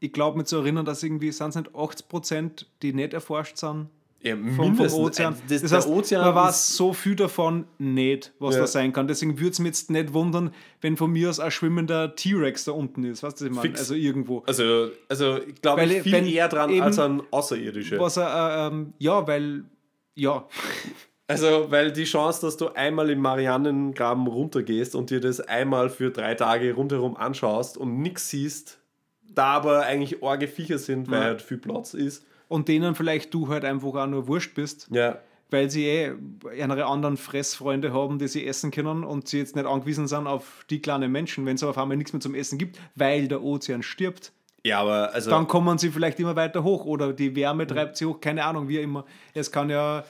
ich 0.00 0.12
glaube 0.12 0.36
mir 0.36 0.44
zu 0.44 0.56
erinnern, 0.56 0.84
dass 0.84 1.02
irgendwie, 1.02 1.32
sind 1.32 1.48
es 1.50 1.54
nicht 1.56 1.74
80 1.74 2.08
Prozent, 2.08 2.70
die 2.82 2.92
nicht 2.92 3.14
erforscht 3.14 3.56
sind 3.56 3.88
ja, 4.24 4.36
vom, 4.56 4.74
vom. 4.74 4.86
Ozean. 4.86 5.36
Das, 5.48 5.60
Das, 5.62 5.70
der 5.70 5.78
heißt, 5.78 5.88
Ozean 5.88 6.24
man 6.24 6.34
weiß 6.34 6.76
so 6.76 6.92
viel 6.92 7.14
davon 7.14 7.66
nicht, 7.78 8.32
was 8.38 8.54
Ja. 8.54 8.62
da 8.62 8.66
sein 8.66 8.92
kann. 8.92 9.06
Deswegen 9.06 9.38
würde 9.38 9.50
es 9.50 9.58
mich 9.58 9.66
jetzt 9.68 9.90
nicht 9.90 10.12
wundern, 10.14 10.52
wenn 10.80 10.96
von 10.96 11.10
mir 11.12 11.28
aus 11.30 11.38
ein 11.40 11.50
schwimmender 11.50 12.16
T-Rex 12.16 12.64
da 12.64 12.72
unten 12.72 13.04
ist. 13.04 13.22
Weißt 13.22 13.40
du, 13.40 13.44
was 13.44 13.50
ich 13.50 13.54
meine? 13.54 13.68
Fix. 13.68 13.80
Also 13.80 13.94
irgendwo. 13.94 14.42
Also, 14.46 14.88
also 15.08 15.38
ich 15.46 15.60
glaube 15.62 15.84
ich 15.84 16.02
viel 16.02 16.26
eher 16.32 16.48
dran 16.48 16.70
eben- 16.70 16.82
als 16.82 16.98
an 16.98 17.22
Außerirdische. 17.30 18.00
Was 18.00 18.16
er, 18.16 18.68
äh, 18.70 18.74
ähm, 18.74 18.94
ja, 18.98 19.26
weil, 19.26 19.64
ja, 20.14 20.46
Also, 21.26 21.70
weil 21.70 21.90
die 21.92 22.04
Chance, 22.04 22.42
dass 22.42 22.58
du 22.58 22.68
einmal 22.74 23.08
im 23.08 23.20
Marianengraben 23.20 24.26
runtergehst 24.26 24.94
und 24.94 25.08
dir 25.08 25.20
das 25.20 25.40
einmal 25.40 25.88
für 25.88 26.10
drei 26.10 26.34
Tage 26.34 26.74
rundherum 26.74 27.16
anschaust 27.16 27.78
und 27.78 27.98
nichts 28.00 28.28
siehst, 28.28 28.78
da 29.30 29.46
aber 29.46 29.84
eigentlich 29.84 30.22
arge 30.22 30.46
Viecher 30.48 30.78
sind, 30.78 31.10
weil 31.10 31.20
Ja. 31.20 31.24
halt 31.28 31.42
viel 31.42 31.56
Platz 31.56 31.94
ist. 31.94 32.26
Und 32.54 32.68
denen 32.68 32.94
vielleicht 32.94 33.34
du 33.34 33.48
halt 33.48 33.64
einfach 33.64 33.94
auch 33.94 34.06
nur 34.06 34.28
wurscht 34.28 34.54
bist. 34.54 34.88
Ja. 34.92 35.18
weil 35.50 35.70
sie 35.70 35.86
eh 35.86 36.12
ihre 36.56 36.86
anderen 36.86 37.16
Fressfreunde 37.16 37.92
haben, 37.92 38.18
die 38.18 38.28
sie 38.28 38.46
essen 38.46 38.70
können 38.70 39.04
und 39.04 39.28
sie 39.28 39.38
jetzt 39.38 39.54
nicht 39.54 39.66
angewiesen 39.66 40.08
sind 40.08 40.26
auf 40.26 40.64
die 40.70 40.80
kleinen 40.80 41.12
Menschen, 41.12 41.46
wenn 41.46 41.56
es 41.56 41.62
auf 41.62 41.78
einmal 41.78 41.96
nichts 41.96 42.12
mehr 42.12 42.20
zum 42.20 42.34
Essen 42.34 42.58
gibt, 42.58 42.78
weil 42.96 43.28
der 43.28 43.42
Ozean 43.42 43.82
stirbt. 43.82 44.32
Ja, 44.64 44.80
aber 44.80 45.12
also. 45.12 45.30
Dann 45.30 45.46
kommen 45.46 45.78
sie 45.78 45.90
vielleicht 45.90 46.18
immer 46.18 46.34
weiter 46.34 46.64
hoch 46.64 46.86
oder 46.86 47.12
die 47.12 47.36
Wärme 47.36 47.66
treibt 47.66 47.96
sie 47.96 48.06
hoch, 48.06 48.20
keine 48.20 48.44
Ahnung, 48.44 48.68
wie 48.68 48.78
immer. 48.78 49.04
Es 49.34 49.50
kann 49.50 49.68
ja 49.68 50.04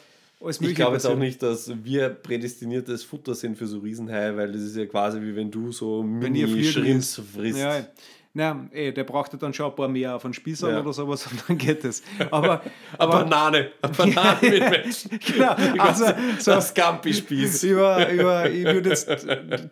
alles 0.44 0.61
ich 0.61 0.74
glaube 0.74 0.94
jetzt 0.94 1.07
auch 1.07 1.16
nicht, 1.16 1.42
dass 1.42 1.72
wir 1.85 2.11
prädestiniertes 2.11 3.02
Futter 3.04 3.35
sind 3.35 3.57
für 3.57 3.66
so 3.66 3.78
Riesenhaie, 3.78 4.37
weil 4.37 4.52
das 4.52 4.62
ist 4.62 4.76
ja 4.76 4.85
quasi 4.87 5.20
wie 5.20 5.35
wenn 5.35 5.50
du 5.50 5.72
so 5.72 6.02
Mini-Shrimps 6.02 7.22
frisst. 7.35 7.59
Ja, 7.59 7.87
na, 8.36 8.66
ey, 8.72 8.92
der 8.92 9.04
braucht 9.04 9.32
ja 9.32 9.38
dann 9.38 9.54
schon 9.54 9.66
ein 9.66 9.76
paar 9.76 9.86
mehr 9.86 10.16
auf 10.16 10.24
einen 10.24 10.34
Spießer 10.34 10.68
ja. 10.68 10.80
oder 10.80 10.92
sowas 10.92 11.24
und 11.28 11.44
dann 11.46 11.56
geht 11.56 11.84
es. 11.84 12.02
Aber, 12.32 12.62
aber 12.98 13.20
eine 13.20 13.24
Banane, 13.30 13.70
eine 13.80 13.92
Banane 13.96 14.38
mit 14.42 14.70
Menschen. 14.70 15.20
genau, 15.24 15.54
also 15.78 16.06
so 16.40 16.50
ein 16.50 16.60
Scampi-Spieß. 16.60 17.62
Über, 17.62 18.08
über, 18.10 18.50
ich 18.50 18.64
würde 18.64 18.88
jetzt 18.88 19.08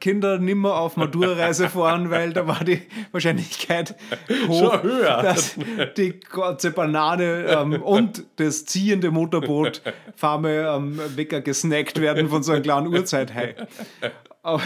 Kinder 0.01 0.39
nimmer 0.39 0.77
auf 0.77 0.97
Matura-Reise 0.97 1.71
fahren, 1.71 2.09
weil 2.11 2.33
da 2.33 2.47
war 2.47 2.63
die 2.63 2.83
Wahrscheinlichkeit 3.11 3.97
hoch, 4.47 4.75
schon 4.75 4.83
höher. 4.85 5.23
dass 5.23 5.57
die 5.97 6.21
ganze 6.21 6.71
Banane 6.71 7.47
ähm, 7.49 7.83
und 7.83 8.25
das 8.37 8.65
ziehende 8.65 9.11
Motorboot 9.11 9.83
Farme 10.15 10.73
ähm, 10.73 11.01
Wecker 11.17 11.41
gesnackt 11.41 12.01
werden 12.01 12.29
von 12.29 12.45
so 12.45 12.53
einem 12.53 12.63
kleinen 12.63 12.87
Urzeithai. 12.87 13.57
Aber, 14.45 14.63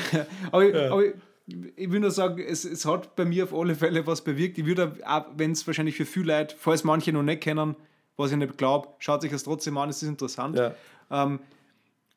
aber, 0.52 0.64
ja. 0.64 0.92
aber 0.92 1.02
ich 1.46 1.90
will 1.90 2.00
nur 2.00 2.11
sagen, 2.11 2.42
es, 2.46 2.64
es 2.64 2.85
hat 2.85 3.14
bei 3.14 3.24
mir 3.24 3.44
auf 3.44 3.54
alle 3.54 3.74
Fälle 3.74 4.06
was 4.06 4.22
bewirkt. 4.22 4.59
Ich 4.59 4.66
würde, 4.66 4.96
auch 5.06 5.26
wenn 5.37 5.52
es 5.52 5.66
wahrscheinlich 5.66 5.96
für 5.96 6.04
viele 6.04 6.38
Leute, 6.38 6.56
falls 6.59 6.82
manche 6.82 7.12
noch 7.12 7.22
nicht 7.22 7.42
kennen, 7.42 7.76
was 8.16 8.32
ich 8.32 8.37
nicht 8.37 8.59
glaube, 8.59 8.88
schaut 8.98 9.22
sich 9.22 9.30
das 9.30 9.44
trotzdem 9.44 9.78
an, 9.78 9.88
es 9.88 10.02
ist 10.02 10.09
interessant. 10.09 10.59
Ja. 10.59 10.74
Ähm, 11.11 11.38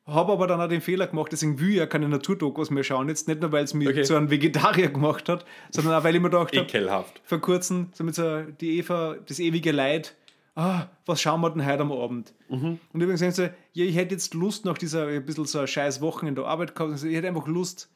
habe 0.08 0.32
aber 0.32 0.48
dann 0.48 0.60
auch 0.60 0.68
den 0.68 0.82
Fehler 0.82 1.06
gemacht, 1.06 1.32
deswegen 1.32 1.60
will 1.60 1.70
ich 1.70 1.76
ja 1.76 1.86
keine 1.86 2.10
Naturdokus 2.10 2.72
mehr 2.72 2.84
schauen. 2.84 3.08
Jetzt 3.10 3.28
nicht 3.28 3.42
nur, 3.42 3.52
weil 3.52 3.64
es 3.64 3.76
mich 3.76 3.88
okay. 3.88 4.02
zu 4.02 4.16
einem 4.16 4.32
Vegetarier 4.32 4.90
gemacht 4.90 5.30
hat, 5.30 5.46
sondern 5.70 5.94
auch, 5.94 6.04
weil 6.04 6.16
ich 6.16 6.22
mir 6.22 6.30
gedacht 6.30 6.56
habe, 6.56 7.06
vor 7.24 7.40
kurzem, 7.40 7.90
so 7.94 8.04
mit 8.04 8.16
so 8.16 8.42
die 8.42 8.80
Eva, 8.80 9.18
das 9.28 9.38
ewige 9.38 9.72
Leid, 9.72 10.16
ah, 10.56 10.88
was 11.06 11.22
schauen 11.22 11.42
wir 11.42 11.52
denn 11.52 11.64
heute 11.66 11.82
am 11.82 11.92
Abend? 11.92 12.34
Mhm. 12.50 12.80
Und 12.92 13.02
übrigens 13.02 13.36
so, 13.36 13.44
ja, 13.44 13.86
ich 13.86 13.96
hätte 13.96 14.16
jetzt 14.16 14.34
Lust 14.34 14.66
nach 14.66 14.80
dieser 14.80 15.08
ein 15.08 15.24
bisschen 15.24 15.46
so 15.46 15.68
scheiß 15.68 16.02
Wochen 16.02 16.26
in 16.26 16.34
der 16.34 16.46
Arbeit 16.46 16.76
gehabt, 16.76 17.04
ich 17.04 17.16
hätte 17.16 17.28
einfach 17.28 17.48
Lust, 17.48 17.90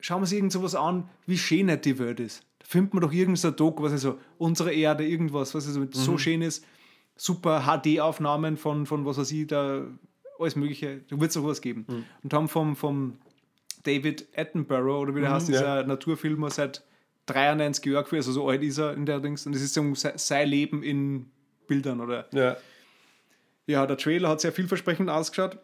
schauen 0.00 0.18
wir 0.18 0.22
uns 0.22 0.32
irgend 0.32 0.52
sowas 0.52 0.74
an, 0.74 1.08
wie 1.26 1.38
schön 1.38 1.66
nicht 1.66 1.84
die 1.84 1.98
Welt 1.98 2.20
ist. 2.20 2.44
Da 2.60 2.66
findet 2.66 2.94
man 2.94 3.02
doch 3.02 3.12
irgendein 3.12 3.36
so 3.36 3.50
Doku, 3.50 3.82
was 3.82 3.92
also 3.92 4.18
unsere 4.38 4.72
Erde, 4.72 5.06
irgendwas, 5.06 5.54
was 5.54 5.66
also 5.66 5.80
mhm. 5.80 5.92
so 5.92 6.18
schön 6.18 6.42
ist. 6.42 6.64
Super 7.16 7.62
HD-Aufnahmen 7.62 8.56
von, 8.56 8.86
von 8.86 9.04
was 9.04 9.18
weiß 9.18 9.32
ich, 9.32 9.46
da 9.46 9.84
alles 10.38 10.56
Mögliche. 10.56 11.00
Da 11.08 11.20
wird 11.20 11.30
es 11.30 11.36
auch 11.36 11.44
was 11.44 11.60
geben. 11.60 11.84
Mhm. 11.88 12.04
Und 12.22 12.34
haben 12.34 12.48
vom, 12.48 12.76
vom 12.76 13.18
David 13.82 14.26
Attenborough, 14.36 15.02
oder 15.02 15.14
wie 15.14 15.20
der 15.20 15.30
mhm, 15.30 15.34
heißt, 15.34 15.48
dieser 15.48 15.80
ja. 15.80 15.86
Naturfilmer 15.86 16.50
seit 16.50 16.84
93 17.26 17.84
Jahren, 17.86 18.06
also 18.10 18.32
so 18.32 18.48
alt 18.48 18.62
ist 18.62 18.78
er 18.78 18.94
in 18.94 19.04
der 19.04 19.20
Dings. 19.20 19.46
Und 19.46 19.54
das 19.54 19.62
ist 19.62 19.74
so 19.74 19.84
sein 19.94 20.48
Leben 20.48 20.82
in 20.82 21.30
Bildern, 21.66 22.00
oder? 22.00 22.26
Ja. 22.32 22.56
Ja, 23.66 23.86
der 23.86 23.98
Trailer 23.98 24.30
hat 24.30 24.40
sehr 24.40 24.52
vielversprechend 24.52 25.10
ausgeschaut 25.10 25.58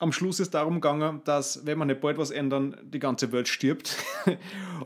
am 0.00 0.12
Schluss 0.12 0.40
ist 0.40 0.54
darum 0.54 0.74
gegangen, 0.80 1.20
dass, 1.24 1.64
wenn 1.66 1.78
wir 1.78 1.84
nicht 1.84 2.00
bald 2.00 2.18
was 2.18 2.30
ändern, 2.30 2.76
die 2.82 2.98
ganze 2.98 3.30
Welt 3.32 3.48
stirbt. 3.48 3.96
und 4.26 4.36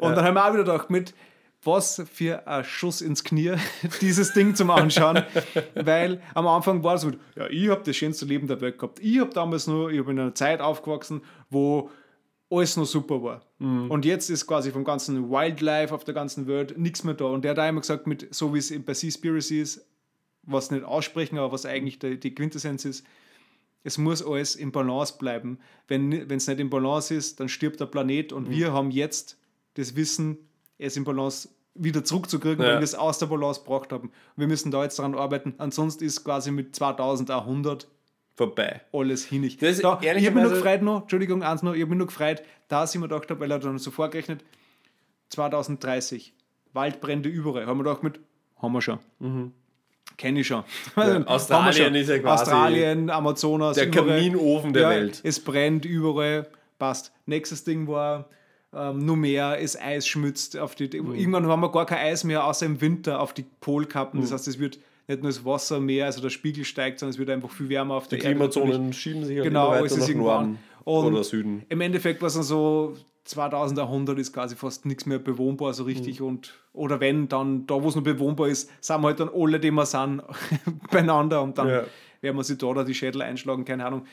ja. 0.02 0.14
dann 0.14 0.24
haben 0.24 0.34
wir 0.34 0.44
auch 0.44 0.52
wieder 0.52 0.64
gedacht, 0.64 0.90
mit 0.90 1.14
was 1.62 2.02
für 2.12 2.46
ein 2.46 2.64
Schuss 2.64 3.00
ins 3.00 3.24
Knie, 3.24 3.54
dieses 4.00 4.32
Ding 4.34 4.54
zum 4.54 4.70
Anschauen. 4.70 5.22
Weil 5.74 6.20
am 6.34 6.46
Anfang 6.46 6.82
war 6.82 6.96
es 6.96 7.02
so, 7.02 7.12
ja, 7.36 7.48
ich 7.48 7.68
habe 7.68 7.82
das 7.84 7.96
schönste 7.96 8.26
Leben 8.26 8.48
der 8.48 8.60
Welt 8.60 8.78
gehabt. 8.78 8.98
Ich 9.00 9.20
habe 9.20 9.30
damals 9.30 9.66
nur, 9.66 9.90
ich 9.90 10.00
habe 10.00 10.10
in 10.10 10.18
einer 10.18 10.34
Zeit 10.34 10.60
aufgewachsen, 10.60 11.22
wo 11.48 11.90
alles 12.50 12.76
noch 12.76 12.84
super 12.84 13.22
war. 13.22 13.42
Mhm. 13.60 13.90
Und 13.90 14.04
jetzt 14.04 14.30
ist 14.30 14.46
quasi 14.46 14.72
vom 14.72 14.84
ganzen 14.84 15.30
Wildlife 15.30 15.94
auf 15.94 16.04
der 16.04 16.14
ganzen 16.14 16.48
Welt 16.48 16.76
nichts 16.76 17.04
mehr 17.04 17.14
da. 17.14 17.26
Und 17.26 17.44
der 17.44 17.52
hat 17.52 17.60
einmal 17.60 17.80
gesagt, 17.80 18.08
mit, 18.08 18.34
so 18.34 18.52
wie 18.52 18.58
es 18.58 18.72
bei 18.84 18.94
Seaspiracy 18.94 19.60
ist, 19.60 19.86
was 20.42 20.72
nicht 20.72 20.84
aussprechen, 20.84 21.38
aber 21.38 21.52
was 21.52 21.64
eigentlich 21.64 22.00
die, 22.00 22.18
die 22.18 22.34
Quintessenz 22.34 22.84
ist, 22.84 23.06
es 23.84 23.98
muss 23.98 24.24
alles 24.24 24.56
im 24.56 24.72
Balance 24.72 25.14
bleiben. 25.18 25.58
Wenn 25.86 26.12
es 26.30 26.48
nicht 26.48 26.58
im 26.58 26.70
Balance 26.70 27.14
ist, 27.14 27.38
dann 27.38 27.48
stirbt 27.48 27.78
der 27.78 27.86
Planet 27.86 28.32
und 28.32 28.48
mhm. 28.48 28.52
wir 28.52 28.72
haben 28.72 28.90
jetzt 28.90 29.38
das 29.74 29.94
Wissen, 29.94 30.38
es 30.78 30.96
im 30.96 31.04
Balance 31.04 31.50
wieder 31.74 32.02
zurückzukriegen, 32.04 32.64
ja. 32.64 32.72
weil 32.72 32.78
wir 32.78 32.84
es 32.84 32.94
aus 32.94 33.18
der 33.18 33.26
Balance 33.26 33.60
gebracht 33.60 33.92
haben. 33.92 34.10
wir 34.36 34.46
müssen 34.46 34.70
da 34.70 34.82
jetzt 34.82 34.98
daran 34.98 35.14
arbeiten. 35.14 35.54
Ansonsten 35.58 36.04
ist 36.04 36.24
quasi 36.24 36.50
mit 36.50 36.74
2100 36.74 37.86
vorbei. 38.36 38.80
Alles 38.92 39.24
hinig. 39.26 39.58
Das 39.58 39.78
da, 39.78 40.00
ich 40.00 40.08
habe 40.08 40.30
mich 40.30 40.44
nur 40.44 40.52
gefreut 40.52 40.82
noch, 40.82 41.02
Entschuldigung, 41.02 41.42
eins 41.42 41.62
noch, 41.62 41.74
ich 41.74 41.82
habe 41.82 41.90
mich 41.90 41.98
nur 41.98 42.06
gefreut, 42.06 42.42
da 42.68 42.84
ich 42.84 42.94
mir 42.94 43.08
gedacht 43.08 43.30
habe, 43.30 43.40
weil 43.40 43.50
er 43.50 43.58
dann 43.58 43.78
so 43.78 43.90
vorgerechnet, 43.90 44.44
2030, 45.28 46.32
Waldbrände 46.72 47.28
überall. 47.28 47.66
Haben 47.66 47.78
wir 47.78 47.84
gedacht 47.84 48.02
mit, 48.02 48.20
haben 48.60 48.72
wir 48.72 48.80
schon. 48.80 48.98
Mhm. 49.18 49.52
Kenne 50.16 50.40
ich 50.40 50.46
schon. 50.46 50.64
Ja, 50.96 51.22
Australien 51.26 51.94
ist 51.94 52.08
ja 52.08 52.18
quasi 52.18 52.42
Australien, 52.42 53.10
Amazonas. 53.10 53.76
Der 53.76 53.88
überall. 53.88 54.20
Kaminofen 54.20 54.72
der 54.72 54.82
ja, 54.82 54.90
Welt. 54.90 55.20
Es 55.22 55.40
brennt 55.40 55.84
überall. 55.84 56.46
Passt. 56.78 57.12
Nächstes 57.26 57.64
Ding 57.64 57.88
war 57.88 58.28
ähm, 58.74 59.04
nur 59.04 59.16
mehr, 59.16 59.60
es 59.60 59.80
Eis 59.80 60.06
schmützt. 60.06 60.56
Auf 60.56 60.74
die, 60.74 60.88
mhm. 61.00 61.14
Irgendwann 61.14 61.46
haben 61.46 61.60
wir 61.60 61.70
gar 61.70 61.86
kein 61.86 61.98
Eis 61.98 62.24
mehr, 62.24 62.44
außer 62.44 62.66
im 62.66 62.80
Winter 62.80 63.20
auf 63.20 63.32
die 63.32 63.44
Polkappen. 63.60 64.20
Mhm. 64.20 64.24
Das 64.24 64.32
heißt, 64.32 64.48
es 64.48 64.58
wird 64.58 64.78
nicht 65.06 65.22
nur 65.22 65.30
das 65.30 65.44
Wasser 65.44 65.80
mehr, 65.80 66.06
also 66.06 66.20
der 66.20 66.30
Spiegel 66.30 66.64
steigt, 66.64 67.00
sondern 67.00 67.12
es 67.12 67.18
wird 67.18 67.30
einfach 67.30 67.50
viel 67.50 67.68
wärmer 67.68 67.94
auf 67.94 68.08
der 68.08 68.18
die 68.18 68.24
Erde. 68.24 68.34
Die 68.34 68.38
Klimazonen 68.38 68.92
schieben 68.92 69.24
sich 69.24 69.42
genau, 69.42 69.72
immer 69.72 69.82
weiter 69.82 69.96
nach 69.98 70.08
Norden 70.08 70.58
oder 70.84 71.24
Süden. 71.24 71.64
Im 71.68 71.80
Endeffekt 71.80 72.20
war 72.20 72.28
es 72.28 72.34
dann 72.34 72.42
so 72.42 72.96
2100 73.24 74.18
ist 74.18 74.32
quasi 74.32 74.54
fast 74.54 74.84
nichts 74.84 75.06
mehr 75.06 75.18
bewohnbar 75.18 75.72
so 75.72 75.84
richtig 75.84 76.20
mhm. 76.20 76.26
und 76.26 76.54
oder 76.72 77.00
wenn, 77.00 77.28
dann 77.28 77.66
da, 77.66 77.82
wo 77.82 77.88
es 77.88 77.96
noch 77.96 78.02
bewohnbar 78.02 78.48
ist, 78.48 78.70
sind 78.80 79.00
wir 79.00 79.08
halt 79.08 79.20
dann 79.20 79.30
alle, 79.34 79.58
die 79.60 79.70
wir 79.70 79.86
sind, 79.86 80.22
beieinander 80.90 81.42
und 81.42 81.56
dann 81.56 81.68
ja. 81.68 81.84
werden 82.20 82.36
wir 82.36 82.44
sich 82.44 82.58
da 82.58 82.66
oder 82.66 82.84
die 82.84 82.94
Schädel 82.94 83.22
einschlagen, 83.22 83.64
keine 83.64 83.86
Ahnung. 83.86 84.04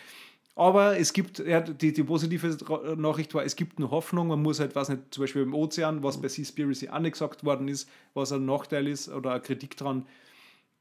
Aber 0.55 0.97
es 0.97 1.13
gibt, 1.13 1.39
ja, 1.39 1.61
die, 1.61 1.93
die 1.93 2.03
positive 2.03 2.57
Nachricht 2.97 3.33
war, 3.33 3.43
es 3.43 3.55
gibt 3.55 3.79
eine 3.79 3.89
Hoffnung, 3.89 4.27
man 4.27 4.41
muss 4.41 4.59
halt, 4.59 4.75
was 4.75 4.89
nicht, 4.89 5.01
zum 5.11 5.23
Beispiel 5.23 5.41
im 5.43 5.53
Ozean, 5.53 6.03
was 6.03 6.21
bei 6.21 6.27
Seaspiracy 6.27 6.89
auch 6.89 6.99
nicht 6.99 7.13
gesagt 7.13 7.43
worden 7.45 7.67
ist, 7.67 7.89
was 8.13 8.31
ein 8.31 8.45
Nachteil 8.45 8.87
ist 8.87 9.09
oder 9.09 9.31
eine 9.31 9.41
Kritik 9.41 9.77
dran, 9.77 10.05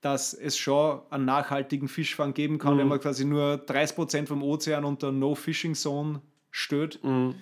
dass 0.00 0.32
es 0.34 0.56
schon 0.56 1.00
einen 1.10 1.24
nachhaltigen 1.24 1.88
Fischfang 1.88 2.34
geben 2.34 2.58
kann, 2.58 2.74
mhm. 2.74 2.78
wenn 2.78 2.88
man 2.88 3.00
quasi 3.00 3.24
nur 3.24 3.54
30% 3.54 4.26
vom 4.26 4.42
Ozean 4.42 4.84
unter 4.84 5.12
No-Fishing-Zone 5.12 6.20
stößt. 6.50 7.04
Mhm 7.04 7.34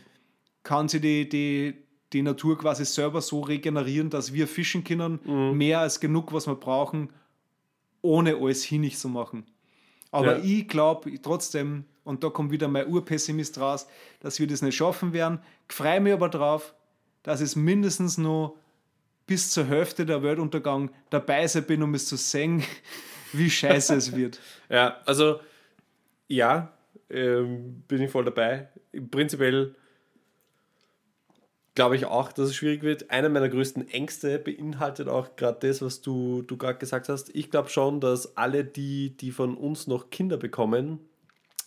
kann 0.69 0.87
sie 0.87 1.01
die, 1.01 1.27
die, 1.27 1.75
die 2.13 2.21
Natur 2.21 2.59
quasi 2.59 2.85
selber 2.85 3.23
so 3.23 3.41
regenerieren, 3.41 4.11
dass 4.11 4.35
wir 4.35 4.47
fischen 4.47 4.85
können, 4.85 5.19
mhm. 5.25 5.57
mehr 5.57 5.81
als 5.81 5.99
genug, 5.99 6.31
was 6.35 6.47
wir 6.47 6.57
brauchen, 6.57 7.09
ohne 8.03 8.37
alles 8.37 8.65
hinig 8.65 8.99
zu 8.99 9.09
machen. 9.09 9.47
Aber 10.11 10.37
ja. 10.37 10.45
ich 10.45 10.69
glaube 10.69 11.11
trotzdem, 11.23 11.85
und 12.05 12.23
da 12.23 12.29
kommt 12.29 12.51
wieder 12.51 12.69
mein 12.69 12.87
Urpessimist 12.87 13.59
raus, 13.59 13.87
dass 14.21 14.39
wir 14.41 14.47
das 14.47 14.61
nicht 14.61 14.77
schaffen 14.77 15.15
werden. 15.15 15.39
Ich 15.71 15.75
freue 15.75 16.01
mich 16.01 16.13
aber 16.13 16.29
darauf, 16.29 16.75
dass 17.23 17.41
es 17.41 17.57
mindestens 17.57 18.19
noch 18.19 18.57
bis 19.29 19.51
zur 19.51 19.67
Hälfte 19.67 20.05
der 20.05 20.25
Weltuntergang 20.25 20.91
dabei 21.11 21.47
sein 21.47 21.65
bin, 21.65 21.85
um 21.85 21.95
es 21.95 22.07
zu 22.07 22.17
sehen, 22.17 22.65
wie 23.33 23.49
scheiße 23.49 23.95
es 23.95 24.17
wird. 24.17 24.41
Ja, 24.71 25.01
also 25.07 25.41
ja, 26.27 26.75
ähm, 27.09 27.83
bin 27.89 28.03
ich 28.03 28.11
voll 28.11 28.27
dabei. 28.27 28.69
Prinzipiell 29.11 29.75
glaube 31.75 31.97
ich 31.97 32.05
auch, 32.05 32.33
dass 32.33 32.51
es 32.51 32.57
schwierig 32.57 32.83
wird. 32.83 33.11
Einer 33.11 33.31
meiner 33.31 33.49
größten 33.49 33.89
Ängste 33.89 34.39
beinhaltet 34.39 35.09
auch 35.09 35.37
gerade 35.37 35.67
das, 35.67 35.81
was 35.81 36.03
du, 36.03 36.43
du 36.43 36.59
gerade 36.59 36.79
gesagt 36.79 37.09
hast. 37.09 37.35
Ich 37.35 37.51
glaube 37.51 37.71
schon, 37.71 38.01
dass 38.01 38.37
alle 38.37 38.63
die, 38.63 39.17
die 39.17 39.31
von 39.31 39.57
uns 39.57 39.87
noch 39.87 40.11
Kinder 40.11 40.37
bekommen, 40.37 40.99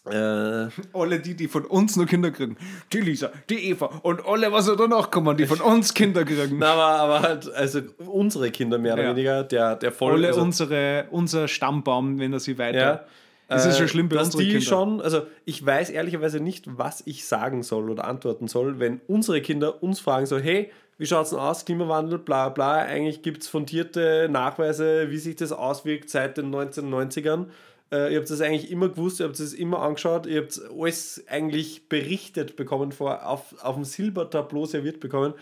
äh, 0.09 0.67
alle 0.93 1.19
die, 1.19 1.35
die 1.35 1.47
von 1.47 1.65
uns 1.65 1.95
noch 1.95 2.05
Kinder 2.05 2.31
kriegen. 2.31 2.57
Die 2.91 3.01
Lisa, 3.01 3.31
die 3.49 3.69
Eva 3.69 3.87
und 4.03 4.25
alle, 4.25 4.51
was 4.51 4.65
danach 4.65 5.11
kommen, 5.11 5.37
die 5.37 5.45
von 5.45 5.61
uns 5.61 5.93
Kinder 5.93 6.23
kriegen. 6.25 6.57
Na, 6.59 6.73
aber, 6.73 6.83
aber 6.83 7.21
halt, 7.21 7.53
also 7.53 7.81
unsere 8.05 8.51
Kinder 8.51 8.77
mehr 8.77 8.93
oder 8.93 9.03
ja. 9.03 9.09
weniger, 9.11 9.43
der, 9.43 9.75
der 9.75 9.91
voll. 9.91 10.13
Alle 10.13 10.27
also, 10.27 10.41
unsere, 10.41 11.07
unser 11.11 11.47
Stammbaum, 11.47 12.19
wenn 12.19 12.33
er 12.33 12.39
sie 12.39 12.57
weiter. 12.57 12.77
Ja 12.77 13.05
das 13.51 13.65
ist 13.65 13.77
schon 13.77 13.87
schlimm 13.87 14.09
bei 14.09 14.15
dass 14.15 14.29
die 14.29 14.45
Kinder. 14.45 14.61
schon, 14.61 15.01
also 15.01 15.23
ich 15.43 15.65
weiß 15.65 15.89
ehrlicherweise 15.89 16.39
nicht, 16.39 16.65
was 16.77 17.03
ich 17.05 17.25
sagen 17.25 17.63
soll 17.63 17.89
oder 17.89 18.05
antworten 18.05 18.47
soll, 18.47 18.79
wenn 18.79 19.01
unsere 19.07 19.41
Kinder 19.41 19.83
uns 19.83 19.99
fragen 19.99 20.25
so, 20.25 20.37
hey, 20.37 20.71
wie 20.97 21.05
schaut 21.05 21.25
es 21.25 21.31
denn 21.31 21.39
aus, 21.39 21.65
Klimawandel, 21.65 22.17
bla 22.19 22.49
bla, 22.49 22.75
eigentlich 22.75 23.23
gibt 23.23 23.43
es 23.43 23.49
fundierte 23.49 24.29
Nachweise, 24.31 25.09
wie 25.09 25.17
sich 25.17 25.35
das 25.35 25.51
auswirkt 25.51 26.09
seit 26.09 26.37
den 26.37 26.53
1990ern. 26.53 27.47
Äh, 27.91 28.13
ihr 28.13 28.19
habt 28.19 28.29
das 28.29 28.41
eigentlich 28.41 28.71
immer 28.71 28.89
gewusst, 28.89 29.19
ihr 29.19 29.25
habt 29.25 29.39
es 29.39 29.53
immer 29.53 29.81
angeschaut, 29.81 30.25
ihr 30.25 30.41
habt 30.41 30.61
alles 30.71 31.23
eigentlich 31.27 31.89
berichtet 31.89 32.55
bekommen, 32.55 32.91
vor, 32.91 33.27
auf, 33.27 33.61
auf 33.63 33.75
dem 33.75 33.83
Silbertableau 33.83 34.65
serviert 34.65 34.99
bekommen 34.99 35.33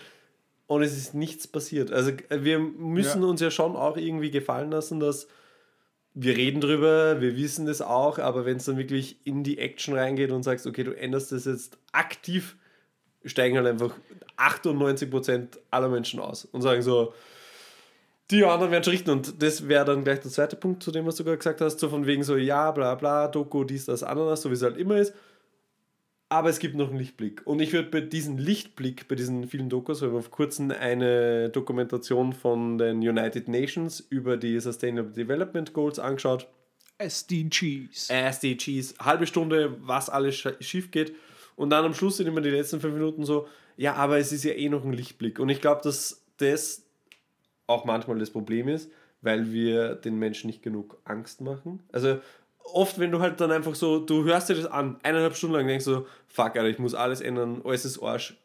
und 0.67 0.81
es 0.81 0.97
ist 0.97 1.13
nichts 1.13 1.47
passiert. 1.47 1.91
Also 1.91 2.11
wir 2.29 2.59
müssen 2.59 3.21
ja. 3.21 3.27
uns 3.27 3.41
ja 3.41 3.51
schon 3.51 3.75
auch 3.75 3.97
irgendwie 3.97 4.31
gefallen 4.31 4.71
lassen, 4.71 4.99
dass 4.99 5.27
wir 6.15 6.35
reden 6.35 6.59
drüber, 6.59 7.21
wir 7.21 7.37
wissen 7.37 7.65
das 7.65 7.81
auch, 7.81 8.17
aber 8.17 8.45
wenn 8.45 8.57
es 8.57 8.65
dann 8.65 8.77
wirklich 8.77 9.25
in 9.25 9.43
die 9.43 9.59
Action 9.59 9.93
reingeht 9.93 10.31
und 10.31 10.43
sagst, 10.43 10.65
okay, 10.65 10.83
du 10.83 10.91
änderst 10.91 11.31
das 11.31 11.45
jetzt 11.45 11.77
aktiv, 11.91 12.57
steigen 13.25 13.57
halt 13.57 13.67
einfach 13.67 13.93
98% 14.37 15.59
aller 15.69 15.89
Menschen 15.89 16.19
aus 16.19 16.45
und 16.45 16.61
sagen 16.61 16.81
so, 16.81 17.13
die 18.31 18.43
anderen 18.43 18.71
werden 18.71 18.83
schon 18.83 18.91
richten. 18.91 19.09
Und 19.09 19.41
das 19.41 19.67
wäre 19.67 19.85
dann 19.85 20.03
gleich 20.03 20.19
der 20.19 20.31
zweite 20.31 20.55
Punkt, 20.55 20.83
zu 20.83 20.91
dem 20.91 21.05
was 21.05 21.15
du 21.15 21.23
gerade 21.23 21.37
gesagt 21.37 21.61
hast, 21.61 21.79
so 21.79 21.89
von 21.89 22.05
wegen 22.05 22.23
so, 22.23 22.37
ja, 22.37 22.71
bla 22.71 22.95
bla, 22.95 23.27
Doku, 23.27 23.63
dies, 23.63 23.85
das, 23.85 24.03
Ananas, 24.03 24.41
so 24.41 24.49
wie 24.49 24.53
es 24.53 24.61
halt 24.61 24.77
immer 24.77 24.97
ist. 24.97 25.13
Aber 26.31 26.49
es 26.49 26.59
gibt 26.59 26.75
noch 26.75 26.89
einen 26.89 26.99
Lichtblick. 26.99 27.41
Und 27.45 27.59
ich 27.59 27.73
würde 27.73 27.89
bei 27.89 28.01
diesem 28.01 28.37
Lichtblick, 28.37 29.07
bei 29.07 29.15
diesen 29.15 29.47
vielen 29.47 29.67
Dokus, 29.67 30.01
wir 30.01 30.09
haben 30.09 30.21
vor 30.21 30.31
kurzem 30.31 30.69
eine 30.69 31.49
Dokumentation 31.49 32.33
von 32.33 32.77
den 32.77 32.97
United 32.97 33.47
Nations 33.47 33.99
über 33.99 34.37
die 34.37 34.59
Sustainable 34.59 35.11
Development 35.11 35.73
Goals 35.73 35.97
angeschaut. 35.97 36.47
SDGs. 36.99 38.09
SDGs. 38.09 38.95
Halbe 38.99 39.25
Stunde, 39.25 39.75
was 39.81 40.09
alles 40.09 40.35
schief 40.59 40.91
geht. 40.91 41.15
Und 41.55 41.71
dann 41.71 41.83
am 41.83 41.95
Schluss 41.95 42.17
sind 42.17 42.27
immer 42.27 42.41
die 42.41 42.51
letzten 42.51 42.79
fünf 42.79 42.93
Minuten 42.93 43.25
so, 43.25 43.47
ja, 43.75 43.95
aber 43.95 44.19
es 44.19 44.31
ist 44.31 44.43
ja 44.43 44.53
eh 44.53 44.69
noch 44.69 44.85
ein 44.85 44.93
Lichtblick. 44.93 45.39
Und 45.39 45.49
ich 45.49 45.61
glaube, 45.61 45.81
dass 45.83 46.21
das 46.37 46.83
auch 47.69 47.85
manchmal 47.85 48.19
das 48.19 48.31
Problem 48.31 48.67
ist, 48.67 48.91
weil 49.21 49.51
wir 49.53 49.95
den 49.95 50.17
Menschen 50.17 50.47
nicht 50.47 50.63
genug 50.63 50.97
Angst 51.05 51.41
machen. 51.41 51.83
Also 51.91 52.19
oft, 52.63 52.99
wenn 52.99 53.11
du 53.11 53.19
halt 53.19 53.39
dann 53.39 53.51
einfach 53.51 53.75
so, 53.75 53.99
du 53.99 54.23
hörst 54.23 54.49
dir 54.49 54.55
das 54.55 54.65
an, 54.65 54.97
eineinhalb 55.03 55.35
Stunden 55.35 55.55
lang 55.55 55.67
denkst 55.67 55.85
du, 55.85 56.05
fuck, 56.27 56.55
Alter, 56.55 56.65
ich 56.65 56.79
muss 56.79 56.95
alles 56.95 57.21
ändern, 57.21 57.61
alles 57.63 57.85
ist 57.85 58.01
Arsch, 58.01 58.37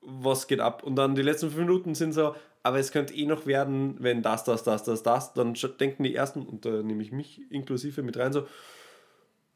was 0.00 0.46
geht 0.48 0.60
ab? 0.60 0.82
Und 0.82 0.96
dann 0.96 1.14
die 1.14 1.22
letzten 1.22 1.50
fünf 1.50 1.60
Minuten 1.60 1.94
sind 1.94 2.12
so, 2.12 2.34
aber 2.62 2.78
es 2.78 2.92
könnte 2.92 3.14
eh 3.14 3.26
noch 3.26 3.46
werden, 3.46 3.96
wenn 3.98 4.22
das, 4.22 4.44
das, 4.44 4.62
das, 4.62 4.84
das, 4.84 5.02
das, 5.02 5.34
dann 5.34 5.54
denken 5.80 6.04
die 6.04 6.14
ersten, 6.14 6.42
und 6.42 6.64
da 6.64 6.82
nehme 6.82 7.02
ich 7.02 7.12
mich 7.12 7.40
inklusive 7.50 8.02
mit 8.02 8.16
rein, 8.16 8.32
so, 8.32 8.46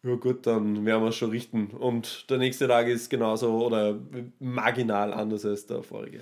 ja 0.03 0.15
gut, 0.15 0.47
dann 0.47 0.85
werden 0.85 1.03
wir 1.03 1.09
es 1.09 1.17
schon 1.17 1.31
richten. 1.31 1.69
Und 1.69 2.31
der 2.31 2.39
nächste 2.39 2.69
Tag 2.69 2.87
ist 2.87 3.11
genauso 3.11 3.65
oder 3.65 3.99
marginal 4.39 5.13
anders 5.13 5.45
als 5.45 5.67
der 5.67 5.83
vorige. 5.83 6.21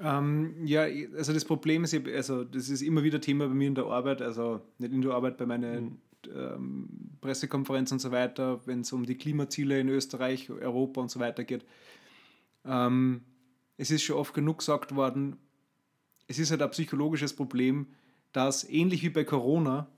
Ähm, 0.00 0.54
ja, 0.64 0.86
also 1.16 1.32
das 1.32 1.44
Problem 1.44 1.84
ist, 1.84 1.94
also 1.94 2.44
das 2.44 2.68
ist 2.68 2.82
immer 2.82 3.02
wieder 3.02 3.20
Thema 3.20 3.46
bei 3.46 3.54
mir 3.54 3.68
in 3.68 3.74
der 3.74 3.84
Arbeit, 3.84 4.22
also 4.22 4.62
nicht 4.78 4.92
in 4.92 5.02
der 5.02 5.12
Arbeit, 5.12 5.36
bei 5.36 5.46
meinen 5.46 5.84
mhm 5.84 5.98
ähm, 6.28 6.88
Pressekonferenz 7.20 7.92
und 7.92 8.00
so 8.00 8.10
weiter, 8.10 8.60
wenn 8.66 8.80
es 8.80 8.92
um 8.92 9.04
die 9.04 9.16
Klimaziele 9.16 9.80
in 9.80 9.88
Österreich, 9.88 10.50
Europa 10.50 11.00
und 11.00 11.10
so 11.10 11.20
weiter 11.20 11.44
geht. 11.44 11.64
Ähm, 12.64 13.22
es 13.76 13.90
ist 13.90 14.02
schon 14.02 14.16
oft 14.16 14.34
genug 14.34 14.58
gesagt 14.58 14.94
worden, 14.94 15.36
es 16.26 16.38
ist 16.38 16.50
halt 16.50 16.62
ein 16.62 16.70
psychologisches 16.70 17.34
Problem, 17.34 17.88
dass 18.32 18.68
ähnlich 18.68 19.02
wie 19.02 19.10
bei 19.10 19.24
Corona, 19.24 19.88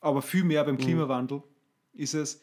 aber 0.00 0.22
viel 0.22 0.44
mehr 0.44 0.64
beim 0.64 0.76
mhm. 0.76 0.80
Klimawandel, 0.80 1.38
mhm. 1.38 2.00
ist 2.00 2.14
es, 2.14 2.40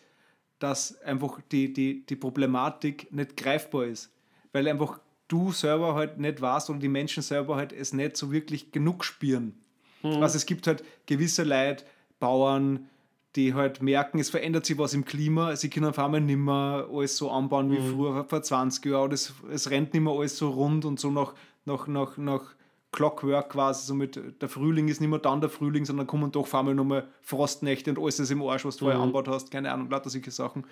dass 0.60 1.02
einfach 1.02 1.42
die, 1.52 1.74
die, 1.74 2.06
die 2.06 2.16
Problematik 2.16 3.12
nicht 3.12 3.38
greifbar 3.38 3.86
ist. 3.86 4.14
Weil 4.52 4.68
einfach 4.68 5.00
du 5.30 5.54
selber 5.54 5.96
halt 5.96 6.20
nicht 6.20 6.42
weißt 6.42 6.70
oder 6.70 6.80
die 6.80 6.90
Menschen 6.90 7.24
selber 7.24 7.56
halt 7.56 7.72
es 7.72 7.94
nicht 7.94 8.18
so 8.18 8.32
wirklich 8.34 8.74
genug 8.74 9.06
spüren. 9.06 9.58
Mhm. 10.04 10.22
Also 10.22 10.36
es 10.36 10.46
gibt 10.46 10.68
halt 10.68 10.84
gewisse 11.06 11.44
Leute, 11.44 11.86
Bauern, 12.20 12.90
die 13.36 13.54
halt 13.54 13.82
merken, 13.82 14.20
es 14.20 14.30
verändert 14.30 14.66
sich 14.66 14.78
was 14.78 14.94
im 14.94 15.06
Klima, 15.06 15.56
sie 15.56 15.70
können 15.70 15.86
auf 15.86 16.00
einmal 16.00 16.20
nicht 16.20 16.38
mehr 16.38 16.88
alles 16.92 17.16
so 17.16 17.30
anbauen 17.30 17.72
wie 17.72 17.80
mhm. 17.80 17.96
früher, 17.96 18.26
vor 18.26 18.42
20 18.42 18.86
Jahren, 18.86 19.12
es, 19.12 19.34
es 19.52 19.70
rennt 19.70 19.94
nicht 19.94 20.04
mehr 20.04 20.14
alles 20.14 20.38
so 20.38 20.50
rund 20.50 20.84
und 20.84 21.00
so 21.00 21.12
nach, 21.12 21.34
nach, 21.66 21.88
nach, 21.88 22.18
nach 22.18 22.56
Clockwork 22.92 23.52
quasi, 23.52 23.86
so 23.86 23.94
mit 23.94 24.42
der 24.42 24.50
Frühling 24.50 24.88
ist 24.88 25.00
nicht 25.00 25.10
mehr 25.10 25.20
dann 25.20 25.42
der 25.42 25.50
Frühling, 25.50 25.86
sondern 25.86 26.08
kommen 26.08 26.32
doch 26.32 26.42
auf 26.42 26.56
einmal 26.56 26.74
nochmal 26.74 27.08
Frostnächte 27.22 27.92
und 27.92 28.00
alles 28.00 28.20
ist 28.20 28.32
im 28.32 28.42
Arsch, 28.42 28.66
was 28.66 28.78
du 28.78 28.86
mhm. 28.86 28.90
vorher 28.90 29.02
angebaut 29.04 29.28
hast, 29.28 29.52
keine 29.52 29.72
Ahnung, 29.72 29.90
lauter 29.92 30.10
solche 30.10 30.32
Sachen. 30.32 30.66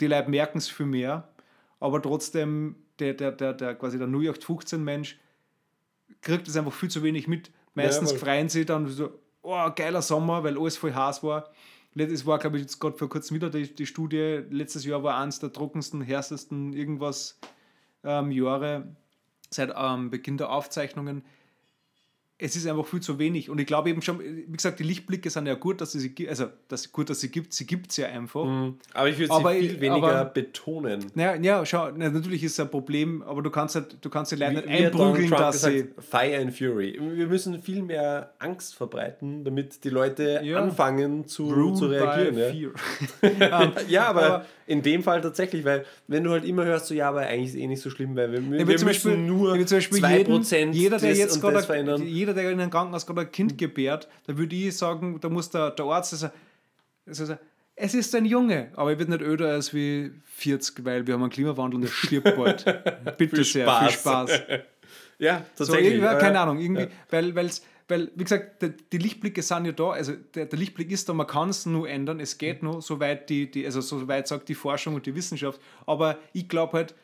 Die 0.00 0.06
Leute 0.06 0.30
merken 0.30 0.58
es 0.58 0.68
viel 0.68 0.86
mehr, 0.86 1.28
aber 1.80 2.02
trotzdem, 2.02 2.76
der, 3.00 3.14
der, 3.14 3.32
der, 3.32 3.52
der 3.54 3.74
quasi 3.74 3.98
der 3.98 4.06
0815 4.06 4.82
Mensch 4.82 5.18
kriegt 6.20 6.48
es 6.48 6.56
einfach 6.56 6.72
viel 6.72 6.90
zu 6.90 7.02
wenig 7.02 7.28
mit. 7.28 7.50
Meistens 7.74 8.12
ja, 8.12 8.18
freuen 8.18 8.48
sie 8.48 8.64
dann 8.64 8.88
so, 8.88 9.10
oh, 9.42 9.70
geiler 9.74 10.02
Sommer, 10.02 10.44
weil 10.44 10.58
alles 10.58 10.76
voll 10.76 10.92
heiß 10.92 11.22
war. 11.22 11.50
Es 11.94 12.24
war, 12.24 12.38
glaube 12.38 12.56
ich, 12.56 12.62
jetzt 12.62 12.78
gerade 12.78 12.96
vor 12.96 13.08
kurzem 13.08 13.36
wieder 13.36 13.50
die, 13.50 13.74
die 13.74 13.86
Studie. 13.86 14.42
Letztes 14.50 14.84
Jahr 14.84 15.02
war 15.02 15.18
eines 15.18 15.40
der 15.40 15.52
trockensten, 15.52 16.02
härtesten 16.02 16.72
irgendwas 16.72 17.38
ähm, 18.04 18.30
Jahre 18.30 18.94
seit 19.50 19.72
ähm, 19.76 20.10
Beginn 20.10 20.36
der 20.36 20.50
Aufzeichnungen 20.50 21.24
es 22.40 22.56
ist 22.56 22.66
einfach 22.66 22.86
viel 22.86 23.00
zu 23.00 23.18
wenig. 23.18 23.50
Und 23.50 23.60
ich 23.60 23.66
glaube 23.66 23.90
eben 23.90 24.02
schon, 24.02 24.20
wie 24.20 24.56
gesagt, 24.56 24.78
die 24.78 24.84
Lichtblicke 24.84 25.28
sind 25.30 25.46
ja 25.46 25.54
gut, 25.54 25.80
dass 25.80 25.92
sie 25.92 26.28
also 26.28 26.46
das 26.68 26.90
gut, 26.90 27.10
dass 27.10 27.20
sie 27.20 27.30
gibt, 27.30 27.52
sie 27.52 27.66
gibt 27.66 27.90
es 27.90 27.98
ja 27.98 28.08
einfach. 28.08 28.44
Mhm. 28.44 28.76
Aber 28.94 29.08
ich 29.08 29.18
würde 29.18 29.34
sie 29.34 29.68
viel 29.68 29.80
weniger 29.80 30.20
aber, 30.20 30.24
betonen. 30.30 31.06
Ja, 31.14 31.34
ja, 31.34 31.64
schau, 31.66 31.90
natürlich 31.90 32.42
ist 32.42 32.52
es 32.52 32.60
ein 32.60 32.70
Problem, 32.70 33.22
aber 33.22 33.42
du 33.42 33.50
kannst 33.50 33.74
halt, 33.74 33.96
du 34.00 34.08
kannst 34.08 34.32
die 34.32 34.36
Leute 34.36 34.54
nicht 34.54 34.68
einprügeln, 34.68 35.30
dass 35.30 35.62
sie. 35.62 35.88
Fire 35.98 36.38
and 36.38 36.56
Fury. 36.56 36.98
Wir 37.00 37.26
müssen 37.26 37.60
viel 37.62 37.82
mehr 37.82 38.32
Angst 38.38 38.74
verbreiten, 38.74 39.44
damit 39.44 39.84
die 39.84 39.90
Leute 39.90 40.40
ja. 40.42 40.62
anfangen 40.62 41.26
zu, 41.26 41.74
zu 41.74 41.86
reagieren. 41.86 42.72
Ja. 43.38 43.62
um, 43.62 43.72
ja, 43.88 44.06
aber, 44.06 44.24
aber, 44.24 44.46
in 44.70 44.82
dem 44.82 45.02
Fall 45.02 45.20
tatsächlich, 45.20 45.64
weil 45.64 45.84
wenn 46.06 46.22
du 46.22 46.30
halt 46.30 46.44
immer 46.44 46.64
hörst, 46.64 46.86
so 46.86 46.94
ja, 46.94 47.08
aber 47.08 47.22
eigentlich 47.22 47.48
ist 47.48 47.54
es 47.54 47.60
eh 47.60 47.66
nicht 47.66 47.82
so 47.82 47.90
schlimm, 47.90 48.14
weil 48.14 48.30
wir, 48.30 48.40
wir 48.40 48.64
müssen 48.64 48.86
Beispiel, 48.86 49.16
nur 49.16 49.52
2% 49.54 50.70
jeder, 50.70 50.98
der 50.98 51.12
jetzt 51.12 51.40
gerade 51.40 51.60
verändern. 51.64 52.06
Jeder, 52.06 52.34
der 52.34 52.52
in 52.52 52.60
einem 52.60 52.70
Krankenhaus 52.70 53.04
gerade 53.04 53.22
ein 53.22 53.32
Kind 53.32 53.58
gebärt, 53.58 54.06
da 54.28 54.38
würde 54.38 54.54
ich 54.54 54.76
sagen, 54.76 55.18
da 55.20 55.28
muss 55.28 55.50
der, 55.50 55.72
der 55.72 55.86
Arzt 55.86 56.12
also, 56.12 56.28
also, 57.04 57.34
es 57.74 57.94
ist 57.94 58.14
ein 58.14 58.26
Junge, 58.26 58.68
aber 58.76 58.92
ich 58.92 58.98
bin 58.98 59.08
nicht 59.08 59.22
öder 59.22 59.48
als 59.48 59.74
wie 59.74 60.12
40, 60.36 60.84
weil 60.84 61.04
wir 61.04 61.14
haben 61.14 61.22
einen 61.22 61.32
Klimawandel 61.32 61.80
und 61.80 61.86
es 61.86 61.92
stirbt 61.92 62.36
bald. 62.36 62.64
Bitte 63.18 63.36
viel 63.36 63.44
sehr, 63.44 63.64
Spaß. 63.64 63.90
viel 63.90 63.98
Spaß. 63.98 64.30
ja, 65.18 65.44
tatsächlich. 65.56 66.00
So, 66.00 66.06
keine 66.18 66.38
Ahnung, 66.38 66.60
irgendwie, 66.60 66.82
ja. 66.82 66.88
weil, 67.10 67.34
weil's, 67.34 67.62
weil, 67.90 68.10
wie 68.14 68.24
gesagt, 68.24 68.62
die, 68.62 68.72
die 68.92 68.98
Lichtblicke 68.98 69.42
sind 69.42 69.66
ja 69.66 69.72
da, 69.72 69.90
also 69.90 70.12
der, 70.34 70.46
der 70.46 70.58
Lichtblick 70.58 70.90
ist 70.90 71.08
da, 71.08 71.12
man 71.12 71.26
kann 71.26 71.50
es 71.50 71.66
nur 71.66 71.88
ändern, 71.88 72.20
es 72.20 72.38
geht 72.38 72.62
nur, 72.62 72.80
soweit 72.80 73.28
die, 73.28 73.50
die, 73.50 73.66
also 73.66 73.80
soweit 73.80 74.28
sagt 74.28 74.48
die 74.48 74.54
Forschung 74.54 74.94
und 74.94 75.06
die 75.06 75.14
Wissenschaft, 75.14 75.60
aber 75.86 76.18
ich 76.32 76.48
glaube 76.48 76.78
halt, 76.78 76.94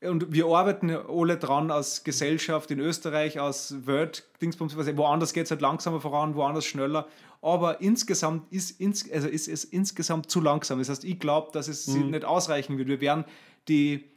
und 0.00 0.32
wir 0.32 0.46
arbeiten 0.46 0.90
alle 0.90 1.36
dran 1.36 1.70
als 1.70 2.02
Gesellschaft 2.02 2.70
in 2.70 2.80
Österreich, 2.80 3.40
als 3.40 3.86
Welt, 3.86 4.24
Dingsbums, 4.40 4.76
woanders 4.76 5.32
geht 5.32 5.44
es 5.44 5.50
halt 5.50 5.60
langsamer 5.60 6.00
voran, 6.00 6.34
woanders 6.34 6.64
schneller. 6.64 7.06
Aber 7.40 7.80
insgesamt 7.80 8.52
ist, 8.52 8.80
ins, 8.80 9.08
also 9.12 9.28
ist 9.28 9.46
es 9.46 9.64
insgesamt 9.64 10.28
zu 10.28 10.40
langsam. 10.40 10.78
Das 10.78 10.88
heißt, 10.88 11.04
ich 11.04 11.20
glaube, 11.20 11.50
dass 11.52 11.68
es 11.68 11.86
mhm. 11.86 12.10
nicht 12.10 12.24
ausreichen 12.24 12.78
wird. 12.78 12.88
Wir 12.88 13.00
werden 13.00 13.24
die, 13.68 14.10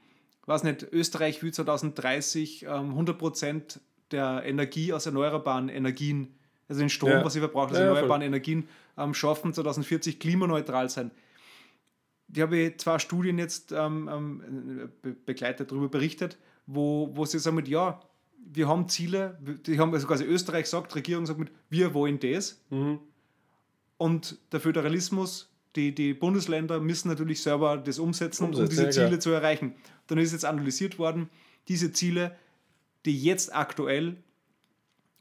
weiß 0.48 0.64
nicht, 0.64 0.88
Österreich 0.92 1.44
will 1.44 1.54
2030 1.54 2.64
ähm, 2.64 2.90
100 2.90 3.18
Prozent 3.18 3.80
der 4.12 4.44
Energie 4.46 4.94
aus 4.94 5.06
erneuerbaren 5.06 5.70
Energien, 5.70 6.36
also 6.68 6.80
den 6.80 6.90
Strom, 6.90 7.10
ja. 7.10 7.26
was 7.26 7.34
sie 7.34 7.40
verbraucht, 7.40 7.72
aus 7.72 7.78
ja, 7.78 7.86
erneuerbaren 7.86 8.22
voll. 8.22 8.28
Energien 8.28 8.68
ähm, 8.98 9.14
schaffen, 9.14 9.54
2040 9.54 10.20
klimaneutral 10.20 10.90
sein 10.90 11.12
die 12.28 12.42
habe 12.42 12.58
ich 12.58 12.78
zwei 12.78 13.00
Studien 13.00 13.38
jetzt 13.38 13.72
ähm, 13.72 14.10
ähm, 14.12 14.90
begleitet 15.26 15.72
darüber 15.72 15.90
berichtet, 15.90 16.38
wo, 16.66 17.10
wo 17.14 17.26
sie 17.26 17.40
sagen 17.40 17.56
mit, 17.56 17.68
ja, 17.68 18.00
wir 18.38 18.68
haben 18.68 18.90
Ziele, 18.90 19.38
die 19.66 19.80
haben 19.80 19.94
also 19.94 20.08
quasi 20.08 20.24
Österreich 20.24 20.68
sagt, 20.68 20.96
Regierung 20.96 21.26
sagt 21.26 21.40
mit, 21.40 21.52
wir 21.70 21.94
wollen 21.94 22.20
das. 22.20 22.62
Mhm. 22.70 23.00
Und 23.98 24.38
der 24.52 24.60
Föderalismus, 24.60 25.50
die, 25.76 25.94
die 25.94 26.14
Bundesländer 26.14 26.80
müssen 26.80 27.08
natürlich 27.08 27.42
selber 27.42 27.78
das 27.78 28.00
umsetzen, 28.00 28.46
Umsetzen, 28.46 28.64
um 28.64 28.70
diese 28.70 28.90
Ziele 28.90 29.12
ja. 29.12 29.20
zu 29.20 29.32
erreichen. 29.32 29.74
Dann 30.08 30.18
ist 30.18 30.32
jetzt 30.32 30.46
analysiert 30.46 31.00
worden, 31.00 31.30
diese 31.68 31.92
Ziele, 31.92 32.36
die 33.06 33.22
jetzt 33.22 33.56
aktuell 33.56 34.18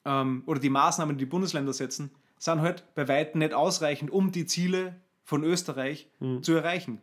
ähm, 0.05 0.43
oder 0.47 0.61
die 0.61 0.71
Maßnahmen, 0.71 1.17
die 1.17 1.25
die 1.25 1.31
Bundesländer 1.31 1.73
setzen, 1.73 2.11
sind 2.39 2.61
halt 2.61 2.85
bei 2.95 3.09
weitem 3.09 3.39
nicht 3.39 3.55
ausreichend, 3.55 4.11
um 4.11 4.33
die 4.33 4.47
Ziele 4.47 4.97
von 5.23 5.45
Österreich 5.45 6.11
mhm. 6.21 6.43
zu 6.43 6.55
erreichen. 6.55 7.01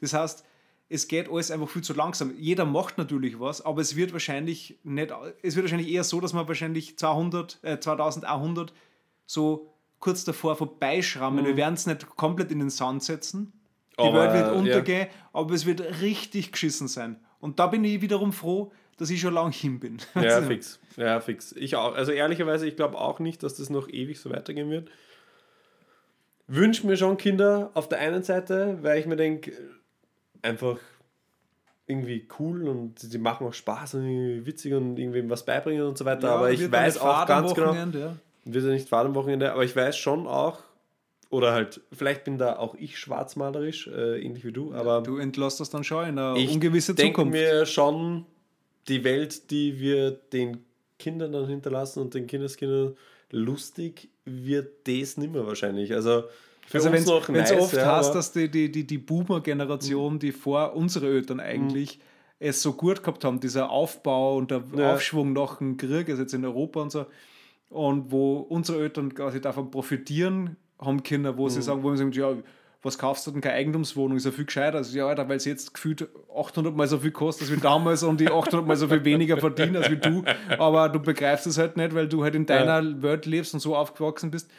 Das 0.00 0.12
heißt, 0.12 0.44
es 0.88 1.08
geht 1.08 1.28
alles 1.28 1.50
einfach 1.50 1.68
viel 1.68 1.82
zu 1.82 1.94
langsam. 1.94 2.32
Jeder 2.36 2.64
macht 2.64 2.98
natürlich 2.98 3.40
was, 3.40 3.64
aber 3.64 3.80
es 3.80 3.96
wird 3.96 4.12
wahrscheinlich 4.12 4.78
nicht, 4.84 5.12
es 5.42 5.56
wird 5.56 5.64
wahrscheinlich 5.64 5.90
eher 5.90 6.04
so, 6.04 6.20
dass 6.20 6.32
man 6.32 6.46
wahrscheinlich 6.46 6.98
200, 6.98 7.58
äh, 7.62 7.80
2100 7.80 8.72
so 9.26 9.74
kurz 9.98 10.24
davor 10.24 10.56
vorbeischrammen. 10.56 11.42
Mhm. 11.42 11.48
Wir 11.48 11.56
werden 11.56 11.74
es 11.74 11.86
nicht 11.86 12.06
komplett 12.16 12.52
in 12.52 12.58
den 12.58 12.70
Sand 12.70 13.02
setzen. 13.02 13.52
Die 13.98 14.02
aber, 14.02 14.24
Welt 14.24 14.34
wird 14.34 14.56
untergehen, 14.56 15.06
ja. 15.08 15.28
aber 15.32 15.54
es 15.54 15.66
wird 15.66 16.00
richtig 16.00 16.52
geschissen 16.52 16.88
sein. 16.88 17.16
Und 17.38 17.60
da 17.60 17.68
bin 17.68 17.84
ich 17.84 18.00
wiederum 18.00 18.32
froh, 18.32 18.72
dass 18.96 19.10
ich 19.10 19.20
schon 19.20 19.34
lange 19.34 19.52
hin 19.52 19.80
bin. 19.80 19.98
Ja, 20.14 20.42
fix. 20.42 20.78
Ja, 20.96 21.20
fix. 21.20 21.52
Ich 21.52 21.76
auch. 21.76 21.94
Also 21.94 22.12
ehrlicherweise, 22.12 22.66
ich 22.66 22.76
glaube 22.76 22.98
auch 22.98 23.18
nicht, 23.18 23.42
dass 23.42 23.54
das 23.56 23.70
noch 23.70 23.88
ewig 23.88 24.20
so 24.20 24.30
weitergehen 24.30 24.70
wird 24.70 24.88
wünsche 26.46 26.86
mir 26.86 26.96
schon 26.96 27.16
Kinder 27.16 27.70
auf 27.74 27.88
der 27.88 28.00
einen 28.00 28.22
Seite, 28.22 28.78
weil 28.82 28.98
ich 28.98 29.06
mir 29.06 29.16
denke, 29.16 29.52
einfach 30.42 30.78
irgendwie 31.86 32.26
cool 32.38 32.68
und 32.68 32.98
sie 32.98 33.18
machen 33.18 33.46
auch 33.46 33.54
Spaß 33.54 33.94
und 33.94 34.06
irgendwie 34.06 34.46
witzig 34.46 34.72
und 34.74 34.98
irgendwie 34.98 35.28
was 35.28 35.44
beibringen 35.44 35.86
und 35.86 35.98
so 35.98 36.04
weiter. 36.04 36.28
Ja, 36.28 36.34
aber 36.36 36.50
ich 36.50 36.70
weiß 36.70 36.98
auch 36.98 37.26
ganz 37.26 37.54
genau, 37.54 37.74
ja. 37.74 38.16
wird 38.44 38.64
ja 38.64 38.70
nicht 38.70 38.88
fahren 38.88 39.08
am 39.08 39.14
Wochenende, 39.14 39.52
aber 39.52 39.64
ich 39.64 39.76
weiß 39.76 39.96
schon 39.96 40.26
auch, 40.26 40.60
oder 41.28 41.52
halt, 41.52 41.80
vielleicht 41.92 42.24
bin 42.24 42.38
da 42.38 42.56
auch 42.56 42.74
ich 42.74 42.98
schwarzmalerisch, 42.98 43.88
äh, 43.88 44.22
ähnlich 44.22 44.44
wie 44.44 44.52
du, 44.52 44.72
aber 44.72 45.02
Du 45.02 45.18
entlässt 45.18 45.60
das 45.60 45.68
dann 45.68 45.84
schon 45.84 46.08
in 46.08 46.18
eine 46.18 46.38
ich 46.38 46.52
ungewisse 46.52 46.94
denke 46.94 47.16
Zukunft. 47.18 47.32
mir 47.32 47.66
schon, 47.66 48.24
die 48.88 49.04
Welt, 49.04 49.50
die 49.50 49.80
wir 49.80 50.10
den 50.10 50.64
Kindern 50.98 51.32
dann 51.32 51.46
hinterlassen 51.46 52.00
und 52.00 52.14
den 52.14 52.26
Kindeskindern 52.26 52.96
lustig, 53.30 54.08
wird 54.24 54.86
das 54.86 55.16
nimmer 55.16 55.46
wahrscheinlich. 55.46 55.92
Also 55.92 56.24
für 56.66 56.78
also 56.78 56.90
uns 56.90 57.06
noch 57.06 57.28
wenn 57.28 57.36
es 57.36 57.50
nice, 57.50 57.60
oft 57.60 57.74
ja, 57.74 57.96
heißt, 57.96 58.14
dass 58.14 58.32
die, 58.32 58.50
die, 58.50 58.70
die, 58.70 58.86
die 58.86 58.98
Boomer-Generation, 58.98 60.18
die 60.18 60.32
vor 60.32 60.74
unsere 60.74 61.08
Eltern 61.08 61.40
eigentlich 61.40 61.98
es 62.38 62.62
so 62.62 62.72
gut 62.72 63.02
gehabt 63.02 63.24
haben, 63.24 63.40
dieser 63.40 63.70
Aufbau 63.70 64.36
und 64.36 64.50
der 64.50 64.62
Ja. 64.76 64.94
Aufschwung 64.94 65.32
nach 65.32 65.58
dem 65.58 65.76
Krieg, 65.76 66.08
also 66.08 66.22
jetzt 66.22 66.34
in 66.34 66.44
Europa 66.44 66.80
und 66.80 66.92
so, 66.92 67.06
und 67.70 68.10
wo 68.10 68.38
unsere 68.38 68.82
Eltern 68.82 69.14
quasi 69.14 69.40
davon 69.40 69.70
profitieren 69.70 70.56
haben 70.78 71.02
können, 71.02 71.36
wo 71.36 71.48
sie 71.48 71.62
sagen, 71.62 71.82
wo 71.82 71.90
sie 71.92 71.98
sagen, 71.98 72.12
ja, 72.12 72.34
was 72.84 72.98
kaufst 72.98 73.26
du 73.26 73.30
denn 73.30 73.40
keine 73.40 73.56
Eigentumswohnung, 73.56 74.16
ist 74.16 74.26
ja 74.26 74.30
viel 74.30 74.44
gescheiter. 74.44 74.76
Also, 74.78 74.96
ja, 74.96 75.06
Alter, 75.06 75.28
weil 75.28 75.38
es 75.38 75.44
jetzt 75.44 75.74
gefühlt 75.74 76.06
800 76.36 76.76
Mal 76.76 76.86
so 76.86 76.98
viel 76.98 77.10
kostet, 77.12 77.48
als 77.48 77.56
wie 77.56 77.60
damals 77.60 78.02
und 78.02 78.20
die 78.20 78.28
800 78.30 78.66
Mal 78.66 78.76
so 78.76 78.88
viel 78.88 79.04
weniger 79.04 79.38
verdienen 79.38 79.76
als 79.76 79.90
wie 79.90 79.96
du. 79.96 80.22
Aber 80.58 80.88
du 80.88 81.00
begreifst 81.00 81.46
es 81.46 81.58
halt 81.58 81.76
nicht, 81.76 81.94
weil 81.94 82.08
du 82.08 82.22
halt 82.22 82.34
in 82.34 82.46
deiner 82.46 83.02
Welt 83.02 83.26
lebst 83.26 83.54
und 83.54 83.60
so 83.60 83.74
aufgewachsen 83.74 84.30
bist. 84.30 84.50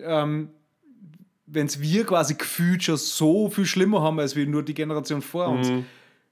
Ähm, 0.00 0.48
wenn 1.46 1.66
es 1.66 1.80
wir 1.80 2.04
quasi 2.04 2.34
gefühlt 2.34 2.82
schon 2.82 2.96
so 2.96 3.50
viel 3.50 3.66
schlimmer 3.66 4.02
haben, 4.02 4.18
als 4.18 4.34
wir 4.36 4.46
nur 4.46 4.62
die 4.64 4.74
Generation 4.74 5.22
vor 5.22 5.48
uns, 5.48 5.68
Mhm. 5.68 5.84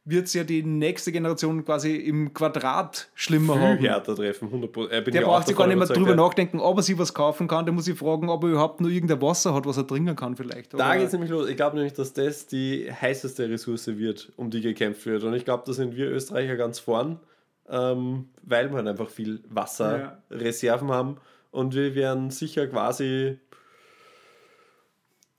Wird 0.04 0.26
es 0.26 0.34
ja 0.34 0.44
die 0.44 0.62
nächste 0.62 1.12
Generation 1.12 1.64
quasi 1.64 1.94
im 1.94 2.32
Quadrat 2.32 3.10
schlimmer 3.14 3.54
viel 3.54 3.62
haben. 3.62 3.78
härter 3.78 4.16
treffen, 4.16 4.48
100%. 4.48 4.88
Äh, 4.88 5.02
Der 5.02 5.20
braucht 5.22 5.46
sich 5.46 5.56
gar 5.56 5.66
nicht 5.66 5.76
mehr 5.76 5.86
drüber 5.86 6.10
ja. 6.10 6.16
nachdenken, 6.16 6.58
ob 6.58 6.78
er 6.78 6.82
sich 6.82 6.98
was 6.98 7.12
kaufen 7.12 7.46
kann. 7.46 7.66
Der 7.66 7.74
muss 7.74 7.84
sich 7.84 7.98
fragen, 7.98 8.28
ob 8.30 8.42
er 8.44 8.50
überhaupt 8.50 8.80
nur 8.80 8.90
irgendein 8.90 9.20
Wasser 9.20 9.54
hat, 9.54 9.66
was 9.66 9.76
er 9.76 9.86
trinken 9.86 10.16
kann, 10.16 10.36
vielleicht. 10.36 10.72
Da 10.74 10.96
geht 10.96 11.06
es 11.06 11.12
nämlich 11.12 11.30
los. 11.30 11.48
Ich 11.48 11.56
glaube 11.56 11.76
nämlich, 11.76 11.92
dass 11.92 12.12
das 12.14 12.46
die 12.46 12.90
heißeste 12.90 13.48
Ressource 13.50 13.86
wird, 13.98 14.32
um 14.36 14.50
die 14.50 14.62
gekämpft 14.62 15.04
wird. 15.04 15.22
Und 15.22 15.34
ich 15.34 15.44
glaube, 15.44 15.64
da 15.66 15.72
sind 15.72 15.94
wir 15.94 16.10
Österreicher 16.10 16.56
ganz 16.56 16.78
vorn, 16.78 17.20
ähm, 17.68 18.30
weil 18.42 18.70
wir 18.70 18.76
halt 18.76 18.88
einfach 18.88 19.10
viel 19.10 19.42
Wasserreserven 19.50 20.90
haben. 20.90 21.16
Und 21.50 21.74
wir 21.74 21.94
werden 21.94 22.30
sicher 22.30 22.66
quasi 22.68 23.38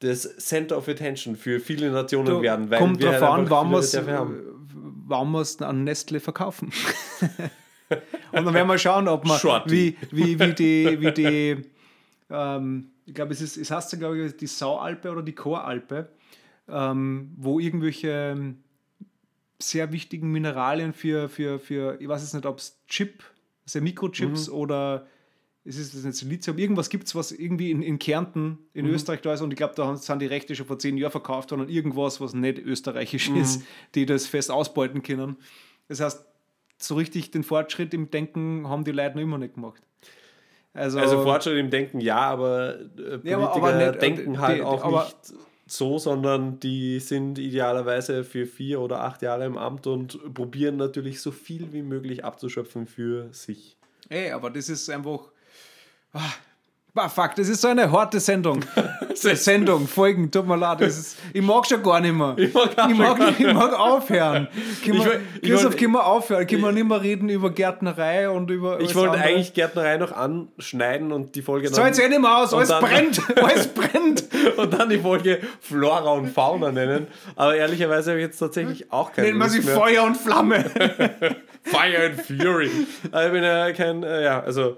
das 0.02 0.24
Center 0.38 0.78
of 0.78 0.88
Attention 0.88 1.36
für 1.36 1.60
viele 1.60 1.90
Nationen 1.92 2.28
Du, 2.28 2.42
werden, 2.42 2.70
weil 2.70 2.80
kommt 2.80 3.00
wir 3.00 3.12
drauf 3.12 3.22
halt 3.22 3.50
an, 3.50 3.50
wann 5.08 5.32
wir 5.32 5.40
es 5.42 5.62
an 5.62 5.84
Nestle 5.84 6.20
verkaufen. 6.20 6.72
Und 8.32 8.46
dann 8.46 8.54
werden 8.54 8.68
wir 8.68 8.78
schauen, 8.78 9.08
ob 9.08 9.26
man, 9.26 9.40
wie, 9.66 9.98
wie, 10.12 10.40
wie 10.40 10.54
die, 10.54 11.02
wie 11.02 11.12
die 11.12 11.66
ähm, 12.30 12.92
ich 13.06 13.14
glaube, 13.14 13.34
es, 13.34 13.42
ist, 13.42 13.58
es 13.58 13.70
heißt 13.70 13.92
ja, 13.92 14.00
glaube 14.00 14.18
ich, 14.20 14.38
die 14.38 14.48
Saualpe 14.48 15.12
oder 15.12 15.22
die 15.22 15.36
Choralpe, 15.36 16.10
ähm, 16.70 17.32
wo 17.36 17.60
irgendwelche 17.60 18.10
ähm, 18.10 18.64
sehr 19.60 19.92
wichtigen 19.92 20.32
Mineralien 20.32 20.94
für, 20.94 21.28
für, 21.30 21.60
für 21.60 22.00
ich 22.00 22.08
weiß 22.08 22.22
jetzt 22.22 22.34
nicht, 22.34 22.46
ob 22.46 22.60
es 22.60 22.82
Chip, 22.88 23.24
also 23.66 23.82
Mikrochips 23.82 24.48
Mhm. 24.48 24.54
oder 24.54 25.08
es 25.64 25.78
ist 25.78 25.94
das 25.96 26.04
nicht 26.04 26.16
Silizium, 26.18 26.58
irgendwas 26.58 26.90
gibt 26.90 27.06
es, 27.08 27.14
was 27.16 27.32
irgendwie 27.32 27.70
in, 27.72 27.82
in 27.84 28.00
Kärnten 28.00 28.58
in 28.74 28.86
Mhm. 28.88 28.94
Österreich 28.94 29.22
da 29.22 29.34
ist 29.34 29.42
und 29.42 29.52
ich 29.52 29.58
glaube, 29.58 29.74
da 29.76 29.86
haben- 29.86 29.98
sind 29.98 30.20
die 30.20 30.26
Rechte 30.26 30.56
schon 30.56 30.66
vor 30.66 30.80
zehn 30.80 30.98
Jahren 30.98 31.12
verkauft 31.12 31.52
worden 31.52 31.62
und 31.62 31.70
irgendwas, 31.70 32.20
was 32.20 32.34
nicht 32.34 32.58
österreichisch 32.60 33.30
Mhm. 33.30 33.38
ist, 33.42 33.64
die 33.96 34.06
das 34.06 34.26
fest 34.26 34.50
ausbeuten 34.52 35.04
können. 35.04 35.38
Das 35.88 36.00
heißt, 36.00 36.26
so 36.80 36.96
richtig 36.96 37.30
den 37.32 37.44
Fortschritt 37.44 37.94
im 37.94 38.10
Denken 38.10 38.68
haben 38.68 38.84
die 38.84 38.92
Leute 38.92 39.16
noch 39.18 39.22
immer 39.22 39.38
nicht 39.38 39.54
gemacht. 39.54 39.82
Also, 40.74 41.00
Also 41.00 41.22
Fortschritt 41.22 41.58
im 41.60 41.70
Denken 41.70 42.00
ja, 42.00 42.18
aber 42.18 42.80
äh, 42.80 42.84
Politiker 43.20 43.30
Ja, 43.30 43.38
aber- 43.38 43.54
aber 43.56 43.76
nicht, 43.76 43.96
äh, 43.96 44.00
denken 44.00 44.40
halt 44.40 44.58
die- 44.60 44.64
auch 44.64 44.84
aber- 44.84 45.04
nicht 45.04 45.34
so, 45.68 46.00
sondern 46.00 46.60
die 46.60 47.00
sind 47.00 47.38
idealerweise 47.38 48.24
für 48.24 48.46
vier 48.46 48.82
oder 48.82 49.02
acht 49.02 49.22
Jahre 49.22 49.46
im 49.46 49.58
Amt 49.58 49.86
und 49.88 50.34
probieren 50.34 50.78
natürlich 50.78 51.22
so 51.22 51.32
viel 51.32 51.72
wie 51.72 51.82
möglich 51.82 52.26
abzuschöpfen 52.26 52.88
für 52.88 53.30
sich. 53.32 53.78
ey, 54.10 54.32
aber 54.32 54.50
das 54.50 54.68
ist 54.70 54.90
einfach. 54.90 55.30
Ah, 56.14 56.20
bah, 56.94 57.08
fuck, 57.10 57.36
das 57.36 57.48
ist 57.48 57.62
so 57.62 57.70
eine 57.70 57.90
harte 57.92 58.20
Sendung. 58.20 58.66
Sendung, 59.14 59.88
Folgen, 59.88 60.32
tut 60.32 60.48
mir 60.48 60.56
leid. 60.58 60.82
Das 60.82 60.98
ist, 60.98 61.18
ich 61.34 61.42
mag 61.42 61.66
schon 61.68 61.84
gar 61.84 62.00
nicht 62.00 62.14
mehr. 62.14 62.34
Ich 62.38 62.54
mag 62.54 62.70
ich 62.90 62.98
mag, 62.98 63.20
nicht 63.20 63.40
ich 63.40 63.54
mag 63.54 63.78
aufhören. 63.78 64.48
Können 64.84 65.00
wir, 65.06 65.22
ich 65.42 65.50
Christoph, 65.50 65.76
können 65.78 65.92
wir 65.94 66.06
aufhören? 66.06 66.48
Können 66.48 66.62
wir 66.64 66.72
nicht 66.72 66.88
mehr 66.88 67.02
reden 67.02 67.30
über 67.30 67.52
Gärtnerei 67.52 68.30
und 68.30 68.50
über. 68.50 68.80
Ich 68.80 68.96
wollte 68.96 69.14
andere? 69.14 69.30
eigentlich 69.30 69.54
Gärtnerei 69.54 69.98
noch 69.98 70.12
anschneiden 70.12 71.12
und 71.12 71.36
die 71.36 71.42
Folge 71.42 71.68
So, 71.70 71.82
jetzt 71.84 72.00
eh 72.00 72.08
nicht 72.10 72.22
mehr 72.22 72.38
aus, 72.38 72.54
alles 72.54 72.70
dann- 72.70 72.84
brennt, 72.84 73.22
alles 73.38 73.68
brennt. 73.68 74.24
und 74.58 74.74
dann 74.74 74.90
die 74.90 75.00
Folge 75.00 75.40
Flora 75.60 76.12
und 76.12 76.30
Fauna 76.30 76.72
nennen. 76.72 77.08
Aber 77.36 77.56
ehrlicherweise 77.56 78.12
habe 78.12 78.20
ich 78.22 78.26
jetzt 78.28 78.38
tatsächlich 78.40 78.92
auch 78.92 79.12
keine 79.12 79.28
Nennen 79.28 79.40
wir 79.40 79.50
sie 79.50 79.62
mehr. 79.62 79.76
Feuer 79.76 80.04
und 80.04 80.18
Flamme. 80.18 80.66
Fire 81.64 82.06
and 82.08 82.22
Fury. 82.22 82.72
Also 83.12 83.28
ich 83.28 83.34
bin 83.34 83.44
ja 83.44 83.72
kein, 83.74 84.04
äh, 84.04 84.24
ja, 84.24 84.42
also 84.42 84.78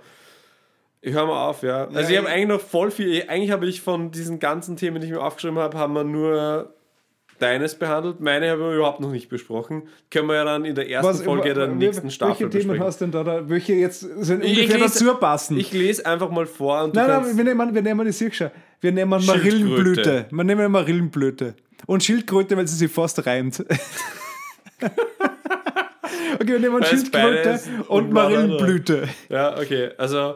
ich 1.05 1.13
höre 1.13 1.25
mal 1.27 1.47
auf, 1.49 1.61
ja. 1.63 1.85
Also 1.93 2.09
ich 2.11 2.17
habe 2.17 2.27
ich- 2.27 2.33
eigentlich 2.33 2.47
noch 2.47 2.61
voll 2.61 2.89
viel, 2.91 3.23
eigentlich 3.27 3.51
habe 3.51 3.65
ich 3.67 3.81
von 3.81 4.09
diesen 4.11 4.39
ganzen 4.39 4.77
Themen, 4.77 4.99
die 5.01 5.07
ich 5.07 5.13
mir 5.13 5.21
aufgeschrieben 5.21 5.59
habe, 5.59 5.77
haben 5.77 5.93
wir 5.93 6.03
nur 6.03 6.73
deines 7.39 7.75
behandelt. 7.75 8.21
Meine 8.21 8.49
haben 8.51 8.61
wir 8.61 8.73
überhaupt 8.73 9.01
noch 9.01 9.09
nicht 9.11 9.27
besprochen. 9.27 9.83
Können 10.09 10.27
wir 10.29 10.35
ja 10.35 10.45
dann 10.45 10.63
in 10.63 10.75
der 10.75 10.89
ersten 10.89 11.23
Folge 11.25 11.53
der 11.53 11.67
nächsten 11.67 12.09
Staffel 12.09 12.45
Welche 12.45 12.49
Themen 12.49 12.67
besprechen. 12.69 12.85
hast 12.85 13.01
du 13.01 13.05
denn 13.05 13.11
da, 13.11 13.23
da? 13.23 13.49
Welche 13.49 13.73
jetzt 13.73 13.99
sind 13.99 14.43
Ich- 14.45 14.57
ungefähr 14.59 14.79
lese- 14.79 15.03
dazu 15.05 15.15
passen? 15.19 15.57
Ich 15.57 15.73
lese 15.73 16.05
einfach 16.05 16.29
mal 16.29 16.45
vor 16.45 16.83
und 16.85 16.95
nein, 16.95 17.07
nein, 17.07 17.35
wir 17.37 17.43
nehmen, 17.43 17.73
wir 17.75 17.81
nehmen 17.81 18.05
die 18.05 18.13
Sicher. 18.13 18.51
Wir 18.79 18.91
nehmen. 18.93 19.25
Marillenblüte. 19.25 20.27
Wir 20.31 20.43
nehmen 20.43 20.71
Marillenblüte. 20.71 21.55
Und 21.85 22.01
Schildkröte, 22.03 22.55
weil 22.55 22.65
sie 22.67 22.77
sich 22.77 22.89
fast 22.91 23.25
reimt. 23.25 23.59
okay, 26.39 26.47
wir 26.47 26.59
nehmen 26.59 26.83
Schildkröte 26.83 27.59
und 27.87 28.11
Marillenblüte. 28.11 29.07
Ja, 29.29 29.57
okay. 29.57 29.91
Also, 29.97 30.35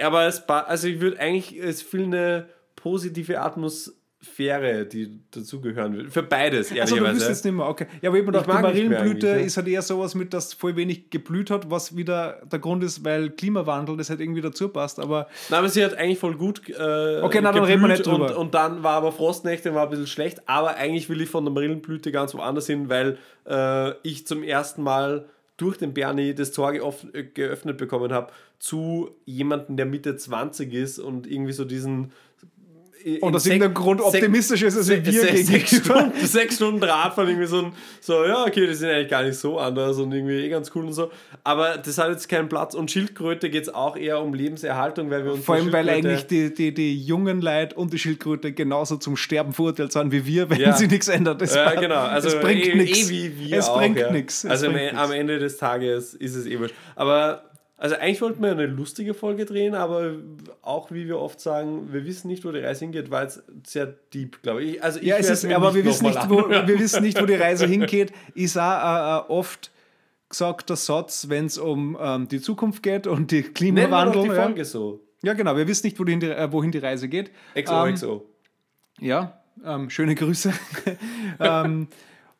aber 0.00 0.26
es, 0.26 0.48
also 0.48 0.88
ich 0.88 1.00
würde 1.00 1.18
eigentlich, 1.18 1.58
es 1.58 1.82
viel 1.82 2.04
eine 2.04 2.46
positive 2.76 3.40
Atmosphäre, 3.40 4.86
die 4.86 5.20
dazugehören 5.30 5.94
würde. 5.94 6.10
Für 6.10 6.22
beides, 6.22 6.70
Also 6.70 6.96
du 6.96 7.02
ehrlicherweise. 7.02 7.28
jetzt 7.28 7.44
nicht 7.44 7.54
mehr, 7.54 7.66
okay. 7.66 7.86
Ja, 8.00 8.10
aber 8.10 8.18
ich 8.18 8.24
hab 8.24 8.32
mir 8.32 8.40
gedacht, 8.40 8.58
die 8.58 8.62
Marillenblüte 8.62 9.28
ist 9.28 9.56
halt 9.56 9.68
eher 9.68 9.82
sowas 9.82 10.14
mit, 10.14 10.32
dass 10.34 10.54
voll 10.54 10.76
wenig 10.76 11.10
geblüht 11.10 11.50
hat, 11.50 11.70
was 11.70 11.96
wieder 11.96 12.42
der 12.50 12.58
Grund 12.58 12.82
ist, 12.82 13.04
weil 13.04 13.30
Klimawandel 13.30 13.96
das 13.96 14.10
halt 14.10 14.20
irgendwie 14.20 14.40
dazu 14.40 14.68
passt. 14.68 14.98
Aber 14.98 15.28
Nein, 15.48 15.60
aber 15.60 15.68
sie 15.68 15.84
hat 15.84 15.94
eigentlich 15.94 16.18
voll 16.18 16.34
gut 16.34 16.68
äh, 16.68 17.20
Okay, 17.22 17.40
na, 17.42 17.52
dann 17.52 17.64
reden 17.64 17.82
wir 17.82 17.88
nicht 17.88 18.06
drüber. 18.06 18.30
Und, 18.30 18.36
und 18.36 18.54
dann 18.54 18.82
war 18.82 18.94
aber 18.94 19.12
Frostnächte, 19.12 19.74
war 19.74 19.84
ein 19.84 19.90
bisschen 19.90 20.06
schlecht. 20.06 20.42
Aber 20.46 20.76
eigentlich 20.76 21.08
will 21.08 21.20
ich 21.20 21.30
von 21.30 21.44
der 21.44 21.52
Marillenblüte 21.52 22.10
ganz 22.12 22.34
woanders 22.34 22.66
hin, 22.66 22.88
weil 22.88 23.18
äh, 23.48 23.92
ich 24.02 24.26
zum 24.26 24.42
ersten 24.42 24.82
Mal 24.82 25.26
durch 25.62 25.78
den 25.78 25.94
Bernie 25.94 26.34
das 26.34 26.52
Tor 26.52 26.72
geöffnet 26.72 27.78
bekommen 27.78 28.12
habe 28.12 28.32
zu 28.58 29.10
jemandem, 29.24 29.76
der 29.76 29.86
Mitte 29.86 30.16
20 30.16 30.72
ist 30.74 30.98
und 30.98 31.26
irgendwie 31.26 31.52
so 31.52 31.64
diesen 31.64 32.12
und 33.20 33.34
aus 33.34 33.46
irgendeinem 33.46 33.74
Grund 33.74 34.00
optimistisch 34.00 34.62
ist, 34.62 34.76
als 34.76 34.88
wir 34.88 35.04
se- 35.04 35.12
sechs, 35.44 35.70
gegenüber. 35.70 35.98
Stunden, 36.00 36.12
sechs 36.26 36.54
Stunden 36.56 36.82
Radfahren, 36.82 37.28
irgendwie 37.30 37.46
so 37.48 37.58
ein, 37.58 37.72
so, 38.00 38.24
ja, 38.24 38.44
okay, 38.46 38.66
die 38.66 38.74
sind 38.74 38.90
eigentlich 38.90 39.08
gar 39.08 39.22
nicht 39.22 39.38
so 39.38 39.58
anders 39.58 39.98
und 39.98 40.12
irgendwie 40.12 40.40
eh 40.44 40.48
ganz 40.48 40.70
cool 40.74 40.84
und 40.86 40.92
so. 40.92 41.10
Aber 41.44 41.78
das 41.78 41.98
hat 41.98 42.10
jetzt 42.10 42.28
keinen 42.28 42.48
Platz. 42.48 42.74
Und 42.74 42.90
Schildkröte 42.90 43.50
geht 43.50 43.62
es 43.64 43.74
auch 43.74 43.96
eher 43.96 44.20
um 44.20 44.34
Lebenserhaltung, 44.34 45.10
weil 45.10 45.24
wir 45.24 45.32
uns 45.32 45.44
Vor 45.44 45.56
von 45.56 45.64
allem, 45.64 45.72
weil 45.72 45.88
eigentlich 45.88 46.26
die, 46.26 46.52
die, 46.54 46.72
die 46.72 46.98
jungen 46.98 47.40
Leute 47.40 47.74
und 47.76 47.92
die 47.92 47.98
Schildkröte 47.98 48.52
genauso 48.52 48.96
zum 48.96 49.16
Sterben 49.16 49.52
verurteilt 49.52 49.92
sind 49.92 50.12
wie 50.12 50.24
wir, 50.26 50.48
wenn 50.50 50.60
Ja. 50.60 50.72
sich 50.72 50.90
nichts 50.90 51.08
ändert. 51.08 51.40
Das 51.40 51.54
Ja, 51.54 51.74
genau. 51.74 51.96
Also 51.96 52.28
es 52.28 52.40
bringt 52.40 52.66
eh, 52.66 52.74
nichts. 52.74 53.08
Eh 53.08 53.10
wie 53.10 53.38
wir 53.50 53.58
es 53.58 53.68
auch, 53.68 53.78
bringt 53.78 53.98
ja. 53.98 54.10
nichts. 54.12 54.44
Also 54.46 54.66
am, 54.68 54.76
am 54.96 55.12
Ende 55.12 55.38
des 55.38 55.56
Tages 55.56 56.14
ist 56.14 56.34
es 56.34 56.46
eh 56.46 56.58
wurscht. 56.58 56.74
Aber 56.94 57.44
also 57.82 57.96
eigentlich 57.96 58.22
wollten 58.22 58.40
wir 58.40 58.52
eine 58.52 58.66
lustige 58.66 59.12
Folge 59.12 59.44
drehen, 59.44 59.74
aber 59.74 60.14
auch 60.62 60.92
wie 60.92 61.08
wir 61.08 61.18
oft 61.18 61.40
sagen, 61.40 61.92
wir 61.92 62.06
wissen 62.06 62.28
nicht, 62.28 62.44
wo 62.44 62.52
die 62.52 62.60
Reise 62.60 62.84
hingeht, 62.84 63.10
war 63.10 63.24
jetzt 63.24 63.42
sehr 63.66 63.86
deep, 64.14 64.40
glaube 64.40 64.62
ich. 64.62 64.80
Also 64.84 65.00
ich 65.00 65.06
Ja, 65.06 65.16
es 65.16 65.28
ist, 65.28 65.44
aber 65.46 65.74
wir 65.74 65.84
wissen, 65.84 66.06
nicht, 66.06 66.30
wo, 66.30 66.48
wir 66.48 66.78
wissen 66.78 67.02
nicht, 67.02 67.20
wo 67.20 67.26
die 67.26 67.34
Reise 67.34 67.66
hingeht. 67.66 68.12
Ist 68.36 68.56
auch 68.56 68.62
äh, 68.62 69.18
äh, 69.18 69.30
oft 69.32 69.72
gesagter 70.28 70.76
Satz, 70.76 71.28
wenn 71.28 71.46
es 71.46 71.58
um 71.58 71.98
ähm, 72.00 72.28
die 72.28 72.40
Zukunft 72.40 72.84
geht 72.84 73.08
und 73.08 73.32
die 73.32 73.38
Nennen 73.38 73.46
wir 73.46 73.52
Klimawandel. 73.52 74.22
die 74.22 74.28
ja. 74.28 74.34
Folge 74.44 74.64
so. 74.64 75.00
ja, 75.24 75.32
genau. 75.32 75.56
Wir 75.56 75.66
wissen 75.66 75.84
nicht, 75.84 75.98
wohin 75.98 76.20
die, 76.20 76.30
äh, 76.30 76.52
wohin 76.52 76.70
die 76.70 76.78
Reise 76.78 77.08
geht. 77.08 77.32
Ähm, 77.56 77.64
XOXO. 77.64 78.24
Ja, 79.00 79.42
ähm, 79.64 79.90
schöne 79.90 80.14
Grüße. 80.14 80.52
ähm, 81.40 81.88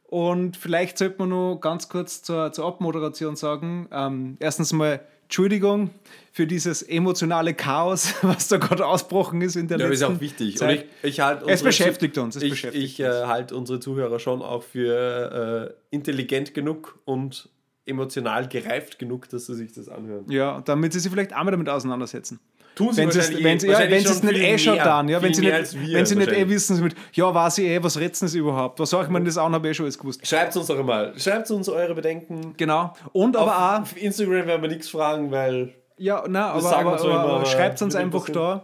und 0.04 0.56
vielleicht 0.56 0.98
sollte 0.98 1.16
man 1.18 1.30
nur 1.30 1.60
ganz 1.60 1.88
kurz 1.88 2.22
zur, 2.22 2.52
zur 2.52 2.64
Abmoderation 2.64 3.34
sagen. 3.34 3.88
Ähm, 3.90 4.36
erstens 4.38 4.72
mal 4.72 5.00
Entschuldigung 5.32 5.88
für 6.30 6.46
dieses 6.46 6.82
emotionale 6.82 7.54
Chaos, 7.54 8.14
was 8.22 8.48
da 8.48 8.58
gerade 8.58 8.86
ausbrochen 8.86 9.40
ist 9.40 9.56
in 9.56 9.66
der 9.66 9.78
Ja, 9.78 9.86
aber 9.86 9.94
ist 9.94 10.00
letzten 10.00 10.16
auch 10.16 10.20
wichtig. 10.20 10.52
Und 10.52 10.58
Zeit. 10.58 10.84
ich, 11.02 11.08
ich 11.08 11.20
halt 11.20 11.42
es 11.46 11.62
beschäftigt 11.62 12.18
uns. 12.18 12.36
Es 12.36 12.42
ich, 12.42 12.50
beschäftigt 12.50 12.84
ich 12.84 13.00
äh, 13.00 13.24
halte 13.24 13.56
unsere 13.56 13.80
Zuhörer 13.80 14.18
schon 14.18 14.42
auch 14.42 14.62
für 14.62 15.72
äh, 15.90 15.94
intelligent 15.94 16.52
genug 16.52 16.98
und 17.06 17.48
emotional 17.86 18.46
gereift 18.46 18.98
genug, 18.98 19.26
dass 19.30 19.46
sie 19.46 19.54
sich 19.54 19.72
das 19.72 19.88
anhören. 19.88 20.30
Ja, 20.30 20.60
damit 20.60 20.92
sie 20.92 21.00
sich 21.00 21.10
vielleicht 21.10 21.32
einmal 21.32 21.52
damit 21.52 21.70
auseinandersetzen. 21.70 22.38
Tun 22.74 22.92
sie 22.92 23.02
wenn 23.02 23.10
sie 23.10 23.18
es 23.18 23.32
wahrscheinlich 23.32 23.44
wenn 23.44 23.56
eh. 23.56 23.60
sie, 23.60 23.66
ja, 23.66 23.72
Wahrscheinlich 23.72 23.98
wenn 23.98 24.06
sie 24.06 24.12
es 24.12 24.22
nicht 24.22 24.42
eh 24.42 24.58
schon 24.58 24.76
dann, 24.78 25.08
ja, 25.08 25.22
wenn 25.22 25.34
sie 25.34 25.40
nicht, 25.42 25.92
wenn 25.92 26.06
sie 26.06 26.16
nicht 26.16 26.32
eh 26.32 26.48
wissen, 26.48 26.82
mit, 26.82 26.94
ja, 27.12 27.34
weiß 27.34 27.58
ich 27.58 27.66
eh, 27.66 27.82
was 27.82 27.98
retzen 27.98 28.28
sie 28.28 28.38
überhaupt? 28.38 28.78
Was 28.80 28.90
sag 28.90 29.04
ich 29.04 29.10
mir 29.10 29.22
das 29.22 29.36
an, 29.36 29.52
habe 29.52 29.66
ich 29.66 29.72
eh 29.72 29.74
schon 29.74 29.84
alles 29.84 29.98
gewusst. 29.98 30.26
Schreibt 30.26 30.56
uns 30.56 30.66
doch 30.66 30.82
mal. 30.82 31.12
Schreibt 31.18 31.50
uns 31.50 31.68
eure 31.68 31.94
Bedenken. 31.94 32.54
Genau. 32.56 32.94
Und 33.12 33.36
aber 33.36 33.56
auch, 33.56 33.82
Auf 33.82 34.00
Instagram 34.00 34.46
werden 34.46 34.62
wir 34.62 34.68
nichts 34.68 34.88
fragen, 34.88 35.30
weil 35.30 35.74
ja, 35.98 36.24
nein, 36.26 36.42
aber, 36.42 36.76
aber, 36.76 36.92
uns 36.92 37.02
so 37.02 37.12
aber, 37.12 37.34
aber 37.34 37.46
schreibt 37.46 37.80
uns 37.82 37.94
einfach 37.94 38.28
da. 38.30 38.62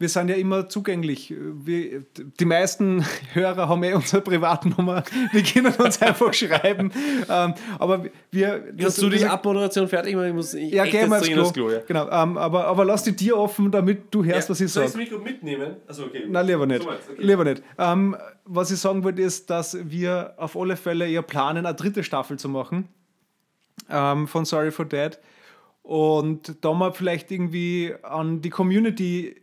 Wir 0.00 0.08
sind 0.08 0.28
ja 0.28 0.36
immer 0.36 0.68
zugänglich. 0.68 1.34
Wir, 1.36 2.04
die 2.38 2.44
meisten 2.44 3.04
Hörer 3.32 3.68
haben 3.68 3.82
eh 3.82 3.94
unsere 3.94 4.22
Privatnummer. 4.22 5.02
Wir 5.32 5.42
können 5.42 5.74
uns 5.74 6.00
einfach 6.02 6.32
schreiben. 6.32 6.92
Ähm, 7.28 7.54
aber 7.78 8.04
wir. 8.30 8.72
Kannst 8.78 9.02
du 9.02 9.08
die 9.08 9.24
Abmoderation 9.24 9.88
fertig 9.88 10.14
machen? 10.14 10.28
Ich 10.28 10.34
muss 10.34 10.54
ich 10.54 10.72
Ja, 10.72 10.84
echt 10.84 10.92
geh 10.92 10.98
jetzt 10.98 11.08
mal 11.08 11.18
ins 11.18 11.28
Klo. 11.28 11.42
aufs 11.42 11.56
ja. 11.74 11.80
Genau, 11.86 12.08
ähm, 12.10 12.38
aber, 12.38 12.66
aber 12.66 12.84
lass 12.84 13.02
die 13.02 13.16
Tür 13.16 13.38
offen, 13.38 13.70
damit 13.70 14.14
du 14.14 14.24
hörst, 14.24 14.48
was 14.50 14.60
ich 14.60 14.70
Soll 14.72 14.86
sage. 14.86 15.02
ich 15.02 15.08
das 15.10 15.18
Mikro 15.18 15.24
mitnehmen? 15.24 15.76
Also 15.86 16.04
okay. 16.04 16.24
Nein, 16.28 16.46
lieber 16.46 16.66
nicht. 16.66 16.82
So 16.82 16.88
okay. 16.90 16.98
Lieber 17.18 17.44
nicht. 17.44 17.62
Ähm, 17.78 18.16
was 18.44 18.70
ich 18.70 18.78
sagen 18.78 19.02
wollte, 19.02 19.22
ist, 19.22 19.50
dass 19.50 19.76
wir 19.90 20.34
auf 20.36 20.56
alle 20.56 20.76
Fälle 20.76 21.06
ja 21.08 21.22
planen, 21.22 21.66
eine 21.66 21.74
dritte 21.74 22.04
Staffel 22.04 22.38
zu 22.38 22.48
machen 22.48 22.88
ähm, 23.90 24.28
von 24.28 24.44
Sorry 24.44 24.70
for 24.70 24.84
Dead. 24.84 25.18
Und 25.82 26.62
da 26.64 26.72
mal 26.72 26.92
vielleicht 26.92 27.30
irgendwie 27.30 27.94
an 28.02 28.42
die 28.42 28.50
Community 28.50 29.36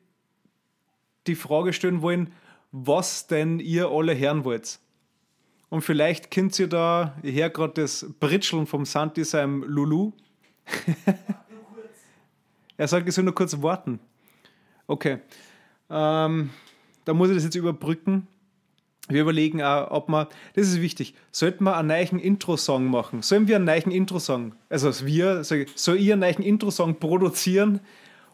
die 1.27 1.35
Frage 1.35 1.73
stellen 1.73 2.01
wollen, 2.01 2.31
was 2.71 3.27
denn 3.27 3.59
ihr 3.59 3.89
alle 3.89 4.17
hören 4.17 4.43
wollt. 4.43 4.79
Und 5.69 5.81
vielleicht 5.81 6.31
könnt 6.31 6.57
ihr 6.59 6.67
da, 6.67 7.15
ich 7.23 7.35
höre 7.35 7.49
gerade 7.49 7.81
das 7.81 8.05
Britscheln 8.19 8.67
vom 8.67 8.85
Santi 8.85 9.23
seinem 9.23 9.63
Lulu. 9.63 10.11
er 12.77 12.87
sagt, 12.87 13.07
ich 13.07 13.15
soll 13.15 13.23
nur 13.23 13.35
kurz 13.35 13.61
warten. 13.61 13.99
Okay. 14.87 15.19
Ähm, 15.89 16.49
da 17.05 17.13
muss 17.13 17.29
ich 17.29 17.35
das 17.35 17.43
jetzt 17.43 17.55
überbrücken. 17.55 18.27
Wir 19.07 19.21
überlegen 19.21 19.61
auch, 19.61 19.91
ob 19.91 20.09
man, 20.09 20.27
das 20.55 20.67
ist 20.67 20.81
wichtig, 20.81 21.13
sollten 21.31 21.63
wir 21.63 21.77
einen 21.77 21.89
neuen 21.89 22.19
Intro-Song 22.19 22.85
machen? 22.85 23.21
Sollen 23.21 23.47
wir 23.47 23.57
einen 23.57 23.65
neuen 23.65 23.91
Intro-Song, 23.91 24.55
also 24.67 25.05
wir, 25.05 25.41
ich, 25.41 25.69
soll 25.75 25.97
ihr 25.97 26.13
einen 26.13 26.21
neuen 26.21 26.41
Intro-Song 26.41 26.99
produzieren 26.99 27.81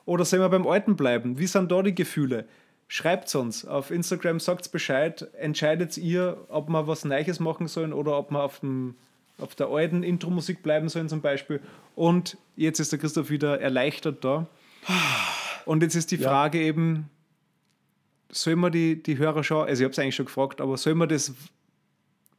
oder 0.05 0.23
sollen 0.23 0.41
wir 0.41 0.47
beim 0.47 0.65
alten 0.65 0.95
bleiben? 0.95 1.37
Wie 1.37 1.47
sind 1.47 1.71
da 1.73 1.81
die 1.81 1.93
Gefühle? 1.93 2.47
Schreibt 2.93 3.33
uns 3.35 3.63
auf 3.63 3.89
Instagram, 3.89 4.41
sagt 4.41 4.69
Bescheid, 4.73 5.25
entscheidet 5.39 5.97
ihr, 5.97 6.43
ob 6.49 6.67
wir 6.67 6.87
was 6.87 7.05
Neues 7.05 7.39
machen 7.39 7.69
sollen 7.69 7.93
oder 7.93 8.17
ob 8.17 8.31
wir 8.31 8.43
auf, 8.43 8.59
dem, 8.59 8.95
auf 9.37 9.55
der 9.55 9.67
alten 9.67 10.03
Intro-Musik 10.03 10.61
bleiben 10.61 10.89
sollen 10.89 11.07
zum 11.07 11.21
Beispiel. 11.21 11.61
Und 11.95 12.35
jetzt 12.57 12.81
ist 12.81 12.91
der 12.91 12.99
Christoph 12.99 13.29
wieder 13.29 13.61
erleichtert 13.61 14.25
da. 14.25 14.45
Und 15.65 15.83
jetzt 15.83 15.95
ist 15.95 16.11
die 16.11 16.17
Frage 16.17 16.59
eben, 16.59 17.09
soll 18.29 18.57
man 18.57 18.73
die, 18.73 19.01
die 19.01 19.17
Hörer 19.17 19.45
schon, 19.45 19.65
also 19.65 19.81
ich 19.81 19.85
habe 19.85 19.93
es 19.93 19.99
eigentlich 19.99 20.15
schon 20.15 20.25
gefragt, 20.25 20.59
aber 20.59 20.75
soll 20.75 20.95
man 20.95 21.07
das 21.07 21.33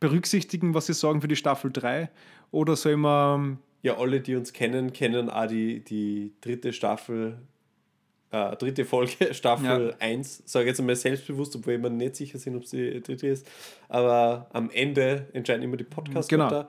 berücksichtigen, 0.00 0.74
was 0.74 0.84
sie 0.84 0.92
sagen 0.92 1.22
für 1.22 1.28
die 1.28 1.36
Staffel 1.36 1.72
3? 1.72 2.10
Oder 2.50 2.76
soll 2.76 2.98
man, 2.98 3.58
Ja, 3.80 3.96
alle, 3.96 4.20
die 4.20 4.36
uns 4.36 4.52
kennen, 4.52 4.92
kennen 4.92 5.30
auch 5.30 5.46
die, 5.46 5.82
die 5.82 6.34
dritte 6.42 6.74
Staffel, 6.74 7.38
äh, 8.32 8.56
dritte 8.56 8.84
Folge, 8.84 9.12
Staffel 9.34 9.88
Ja. 9.90 9.96
1. 9.98 10.42
Sage 10.46 10.66
jetzt 10.68 10.80
einmal 10.80 10.96
selbstbewusst, 10.96 11.54
obwohl 11.56 11.80
wir 11.82 11.90
nicht 11.90 12.16
sicher 12.16 12.38
sind, 12.38 12.56
ob 12.56 12.64
es 12.64 12.70
die 12.70 13.00
dritte 13.00 13.28
ist. 13.28 13.46
Aber 13.88 14.48
am 14.52 14.70
Ende 14.70 15.26
entscheiden 15.32 15.62
immer 15.62 15.76
die 15.76 15.84
podcast 15.84 16.28
Genau. 16.28 16.66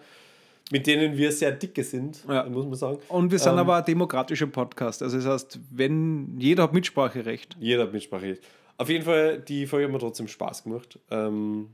mit 0.71 0.85
denen 0.87 1.17
wir 1.17 1.31
sehr 1.31 1.51
dicke 1.51 1.83
sind, 1.83 2.23
Ja. 2.27 2.43
muss 2.49 2.65
man 2.65 2.75
sagen. 2.75 2.99
und 3.09 3.31
wir 3.31 3.39
sind 3.39 3.53
Ähm, 3.53 3.59
aber 3.59 3.77
ein 3.77 3.85
demokratischer 3.85 4.47
Podcast, 4.47 5.01
also 5.03 5.17
das 5.17 5.25
heißt, 5.25 5.59
wenn, 5.71 6.37
jeder 6.39 6.63
hat 6.63 6.73
Mitspracherecht. 6.73 7.55
Jeder 7.59 7.83
hat 7.83 7.93
Mitsprache. 7.93 8.37
Auf 8.77 8.89
jeden 8.89 9.05
Fall, 9.05 9.39
die 9.39 9.65
Folge 9.67 9.85
hat 9.85 9.91
mir 9.93 9.99
trotzdem 9.99 10.27
Spaß 10.27 10.63
gemacht. 10.63 10.99
Ähm, 11.11 11.69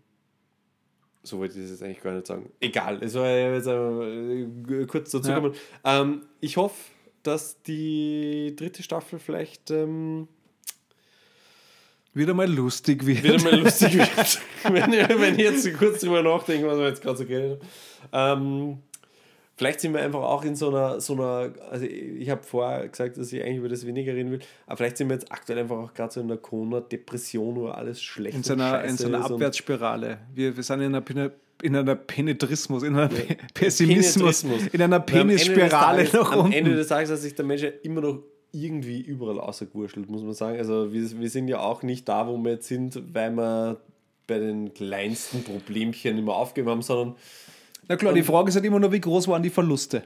so 1.24 1.38
wollte 1.40 1.56
ich 1.56 1.62
das 1.62 1.72
jetzt 1.72 1.84
eigentlich 1.84 2.02
gar 2.02 2.14
nicht 2.14 2.28
sagen. 2.28 2.50
Egal, 2.60 2.98
es 3.02 3.14
war 3.14 3.30
jetzt 3.30 3.68
äh, 3.68 4.86
kurz 4.86 5.12
dazu 5.12 5.30
Ja. 5.30 5.40
kommen. 5.40 5.54
Ähm, 5.84 6.22
ich 6.42 6.58
hoffe, 6.58 6.76
dass 7.24 7.62
die 7.64 8.54
dritte 8.56 8.82
Staffel 8.84 9.20
vielleicht 9.20 9.72
ähm, 9.72 10.28
Wieder 12.14 12.34
mal 12.34 12.52
lustig 12.52 13.06
wird. 13.06 13.24
wieder 13.24 13.42
mal 13.44 13.60
lustig 13.60 13.94
wird. 13.98 14.42
wenn, 14.64 14.94
ich- 14.94 15.10
wenn 15.10 15.34
ich 15.36 15.42
jetzt 15.42 15.78
kurz 15.78 16.02
drüber 16.02 16.24
nachdenke, 16.24 16.68
was 16.68 16.78
wir 16.78 16.88
jetzt 16.88 17.02
gerade 17.02 17.18
so 17.18 17.26
geredet 17.26 17.62
haben. 18.12 18.42
Ähm, 18.44 18.78
vielleicht 19.56 19.80
sind 19.82 19.94
wir 19.94 20.02
einfach 20.02 20.22
auch 20.22 20.44
in 20.44 20.56
so 20.56 20.70
einer, 20.70 21.00
so 21.00 21.14
einer 21.14 21.54
also 21.70 21.86
ich 21.86 22.30
habe 22.30 22.42
vorher 22.44 22.88
gesagt, 22.88 23.18
dass 23.18 23.32
ich 23.32 23.42
eigentlich 23.44 23.58
über 23.58 23.70
das 23.70 23.86
weniger 23.86 24.14
reden 24.14 24.32
will, 24.32 24.40
aber 24.66 24.78
vielleicht 24.78 24.98
sind 24.98 25.10
wir 25.10 25.16
jetzt 25.16 25.32
aktuell 25.32 25.60
einfach 25.60 25.78
auch 25.78 25.94
gerade 25.94 26.12
so 26.14 26.20
in 26.22 26.28
einer 26.32 26.38
Corona-Depression, 26.38 27.56
wo 27.56 27.68
alles 27.68 28.02
schlecht 28.02 28.36
in 28.36 28.44
so 28.44 28.54
einer, 28.54 28.84
in 28.84 28.98
so 28.98 29.06
einer 29.08 29.24
Abwärtsspirale. 29.26 30.18
Wir, 30.34 30.56
wir 30.58 30.64
sind 30.64 30.82
in 30.82 30.96
einer, 30.96 31.32
in 31.62 31.76
einer 31.76 31.96
Penetrismus, 31.96 32.84
in 32.84 32.96
einer 32.96 33.10
Pe- 33.10 33.38
Pessimismus, 33.54 34.44
in 34.44 34.82
einer 34.82 34.98
am 34.98 35.06
Penisspirale 35.06 36.08
nach 36.14 36.32
Am 36.32 36.40
unten. 36.42 36.54
Ende 36.54 36.76
des 36.76 36.88
Tages 36.88 37.10
hat 37.12 37.20
sich 37.20 37.36
der 37.36 37.46
Mensch 37.46 37.62
ja 37.64 37.70
immer 37.84 38.02
noch 38.02 38.20
irgendwie 38.52 39.02
überall 39.02 39.40
außergewurschtelt, 39.40 40.10
muss 40.10 40.24
man 40.24 40.34
sagen. 40.34 40.58
Also 40.58 40.92
wir, 40.92 41.20
wir 41.20 41.30
sind 41.30 41.48
ja 41.48 41.60
auch 41.60 41.84
nicht 41.84 42.08
da, 42.10 42.28
wo 42.28 42.38
wir 42.38 42.54
jetzt 42.54 42.68
sind, 42.68 43.00
weil 43.14 43.32
wir 43.32 43.78
bei 44.26 44.40
den 44.40 44.74
kleinsten 44.74 45.44
Problemchen 45.44 46.18
immer 46.18 46.36
aufgegeben 46.36 46.70
haben, 46.72 46.82
sondern 46.82 47.16
Na 47.88 47.96
klar, 47.96 48.14
die 48.14 48.24
Frage 48.24 48.50
ist 48.50 48.56
halt 48.56 48.66
immer 48.66 48.80
nur, 48.80 48.92
wie 48.92 49.02
groß 49.02 49.28
waren 49.28 49.44
die 49.44 49.50
Verluste? 49.50 50.04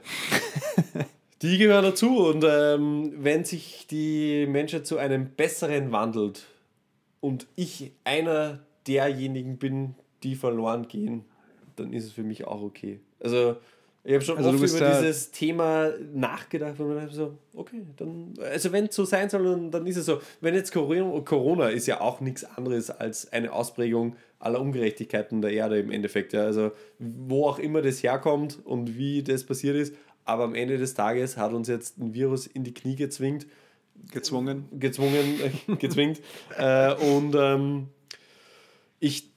die 1.42 1.58
gehören 1.58 1.84
dazu. 1.84 2.18
Und 2.26 2.44
ähm, 2.48 3.12
wenn 3.18 3.44
sich 3.44 3.86
die 3.90 4.46
Menschheit 4.46 4.86
zu 4.86 4.98
einem 4.98 5.30
besseren 5.30 5.92
wandelt 5.92 6.44
und 7.20 7.46
ich 7.56 7.92
einer 8.04 8.60
derjenigen 8.86 9.56
bin, 9.58 9.94
die 10.22 10.34
verloren 10.34 10.88
gehen, 10.88 11.24
dann 11.76 11.92
ist 11.92 12.04
es 12.04 12.12
für 12.12 12.22
mich 12.22 12.46
auch 12.46 12.62
okay. 12.62 13.00
Also 13.20 13.56
ich 14.06 14.12
habe 14.12 14.22
schon 14.22 14.36
Also 14.36 14.50
oft 14.50 14.58
über 14.58 14.98
dieses 14.98 15.30
Thema 15.30 15.90
nachgedacht 16.12 16.78
und 16.78 16.94
dachte 16.94 17.14
so, 17.14 17.38
okay, 17.54 17.86
dann, 17.96 18.34
also 18.38 18.70
wenn 18.70 18.84
es 18.84 18.94
so 18.94 19.06
sein 19.06 19.30
soll, 19.30 19.44
dann, 19.44 19.70
dann 19.70 19.86
ist 19.86 19.96
es 19.96 20.04
so. 20.04 20.20
Wenn 20.42 20.54
jetzt 20.54 20.72
Corona, 20.72 21.20
Corona 21.20 21.68
ist 21.68 21.86
ja 21.86 22.02
auch 22.02 22.20
nichts 22.20 22.44
anderes 22.44 22.90
als 22.90 23.32
eine 23.32 23.50
Ausprägung 23.50 24.16
aller 24.38 24.60
Ungerechtigkeiten 24.60 25.40
der 25.40 25.52
Erde 25.52 25.78
im 25.78 25.90
Endeffekt. 25.90 26.34
Ja. 26.34 26.42
Also 26.44 26.72
wo 26.98 27.46
auch 27.46 27.58
immer 27.58 27.80
das 27.80 28.02
herkommt 28.02 28.58
und 28.66 28.98
wie 28.98 29.22
das 29.22 29.44
passiert 29.44 29.74
ist, 29.74 29.94
aber 30.26 30.44
am 30.44 30.54
Ende 30.54 30.76
des 30.76 30.92
Tages 30.92 31.38
hat 31.38 31.54
uns 31.54 31.68
jetzt 31.68 31.98
ein 31.98 32.12
Virus 32.12 32.46
in 32.46 32.62
die 32.62 32.74
Knie 32.74 32.96
gezwingt, 32.96 33.46
Gezwungen. 34.12 34.68
gezwungen, 34.78 35.40
äh, 35.40 35.76
gezwingt. 35.76 36.20
äh, 36.58 36.94
und 36.94 37.34
ähm, 37.38 37.88
ich 39.00 39.33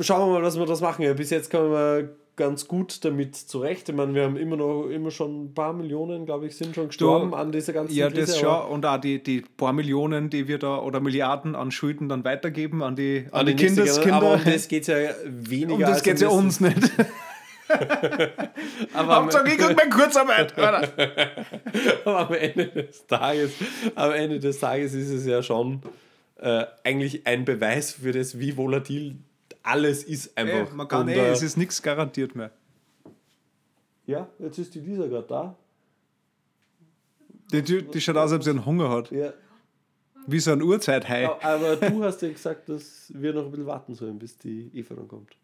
schauen 0.00 0.28
wir 0.30 0.38
mal, 0.38 0.42
was 0.42 0.58
wir 0.58 0.66
das 0.66 0.80
machen. 0.80 1.02
Ja, 1.02 1.12
bis 1.14 1.30
jetzt 1.30 1.50
kommen 1.50 1.70
wir 1.72 2.16
ganz 2.36 2.68
gut 2.68 3.04
damit 3.04 3.34
zurecht. 3.34 3.88
Ich 3.88 3.94
meine, 3.94 4.14
wir 4.14 4.22
haben 4.22 4.36
immer 4.36 4.56
noch 4.56 4.86
immer 4.88 5.10
schon 5.10 5.46
ein 5.46 5.54
paar 5.54 5.72
Millionen, 5.72 6.24
glaube 6.24 6.46
ich, 6.46 6.56
sind 6.56 6.74
schon 6.74 6.86
gestorben 6.86 7.34
an 7.34 7.50
dieser 7.50 7.72
ganzen 7.72 7.94
Ja, 7.94 8.08
Krise. 8.08 8.26
das 8.26 8.38
schon. 8.38 8.68
Und 8.68 8.86
auch 8.86 8.98
die, 8.98 9.22
die 9.22 9.42
paar 9.56 9.72
Millionen, 9.72 10.30
die 10.30 10.46
wir 10.46 10.58
da 10.58 10.78
oder 10.78 11.00
Milliarden 11.00 11.56
an 11.56 11.70
Schulden 11.72 12.08
dann 12.08 12.24
weitergeben 12.24 12.82
an 12.82 12.94
die, 12.94 13.26
an 13.32 13.40
An 13.40 13.46
die, 13.46 13.56
die. 13.56 13.66
Kindeskinder. 13.66 14.16
Aber 14.16 14.34
um 14.34 14.40
das 14.44 14.68
geht 14.68 14.86
ja 14.86 14.96
weniger 15.26 15.74
um 15.74 15.80
das 15.80 16.02
geht 16.02 16.14
es 16.14 16.20
ja 16.20 16.28
uns 16.28 16.60
nicht. 16.60 16.92
Aber 18.94 19.16
am, 19.16 19.22
Hauptsache, 19.24 19.48
ich 19.48 19.58
krieg 19.58 19.76
meine 19.76 19.90
Kurzarbeit. 19.90 20.54
Aber 22.04 22.18
am 22.28 22.32
Ende 22.34 22.66
des 22.68 23.06
Tages, 23.06 23.50
am 23.94 24.12
Ende 24.12 24.38
des 24.38 24.58
Tages 24.58 24.94
ist 24.94 25.10
es 25.10 25.26
ja 25.26 25.42
schon 25.42 25.82
äh, 26.40 26.64
eigentlich 26.84 27.26
ein 27.26 27.44
Beweis 27.44 27.92
für 27.92 28.12
das, 28.12 28.38
wie 28.38 28.56
volatil 28.56 29.16
alles 29.68 30.02
ist 30.04 30.32
Ey, 30.34 30.50
einfach. 30.50 30.74
man 30.74 30.88
kann 30.88 31.02
Und, 31.02 31.08
eh, 31.08 31.18
äh, 31.18 31.30
es 31.30 31.42
ist 31.42 31.56
nichts 31.56 31.82
garantiert 31.82 32.34
mehr. 32.34 32.50
Ja, 34.06 34.28
jetzt 34.38 34.58
ist 34.58 34.74
die 34.74 34.80
Lisa 34.80 35.06
gerade 35.06 35.26
da. 35.26 35.56
Die, 37.52 37.62
die, 37.62 37.82
die 37.82 38.00
schaut 38.00 38.16
aus, 38.16 38.32
als 38.32 38.38
ob 38.40 38.42
sie 38.42 38.50
einen 38.50 38.64
Hunger 38.64 38.88
hat. 38.90 39.10
Ja. 39.10 39.32
Wie 40.26 40.40
so 40.40 40.52
ein 40.52 40.62
Urzeithai. 40.62 41.28
Aber 41.42 41.76
du 41.76 42.04
hast 42.04 42.20
ja 42.22 42.28
gesagt, 42.28 42.68
dass 42.68 43.12
wir 43.14 43.32
noch 43.32 43.44
ein 43.44 43.50
bisschen 43.50 43.66
warten 43.66 43.94
sollen, 43.94 44.18
bis 44.18 44.36
die 44.36 44.70
Eva 44.74 44.94
dann 44.94 45.08
kommt. 45.08 45.36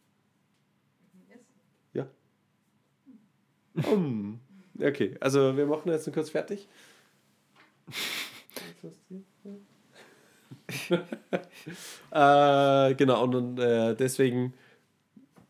Ja. 1.92 2.06
Um. 3.74 4.40
Okay, 4.78 5.16
also 5.20 5.56
wir 5.56 5.66
machen 5.66 5.90
jetzt 5.90 6.06
noch 6.06 6.14
kurz 6.14 6.30
fertig. 6.30 6.68
äh, 12.10 12.94
genau, 12.94 13.24
und 13.24 13.58
äh, 13.58 13.94
deswegen, 13.94 14.54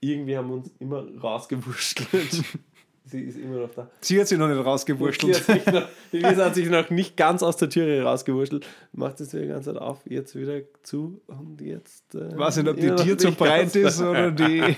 irgendwie 0.01 0.37
haben 0.37 0.49
wir 0.49 0.55
uns 0.57 0.71
immer 0.79 1.05
rausgewurschtelt. 1.21 2.45
Sie 3.07 3.21
ist 3.21 3.37
immer 3.37 3.59
noch 3.59 3.71
da. 3.75 3.91
Sie 4.01 4.19
hat 4.19 4.29
sich 4.29 4.39
noch 4.39 4.49
nicht 4.49 4.65
rausgewurschtelt. 4.65 5.47
hat 5.47 5.63
sich 5.63 5.67
noch, 5.67 5.89
Lisa 6.13 6.47
hat 6.47 6.55
sich 6.55 6.71
noch 6.71 6.89
nicht 6.89 7.19
ganz 7.19 7.43
aus 7.43 7.59
der 7.59 7.69
Türe 7.69 8.03
rausgewurschtelt. 8.03 8.67
Macht 8.93 9.21
es 9.21 9.29
die 9.29 9.47
ganze 9.47 9.75
Zeit 9.75 9.81
auf, 9.81 9.99
jetzt 10.07 10.35
wieder 10.35 10.63
zu 10.83 11.21
und 11.27 11.61
jetzt. 11.61 12.15
Äh, 12.15 12.37
weiß 12.37 12.57
nicht, 12.57 12.69
ob 12.69 12.77
die 12.77 12.95
Tür 12.95 13.19
zu 13.19 13.33
breit 13.33 13.77
ist 13.77 14.01
oder 14.01 14.31
die. 14.31 14.77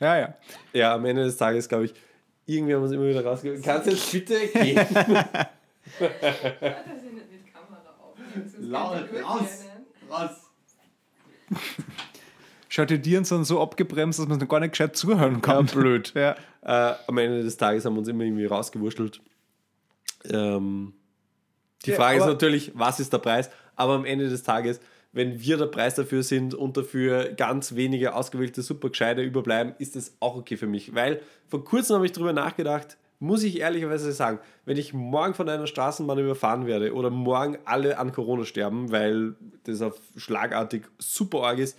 ja, 0.00 0.18
ja. 0.18 0.34
Ja, 0.74 0.94
am 0.94 1.04
Ende 1.06 1.24
des 1.24 1.38
Tages, 1.38 1.66
glaube 1.66 1.86
ich, 1.86 1.94
Irgendwie 2.44 2.74
haben 2.74 2.82
wir 2.82 2.86
es 2.86 2.92
immer 2.92 3.08
wieder 3.08 3.24
rausgegeben. 3.24 3.62
Kannst 3.62 3.86
du 3.86 3.92
jetzt 3.92 4.12
bitte 4.12 4.34
gehen? 4.48 4.76
dass 4.76 4.86
ich 5.98 7.12
nicht 7.12 7.30
mit 7.30 7.52
Kamera 7.52 7.96
aufnehme. 8.00 8.25
sonst 8.25 8.25
Laut, 8.60 8.96
raus. 9.22 9.38
durchrennen. 9.38 9.86
Raus. 10.10 10.30
Schaut 12.68 12.90
die 12.90 13.00
Tieren 13.00 13.24
sind 13.24 13.44
so 13.44 13.60
abgebremst, 13.62 14.18
dass 14.18 14.26
man 14.26 14.38
noch 14.38 14.48
gar 14.48 14.60
nicht 14.60 14.72
gescheit 14.72 14.96
zuhören 14.96 15.40
kann. 15.40 15.66
blöd. 15.66 16.12
Ja. 16.14 16.34
Äh, 16.62 16.94
am 17.06 17.18
Ende 17.18 17.42
des 17.42 17.56
Tages 17.56 17.84
haben 17.84 17.94
wir 17.94 18.00
uns 18.00 18.08
immer 18.08 18.24
irgendwie 18.24 18.44
rausgewurschtelt. 18.46 19.20
Ähm, 20.28 20.92
die 21.84 21.90
Ja, 21.90 21.96
Frage 21.96 22.18
ist 22.18 22.26
natürlich, 22.26 22.72
was 22.74 22.98
ist 23.00 23.12
der 23.12 23.18
Preis? 23.18 23.50
Aber 23.76 23.94
am 23.94 24.04
Ende 24.04 24.28
des 24.28 24.42
Tages, 24.42 24.80
wenn 25.12 25.40
wir 25.40 25.56
der 25.56 25.66
Preis 25.66 25.94
dafür 25.94 26.22
sind 26.22 26.54
und 26.54 26.76
dafür 26.76 27.32
ganz 27.32 27.74
wenige 27.76 28.14
ausgewählte 28.14 28.62
Supergescheide 28.62 29.22
überbleiben, 29.22 29.74
ist 29.78 29.94
das 29.96 30.16
auch 30.20 30.36
okay 30.36 30.56
für 30.56 30.66
mich. 30.66 30.94
Weil 30.94 31.20
vor 31.48 31.64
kurzem 31.64 31.96
habe 31.96 32.06
ich 32.06 32.12
darüber 32.12 32.32
nachgedacht, 32.32 32.96
muss 33.18 33.42
ich 33.42 33.60
ehrlicherweise 33.60 34.12
sagen, 34.12 34.40
wenn 34.64 34.76
ich 34.76 34.92
morgen 34.92 35.34
von 35.34 35.48
einer 35.48 35.66
Straßenbahn 35.66 36.18
überfahren 36.18 36.66
werde 36.66 36.92
oder 36.94 37.10
morgen 37.10 37.58
alle 37.64 37.98
an 37.98 38.12
Corona 38.12 38.44
sterben, 38.44 38.90
weil 38.90 39.34
das 39.64 39.80
auf 39.82 39.98
schlagartig 40.16 40.84
super 40.98 41.42
arg 41.42 41.58
ist, 41.58 41.78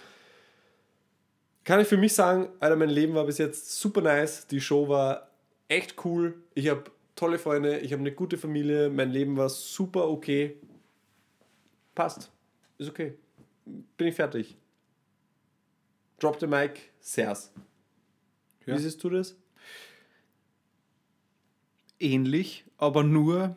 kann 1.63 1.79
ich 1.81 1.87
für 1.87 1.97
mich 1.97 2.13
sagen, 2.13 2.49
Alter, 2.59 2.77
mein 2.77 2.89
Leben 2.89 3.13
war 3.13 3.25
bis 3.25 3.37
jetzt 3.37 3.77
super 3.79 4.01
nice. 4.01 4.47
Die 4.47 4.61
Show 4.61 4.87
war 4.87 5.29
echt 5.67 6.05
cool. 6.05 6.35
Ich 6.53 6.69
habe 6.69 6.85
tolle 7.15 7.37
Freunde, 7.37 7.79
ich 7.79 7.91
habe 7.91 7.99
eine 7.99 8.13
gute 8.13 8.37
Familie, 8.37 8.89
mein 8.89 9.11
Leben 9.11 9.35
war 9.35 9.49
super 9.49 10.07
okay. 10.07 10.55
Passt. 11.93 12.31
Ist 12.77 12.89
okay. 12.89 13.15
Bin 13.97 14.07
ich 14.07 14.15
fertig. 14.15 14.55
Drop 16.19 16.39
the 16.39 16.47
mic, 16.47 16.79
Sers. 16.99 17.51
Ja. 18.65 18.75
Wie 18.75 18.79
siehst 18.79 19.03
du 19.03 19.09
das? 19.09 19.35
Ähnlich, 21.99 22.65
aber 22.77 23.03
nur. 23.03 23.55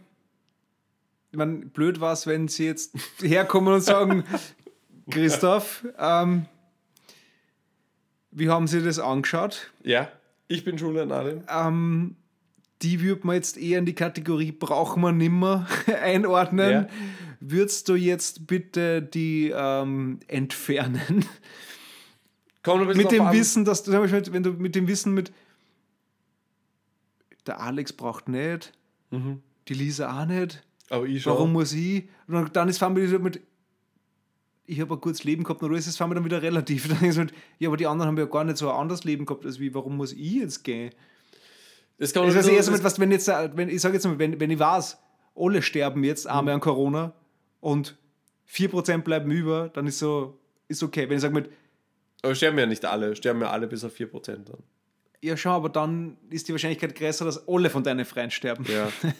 Ich 1.33 1.39
meine, 1.39 1.67
blöd 1.67 2.01
war 2.01 2.13
es, 2.13 2.27
wenn 2.27 2.49
sie 2.49 2.67
jetzt 2.67 2.95
herkommen 3.21 3.75
und 3.75 3.81
sagen: 3.83 4.25
Christoph, 5.11 5.87
ähm, 5.99 6.47
wie 8.31 8.49
haben 8.49 8.67
Sie 8.67 8.83
das 8.83 8.99
angeschaut? 8.99 9.71
Ja, 9.83 10.11
ich 10.49 10.65
bin 10.65 10.77
Julian 10.77 11.13
Adem. 11.13 11.43
Ähm, 11.49 12.17
die 12.83 13.01
würde 13.03 13.27
man 13.27 13.37
jetzt 13.37 13.59
eher 13.59 13.79
in 13.79 13.87
die 13.87 13.95
Kategorie 13.95 14.53
brauchen 14.53 15.03
wir 15.03 15.13
nimmer 15.13 15.67
einordnen. 16.03 16.71
Ja. 16.71 16.89
Würdest 17.41 17.89
du 17.89 17.95
jetzt 17.95 18.47
bitte 18.47 19.03
die 19.03 19.53
ähm, 19.55 20.21
entfernen? 20.29 21.25
Bisschen 22.63 22.97
mit 22.97 23.11
dem 23.11 23.23
an. 23.23 23.35
Wissen, 23.35 23.65
dass 23.65 23.83
du, 23.83 23.93
wenn 23.93 24.43
du 24.43 24.53
mit 24.53 24.75
dem 24.75 24.87
Wissen 24.87 25.15
mit 25.15 25.33
der 27.47 27.61
Alex 27.61 27.93
braucht 27.93 28.29
nicht, 28.29 28.73
Mhm. 29.11 29.43
die 29.69 29.75
Lisa 29.75 30.21
auch 30.23 30.27
nicht, 30.27 30.63
Aber 30.89 31.07
ich 31.07 31.23
schon. 31.23 31.33
warum 31.35 31.53
muss 31.53 31.73
ich? 31.73 32.09
Und 32.29 32.55
dann- 32.57 32.69
ist 32.69 32.81
wir 32.81 32.95
wieder 32.97 33.19
mit, 33.19 33.41
ich 34.67 34.81
habe 34.81 34.95
ein 34.95 35.01
gutes 35.01 35.25
Leben 35.25 35.43
gehabt, 35.43 35.63
und 35.63 35.71
alles 35.73 35.87
ist 35.87 35.97
fahren 35.97 36.11
wir 36.11 36.15
dann 36.15 36.25
wieder 36.25 36.43
relativ. 36.43 36.89
Dann 37.03 37.09
ist 37.09 37.17
mit, 37.19 37.33
ja, 37.59 37.69
aber 37.69 37.77
die 37.77 37.87
anderen 37.87 38.09
haben 38.09 38.19
ja 38.19 38.27
gar 38.27 38.45
nicht 38.45 38.57
so 38.57 38.71
ein 38.71 38.77
anderes 38.77 39.03
Leben 39.05 39.27
gehabt, 39.27 39.45
als 39.45 39.59
wie, 39.59 39.75
warum 39.75 39.97
muss 39.97 40.13
ich 40.13 40.33
jetzt 40.35 40.63
gehen? 40.63 40.93
Das 41.99 42.13
kann 42.13 42.25
man 42.25 42.33
bisschen- 42.35 42.55
eher 42.55 42.63
so 42.63 42.71
mit, 42.73 42.83
was, 42.85 42.99
wenn 42.99 43.11
jetzt, 43.11 43.27
wenn, 43.29 43.69
ich 43.69 43.81
sage 43.81 43.95
jetzt 43.95 44.07
mal, 44.07 44.19
wenn, 44.19 44.39
wenn 44.41 44.51
ich 44.51 44.59
weiß, 44.59 44.97
alle 45.37 45.61
sterben 45.63 46.05
jetzt 46.05 46.25
Mhm. 46.27 46.31
einmal 46.31 46.55
an 46.55 46.61
Corona 46.61 47.13
und 47.61 47.97
4% 48.47 49.05
bleiben 49.05 49.31
über, 49.31 49.69
dann 49.69 49.87
ist 49.87 49.99
so, 49.99 50.39
ist 50.69 50.83
okay. 50.83 51.09
Wenn 51.09 51.17
ich 51.17 51.23
sage 51.23 51.35
mit, 51.35 51.51
aber 52.23 52.35
sterben 52.35 52.59
ja 52.59 52.67
nicht 52.67 52.85
alle, 52.85 53.15
sterben 53.17 53.41
ja 53.41 53.51
alle 53.51 53.67
bis 53.67 53.83
auf 53.85 53.93
4% 53.95 54.49
dann. 54.49 54.63
Ja 55.23 55.37
schau, 55.37 55.51
aber 55.51 55.69
dann 55.69 56.17
ist 56.31 56.49
die 56.49 56.53
Wahrscheinlichkeit 56.53 56.95
größer, 56.95 57.25
dass 57.25 57.47
alle 57.49 57.71
von 57.71 57.83
deinen 57.83 58.05
Freien 58.05 58.31
sterben. 58.31 58.65
Ja. 58.69 58.89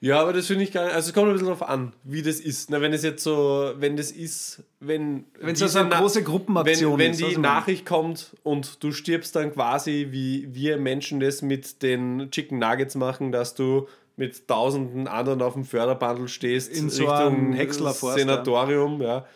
Ja, 0.00 0.20
aber 0.22 0.32
das 0.32 0.46
finde 0.46 0.62
ich 0.62 0.70
gar 0.70 0.84
nicht. 0.84 0.94
Also 0.94 1.08
es 1.08 1.12
kommt 1.12 1.26
ein 1.26 1.32
bisschen 1.32 1.48
darauf 1.48 1.68
an, 1.68 1.92
wie 2.04 2.22
das 2.22 2.38
ist. 2.38 2.70
Na, 2.70 2.80
wenn 2.80 2.92
es 2.92 3.02
jetzt 3.02 3.24
so, 3.24 3.72
wenn 3.78 3.96
das 3.96 4.12
ist, 4.12 4.62
wenn. 4.78 5.24
Wenn 5.40 5.54
es 5.54 5.58
so 5.58 5.64
diese 5.66 5.80
eine 5.80 5.88
Na- 5.88 5.98
große 5.98 6.22
Gruppenaktion 6.22 6.92
wenn, 6.92 6.98
wenn 7.06 7.10
ist. 7.10 7.18
die 7.18 7.24
also 7.24 7.32
ich 7.32 7.38
meine, 7.42 7.54
Nachricht 7.54 7.84
kommt 7.84 8.36
und 8.44 8.80
du 8.84 8.92
stirbst 8.92 9.34
dann 9.34 9.52
quasi, 9.52 10.06
wie 10.10 10.54
wir 10.54 10.76
Menschen 10.76 11.18
das 11.18 11.42
mit 11.42 11.82
den 11.82 12.30
Chicken 12.30 12.60
Nuggets 12.60 12.94
machen, 12.94 13.32
dass 13.32 13.56
du 13.56 13.88
mit 14.14 14.46
tausenden 14.46 15.08
anderen 15.08 15.42
auf 15.42 15.54
dem 15.54 15.64
Förderbandel 15.64 16.28
stehst 16.28 16.72
In 16.72 16.90
so 16.90 17.08
einem 17.08 17.52
Häcksler 17.54 17.92
Senatorium, 17.92 19.02
ja. 19.02 19.26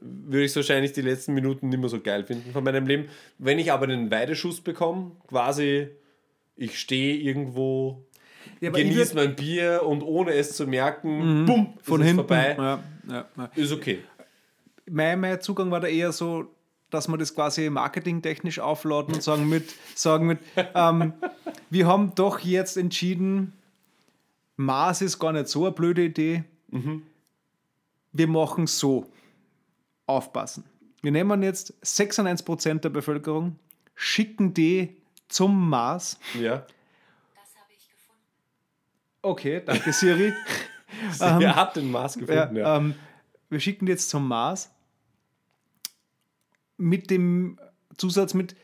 Würde 0.00 0.44
ich 0.44 0.50
es 0.50 0.56
wahrscheinlich 0.56 0.92
die 0.92 1.02
letzten 1.02 1.34
Minuten 1.34 1.68
nicht 1.68 1.78
mehr 1.78 1.88
so 1.88 2.00
geil 2.00 2.24
finden 2.24 2.52
von 2.52 2.64
meinem 2.64 2.86
Leben. 2.86 3.08
Wenn 3.38 3.58
ich 3.58 3.70
aber 3.72 3.86
den 3.86 4.10
Weideschuss 4.10 4.60
bekomme, 4.60 5.12
quasi, 5.28 5.88
ich 6.56 6.78
stehe 6.78 7.16
irgendwo 7.16 8.04
ja, 8.60 8.70
aber 8.70 8.78
ich 8.78 8.88
genieß 8.88 9.12
würd- 9.12 9.14
mein 9.16 9.36
Bier 9.36 9.82
und 9.84 10.02
ohne 10.02 10.32
es 10.32 10.56
zu 10.56 10.66
merken, 10.66 11.44
bumm, 11.46 11.74
von 11.82 12.00
ist 12.00 12.06
es 12.06 12.10
hinten. 12.12 12.16
vorbei. 12.16 12.54
Ja, 12.58 12.82
ja, 13.08 13.28
ja. 13.36 13.50
Ist 13.54 13.72
okay. 13.72 13.98
Mein, 14.90 15.20
mein 15.20 15.40
Zugang 15.40 15.70
war 15.70 15.80
da 15.80 15.86
eher 15.88 16.10
so, 16.12 16.46
dass 16.90 17.06
wir 17.08 17.16
das 17.18 17.34
quasi 17.34 17.70
marketingtechnisch 17.70 18.58
aufladen 18.58 19.14
und 19.14 19.22
sagen 19.22 19.48
mit, 19.48 19.72
sagen 19.94 20.26
mit 20.26 20.38
ähm, 20.74 21.12
wir 21.70 21.86
haben 21.86 22.14
doch 22.14 22.40
jetzt 22.40 22.76
entschieden, 22.76 23.52
Mars 24.56 25.00
ist 25.02 25.18
gar 25.18 25.32
nicht 25.32 25.48
so 25.48 25.62
eine 25.64 25.72
blöde 25.72 26.02
Idee. 26.04 26.44
Wir 28.12 28.26
machen 28.26 28.66
so. 28.66 29.06
Aufpassen. 30.12 30.64
Wir 31.02 31.10
nehmen 31.10 31.42
jetzt 31.42 31.74
96% 31.84 32.80
der 32.80 32.90
Bevölkerung, 32.90 33.58
schicken 33.94 34.54
die 34.54 34.96
zum 35.28 35.68
Mars. 35.68 36.18
Ja. 36.34 36.58
Das 36.58 37.56
habe 37.56 37.72
ich 37.76 37.88
gefunden. 37.88 38.22
Okay, 39.22 39.62
danke 39.64 39.92
Siri. 39.92 40.32
er 41.18 41.56
hat 41.56 41.76
den 41.76 41.90
Mars 41.90 42.14
Ja, 42.14 42.20
gefunden, 42.20 42.56
ja. 42.56 42.76
Ähm, 42.76 42.94
wir 43.50 43.60
schicken 43.60 43.86
die 43.86 43.92
jetzt 43.92 44.10
zum 44.10 44.28
Mars 44.28 44.70
mit 46.76 47.10
dem 47.10 47.58
Zusatz 47.96 48.34
mit, 48.34 48.56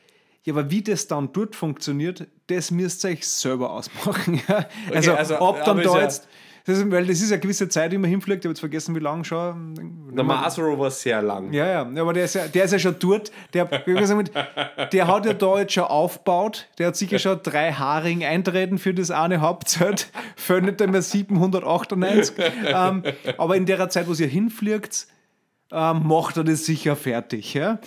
ja, 0.44 0.54
aber 0.54 0.70
wie 0.70 0.82
das 0.82 1.06
dann 1.06 1.32
dort 1.32 1.54
funktioniert, 1.56 2.26
das 2.46 2.70
müsst 2.70 3.04
ihr 3.04 3.10
euch 3.10 3.26
selber 3.28 3.70
ausmachen. 3.70 4.40
Ja? 4.48 4.68
also, 4.92 5.14
also, 5.14 5.40
ob 5.40 5.64
dann 5.64 5.78
da 5.78 5.96
ja- 5.96 6.02
jetzt, 6.02 6.28
das 6.68 6.76
ist, 6.80 6.90
weil 6.90 7.06
das 7.06 7.22
ist 7.22 7.32
eine 7.32 7.40
gewisse 7.40 7.66
Zeit, 7.70 7.92
die 7.92 7.96
man 7.96 8.10
hinfliegt, 8.10 8.44
ich 8.44 8.46
habe 8.46 8.52
jetzt 8.52 8.60
vergessen, 8.60 8.94
wie 8.94 8.98
lange 8.98 9.24
schon. 9.24 10.12
Der 10.14 10.22
Mars 10.22 10.58
Rover 10.58 10.88
ist 10.88 11.00
sehr 11.00 11.22
lang. 11.22 11.50
Ja, 11.50 11.64
ja, 11.64 11.90
ja, 11.90 12.02
aber 12.02 12.12
der 12.12 12.26
ist 12.26 12.34
ja, 12.34 12.46
der 12.46 12.64
ist 12.64 12.72
ja 12.72 12.78
schon 12.78 12.96
dort. 12.98 13.32
Der, 13.54 13.64
der 13.64 15.06
hat 15.06 15.24
ja 15.24 15.32
da 15.32 15.58
jetzt 15.58 15.72
schon 15.72 15.84
aufgebaut. 15.84 16.68
Der 16.76 16.88
hat 16.88 16.96
sicher 16.96 17.18
schon 17.18 17.40
drei 17.42 17.72
Haring 17.72 18.22
eintreten 18.22 18.76
für 18.76 18.92
das 18.92 19.10
eine 19.10 19.40
Hauptzelt. 19.40 20.10
Für 20.36 20.60
nicht 20.60 20.82
einmal 20.82 21.00
798. 21.00 22.34
ähm, 22.66 23.02
aber 23.38 23.56
in 23.56 23.64
der 23.64 23.88
Zeit, 23.88 24.06
wo 24.06 24.12
ihr 24.12 24.26
hinfliegt, 24.26 25.06
ähm, 25.72 26.06
macht 26.06 26.36
er 26.36 26.44
das 26.44 26.66
sicher 26.66 26.96
fertig. 26.96 27.54
Ja? 27.54 27.78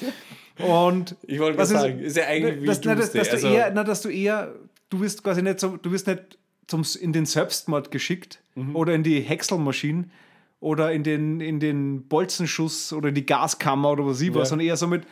Und 0.58 1.16
Ich 1.28 1.40
wollte 1.40 1.60
was 1.60 1.70
gerade 1.70 1.84
sagen, 1.84 2.00
ist 2.00 2.18
ja 2.18 2.26
eigentlich 2.26 2.64
wie 2.64 2.66
dass, 2.66 2.82
na, 2.84 2.96
dass, 2.96 3.12
dass, 3.12 3.30
du 3.30 3.36
Also- 3.36 3.48
eher, 3.48 3.72
na, 3.72 3.84
dass 3.84 4.02
du 4.02 4.10
eher, 4.10 4.56
du 4.90 5.02
wirst 5.02 5.24
quasi 5.24 5.44
nicht 5.44 5.60
so, 5.60 5.78
du 5.78 5.92
wirst 5.92 6.08
nicht 6.08 6.40
zum, 6.66 6.84
in 7.00 7.14
den 7.14 7.28
Selbstmord 7.28 7.92
geschickt 7.92 8.41
Mhm. 8.56 8.76
oder 8.76 8.94
in 8.94 9.04
die 9.04 9.20
Häckselmaschine 9.22 10.06
oder 10.60 10.92
in 10.92 11.04
den, 11.04 11.40
in 11.42 11.60
den 11.60 12.08
Bolzenschuss 12.08 12.94
oder 12.94 13.10
in 13.10 13.16
die 13.16 13.26
Gaskammer 13.26 13.92
oder 13.92 14.06
was 14.06 14.22
ich 14.22 14.30
Ja. 14.30 14.36
was, 14.36 14.50
sondern 14.50 14.68
eher 14.68 14.78
so 14.78 14.88
mit, 14.88 15.04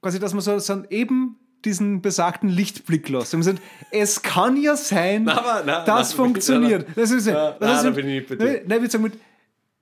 quasi, 0.00 0.18
dass 0.18 0.32
man 0.32 0.40
so, 0.40 0.58
so 0.58 0.82
eben 0.90 1.36
diesen 1.64 2.00
besagten 2.00 2.48
Lichtblick 2.48 3.08
lässt. 3.10 3.34
Und 3.34 3.40
man 3.40 3.56
sagt, 3.56 3.62
es 3.90 4.22
kann 4.22 4.56
ja 4.56 4.76
sein, 4.76 5.24
Na, 5.26 5.38
aber- 5.38 5.62
na, 5.66 5.84
das 5.84 6.10
na, 6.10 6.16
funktioniert. 6.16 6.86
na, 6.88 6.94
das 7.02 7.10
ist 7.10 7.26
ja, 7.26 7.56
na, 7.60 7.66
das 7.66 7.82
na, 7.82 7.88
ist 7.90 7.96
mit- 7.96 8.04
bin 8.04 8.08
ich 8.08 8.26
dir. 8.26 8.36
Nein, 8.36 8.60
nein, 8.66 8.82
wir 8.82 8.88
sagen 8.90 9.04
mit, 9.04 9.12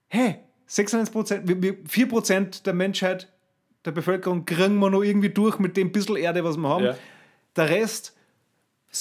hey, 0.08 0.36
96 0.66 1.12
Prozent, 1.12 1.88
4 1.88 2.08
Prozent 2.08 2.66
der 2.66 2.74
Menschheit, 2.74 3.32
der 3.84 3.92
Bevölkerung 3.92 4.44
kriegen 4.44 4.78
wir 4.80 4.90
noch 4.90 5.02
irgendwie 5.02 5.30
durch 5.30 5.58
mit 5.60 5.76
dem 5.76 5.92
bisschen 5.92 6.16
Erde, 6.16 6.42
was 6.44 6.56
wir 6.56 6.68
haben. 6.68 6.84
Ja. 6.84 6.96
Der 7.56 7.70
Rest 7.70 8.14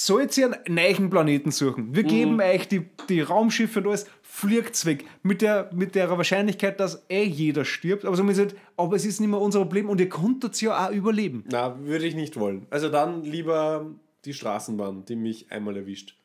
sollt 0.06 0.38
ihr 0.38 0.46
einen 0.66 0.76
neuen 0.76 1.10
Planeten 1.10 1.52
suchen. 1.52 1.90
Mhm. 1.90 1.96
Wir 1.96 2.04
geben 2.04 2.42
euch 2.42 2.68
die, 2.68 2.86
die 3.10 3.22
Raumschiffe 3.22 3.80
und 3.80 3.88
alles, 3.88 4.06
fliegt's 4.22 4.86
weg. 4.86 5.06
Mit 5.24 5.42
der, 5.42 5.70
mit 5.74 5.96
der 5.96 6.10
Wahrscheinlichkeit, 6.10 6.80
dass 6.80 7.04
eh 7.10 7.24
jeder 7.24 7.66
stirbt. 7.66 8.06
Aber, 8.06 8.16
so 8.16 8.24
man 8.24 8.36
sagt, 8.36 8.56
aber 8.76 8.96
es 8.96 9.06
ist 9.06 9.20
nicht 9.20 9.30
mehr 9.30 9.42
unser 9.42 9.60
Problem 9.62 9.90
und 9.90 10.00
ihr 10.00 10.10
konntet 10.10 10.62
ja 10.62 10.88
auch 10.88 10.92
überleben. 10.92 11.44
Na, 11.52 11.80
würde 11.80 12.06
ich 12.06 12.16
nicht 12.16 12.38
wollen. 12.38 12.68
Also 12.70 12.90
dann 12.90 13.24
lieber 13.24 13.88
die 14.26 14.34
Straßenbahn, 14.34 15.06
die 15.06 15.16
mich 15.16 15.52
einmal 15.52 15.76
erwischt. 15.76 16.16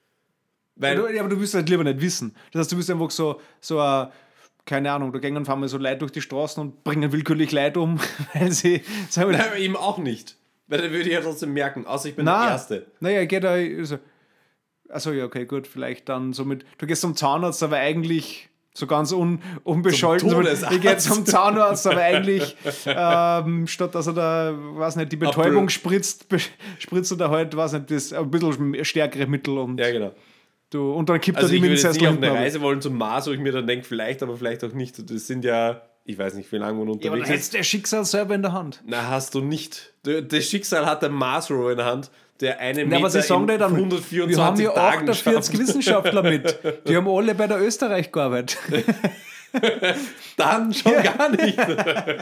Weil, 0.77 0.97
Du, 0.97 1.07
ja, 1.07 1.21
aber 1.21 1.31
du 1.31 1.41
willst 1.41 1.55
halt 1.55 1.69
lieber 1.69 1.85
nicht 1.85 2.01
wissen. 2.01 2.35
Das 2.53 2.61
heißt, 2.61 2.73
du 2.73 2.77
bist 2.77 2.91
einfach 2.91 3.11
so, 3.11 3.41
so 3.61 3.79
ein, 3.81 4.09
keine 4.65 4.93
Ahnung, 4.93 5.13
da 5.13 5.19
gehen 5.19 5.37
und 5.37 5.45
fahren 5.47 5.61
mal 5.61 5.69
so 5.69 5.79
Leute 5.79 5.99
durch 5.99 6.13
die 6.13 6.21
Straßen 6.21 6.61
und 6.61 6.85
bringen 6.85 7.13
willkürlich 7.13 7.53
Leute 7.53 7.81
um, 7.81 7.99
weil 8.35 8.53
sie 8.53 8.83
sagen, 9.09 9.31
wir, 9.31 9.39
Nein, 9.39 9.59
eben 9.59 9.77
auch 9.77 9.99
nicht. 9.99 10.37
Weil 10.73 10.81
dann 10.81 10.91
würde 10.91 11.05
ich 11.09 11.13
ja 11.13 11.21
trotzdem 11.21 11.53
merken, 11.53 11.87
außer 11.87 12.09
ich 12.09 12.17
bin 12.17 12.25
na, 12.25 12.43
der 12.45 12.51
Erste. 12.53 12.87
Naja, 13.01 13.25
geht 13.27 13.45
da, 13.45 13.51
also, 13.53 13.99
achso, 14.89 15.13
ja, 15.13 15.25
okay, 15.27 15.45
gut, 15.45 15.67
vielleicht 15.67 16.09
dann 16.09 16.33
so 16.33 16.45
mit, 16.47 16.65
du 16.79 16.87
gehst 16.87 17.03
zum 17.03 17.15
Zahnarzt, 17.15 17.63
aber 17.63 17.77
eigentlich 17.77 18.49
So 18.75 18.87
ganz 18.87 19.13
un, 19.13 19.43
unbescholten. 19.65 20.31
Todesarzt. 20.31 20.75
ich 20.75 20.81
gehe 20.81 20.97
zum 20.97 21.27
Zahnarzt, 21.27 21.87
aber 21.87 22.01
eigentlich, 22.01 22.57
ähm, 22.87 23.67
statt 23.67 23.95
dass 23.95 24.07
er 24.07 24.15
da, 24.15 24.55
weiß 24.57 24.97
nicht, 24.97 25.13
die 25.13 25.17
Betäubung 25.17 25.65
Apfel. 25.65 25.71
spritzt, 25.71 26.29
be- 26.31 26.39
spritzt 26.79 27.11
er 27.11 27.19
da 27.19 27.29
halt, 27.29 27.55
weiß 27.55 27.75
nicht, 27.75 27.91
das 27.91 28.13
ein 28.15 28.31
bisschen 28.31 28.83
stärkere 28.85 29.27
Mittel 29.27 29.59
und, 29.59 29.79
Ja, 29.79 29.91
genau. 29.91 30.13
du, 30.71 30.91
und 30.95 31.07
dann 31.11 31.21
kippt 31.21 31.37
Also 31.37 31.51
er 31.51 31.55
ich 31.57 31.61
die 31.61 31.69
würde 31.69 31.81
jetzt 31.83 32.01
nicht 32.01 32.09
auf 32.09 32.17
eine. 32.17 32.33
Reise 32.33 32.63
wollen 32.63 32.81
zum 32.81 32.97
Mars, 32.97 33.27
wo 33.27 33.33
ich 33.33 33.41
mir 33.41 33.53
dann 33.53 33.67
denke, 33.67 33.85
vielleicht, 33.85 34.23
aber 34.23 34.39
vielleicht 34.39 34.65
auch 34.65 34.73
nicht. 34.73 34.99
Das 35.11 35.27
sind 35.27 35.45
ja, 35.45 35.83
ich 36.05 36.19
weiß 36.19 36.35
nicht, 36.35 36.51
wie 36.53 36.57
lange 36.57 36.79
man 36.79 36.89
Ja, 36.89 36.93
aber 36.93 37.01
dann 37.01 37.11
unterwegs 37.11 37.29
hättest 37.29 37.45
ist. 37.45 37.53
du 37.55 37.57
der 37.59 37.65
Schicksal 37.65 38.05
selber 38.05 38.35
in 38.35 38.43
der 38.43 38.53
Hand. 38.53 38.83
Na, 38.87 39.09
hast 39.09 39.35
du 39.35 39.41
nicht. 39.41 39.93
Das 40.03 40.45
Schicksal 40.49 40.85
hat 40.87 41.03
der 41.03 41.11
Rover 41.11 41.71
in 41.71 41.77
der 41.79 41.87
Hand, 41.87 42.11
der 42.41 42.59
eine 42.59 42.85
Meter 42.85 42.97
aber 42.99 43.11
sie 43.11 43.23
sagen 43.23 43.49
in 43.49 43.59
dann, 43.59 43.73
124 43.75 44.37
wir 44.37 44.45
haben 44.45 44.61
ja 44.61 44.71
Tagen 44.73 45.09
48 45.09 45.55
schafft. 45.55 45.59
Wissenschaftler 45.59 46.23
mit. 46.23 46.59
Die 46.89 46.97
haben 46.97 47.09
alle 47.09 47.35
bei 47.35 47.47
der 47.47 47.61
Österreich 47.61 48.11
gearbeitet. 48.11 48.59
Dann 50.37 50.73
schon 50.73 50.95
gar 51.03 51.29
nicht. 51.29 51.59
ja, 51.59 52.21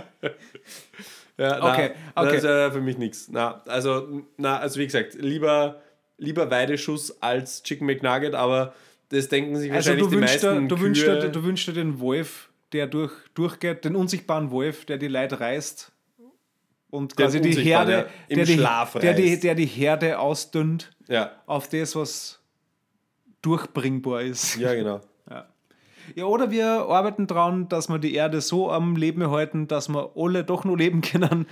na, 1.39 1.73
Okay, 1.73 1.91
Das 2.15 2.27
okay. 2.27 2.37
ist 2.37 2.45
ja 2.45 2.71
für 2.71 2.81
mich 2.81 2.99
nichts. 2.99 3.29
Na, 3.31 3.63
also, 3.67 4.23
na, 4.37 4.59
also 4.59 4.79
wie 4.81 4.85
gesagt, 4.87 5.15
lieber, 5.15 5.81
lieber 6.19 6.51
Weideschuss 6.51 7.23
als 7.23 7.63
Chicken 7.63 7.87
McNugget, 7.87 8.35
aber 8.35 8.75
das 9.11 9.29
denken 9.29 9.57
sich 9.57 9.73
Also 9.73 9.91
wahrscheinlich 9.91 10.05
du 10.09 10.11
die 10.17 10.21
meisten 10.21 10.69
du, 10.69 10.75
Kühe. 10.77 10.85
wünschst 10.85 11.07
dir, 11.07 11.29
du 11.29 11.45
wünschst 11.45 11.69
dir 11.69 11.73
den 11.73 12.01
Wolf, 12.01 12.50
der 12.73 12.87
durch, 12.87 13.13
durchgeht, 13.35 13.85
den 13.85 13.97
unsichtbaren 13.97 14.51
Wolf, 14.51 14.85
der 14.85 14.99
die 14.99 15.09
Leute 15.09 15.41
reißt 15.41 15.93
und 16.91 17.19
Den 17.19 17.25
quasi 17.25 17.41
die 17.41 17.55
Herde, 17.55 17.93
ja, 17.93 18.07
im 18.29 18.37
der, 18.37 18.45
die, 18.45 18.55
Schlaf 18.55 18.93
der, 18.95 19.15
die, 19.15 19.41
der 19.41 19.55
die 19.55 19.67
Herde 19.67 20.19
ausdünnt 20.19 20.91
ja, 21.09 21.33
auf 21.47 21.69
das, 21.69 21.97
was 21.97 22.41
durchbringbar 23.43 24.23
ist. 24.23 24.57
ja, 24.57 24.75
genau. 24.75 25.01
Ja, 26.15 26.25
oder 26.25 26.51
wir 26.51 26.67
arbeiten 26.67 27.27
daran, 27.27 27.69
dass 27.69 27.89
wir 27.89 27.99
die 27.99 28.15
Erde 28.15 28.41
so 28.41 28.71
am 28.71 28.97
Leben 28.97 29.23
erhalten, 29.23 29.69
dass 29.69 29.89
wir 29.89 30.11
alle 30.17 30.45
doch 30.45 30.65
noch 30.65 30.77
leben 30.77 31.03
können 31.03 31.47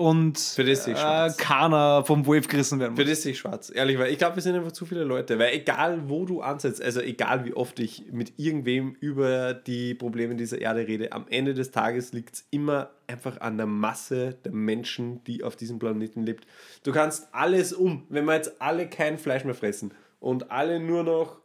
und 0.00 0.38
Für 0.38 0.64
das 0.64 0.84
sehe 0.84 0.94
ich 0.94 0.98
äh, 0.98 1.02
schwarz. 1.02 1.36
keiner 1.36 2.02
vom 2.06 2.24
Wolf 2.24 2.48
gerissen 2.48 2.80
werden 2.80 2.96
Für 2.96 3.02
muss. 3.02 3.10
das 3.10 3.22
sehe 3.22 3.32
ich 3.32 3.38
schwarz. 3.38 3.70
Ehrlich, 3.74 3.98
weil 3.98 4.10
ich 4.10 4.16
glaube, 4.16 4.36
wir 4.36 4.42
sind 4.42 4.56
einfach 4.56 4.72
zu 4.72 4.86
viele 4.86 5.04
Leute. 5.04 5.38
Weil 5.38 5.52
egal, 5.52 6.08
wo 6.08 6.24
du 6.24 6.40
ansetzt, 6.40 6.80
also 6.82 7.02
egal, 7.02 7.44
wie 7.44 7.52
oft 7.52 7.78
ich 7.80 8.06
mit 8.10 8.32
irgendwem 8.38 8.96
über 9.00 9.52
die 9.52 9.94
Probleme 9.94 10.36
dieser 10.36 10.58
Erde 10.58 10.86
rede, 10.88 11.12
am 11.12 11.26
Ende 11.28 11.52
des 11.52 11.70
Tages 11.70 12.14
liegt 12.14 12.34
es 12.36 12.46
immer 12.50 12.88
einfach 13.08 13.42
an 13.42 13.58
der 13.58 13.66
Masse 13.66 14.38
der 14.42 14.52
Menschen, 14.52 15.22
die 15.24 15.44
auf 15.44 15.54
diesem 15.54 15.78
Planeten 15.78 16.22
lebt. 16.22 16.46
Du 16.82 16.92
kannst 16.92 17.28
alles 17.32 17.74
um, 17.74 18.06
wenn 18.08 18.24
wir 18.24 18.36
jetzt 18.36 18.62
alle 18.62 18.88
kein 18.88 19.18
Fleisch 19.18 19.44
mehr 19.44 19.54
fressen 19.54 19.92
und 20.18 20.50
alle 20.50 20.80
nur 20.80 21.02
noch 21.02 21.40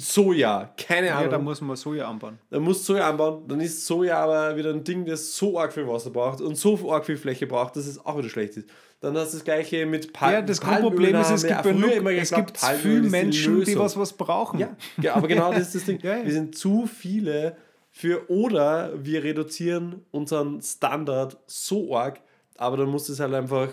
Soja, 0.00 0.72
keine 0.76 1.08
Ja, 1.08 1.18
Ahnung. 1.18 1.30
da 1.30 1.38
muss 1.38 1.60
man 1.60 1.76
Soja 1.76 2.08
anbauen. 2.08 2.38
Dann 2.50 2.62
musst 2.62 2.88
du 2.88 2.92
Soja 2.94 3.08
anbauen, 3.08 3.44
dann 3.48 3.60
ist 3.60 3.86
Soja 3.86 4.18
aber 4.18 4.56
wieder 4.56 4.70
ein 4.70 4.82
Ding, 4.84 5.04
das 5.04 5.34
so 5.36 5.58
arg 5.58 5.72
viel 5.72 5.86
Wasser 5.86 6.10
braucht 6.10 6.40
und 6.40 6.56
so 6.56 6.90
arg 6.92 7.04
viel 7.06 7.16
Fläche 7.16 7.46
braucht, 7.46 7.76
dass 7.76 7.86
es 7.86 8.04
auch 8.04 8.16
wieder 8.18 8.28
schlecht 8.28 8.56
ist. 8.56 8.68
Dann 9.00 9.16
hast 9.16 9.32
du 9.32 9.38
das 9.38 9.44
gleiche 9.44 9.86
mit 9.86 10.12
Pal 10.12 10.32
Ja, 10.34 10.42
das 10.42 10.60
Palmöl, 10.60 10.80
Grundproblem 10.82 11.20
ist, 11.20 11.30
es 11.30 11.46
gibt, 11.46 11.62
genug, 11.62 11.90
immer 11.92 12.10
es 12.12 12.28
geglaubt, 12.30 12.46
gibt 12.48 12.60
Palmöl 12.60 12.82
viele 12.82 13.00
die 13.02 13.08
Menschen, 13.08 13.54
die 13.54 13.60
Lösung. 13.70 13.82
was, 13.84 13.96
was 13.98 14.12
brauchen. 14.12 14.60
Ja, 14.60 14.76
ja, 15.00 15.14
aber 15.14 15.26
genau 15.28 15.50
das 15.52 15.68
ist 15.68 15.74
das 15.76 15.84
Ding. 15.84 15.98
Ja, 16.02 16.16
ja. 16.18 16.24
Wir 16.24 16.32
sind 16.32 16.56
zu 16.56 16.86
viele 16.86 17.56
für 17.90 18.28
oder 18.30 18.92
wir 19.02 19.24
reduzieren 19.24 20.04
unseren 20.10 20.60
Standard 20.60 21.38
so 21.46 21.96
arg, 21.96 22.20
aber 22.58 22.76
dann 22.76 22.88
muss 22.88 23.08
es 23.08 23.20
halt 23.20 23.32
einfach, 23.34 23.68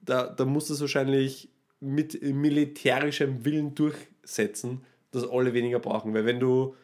da, 0.00 0.26
da 0.26 0.44
muss 0.44 0.68
es 0.70 0.80
wahrscheinlich 0.80 1.48
mit 1.80 2.20
militärischem 2.22 3.44
Willen 3.44 3.74
durchsetzen, 3.74 4.82
dass 5.16 5.28
alle 5.28 5.52
weniger 5.52 5.78
brauchen. 5.78 6.14
Weil 6.14 6.24
wenn 6.24 6.40
du 6.40 6.74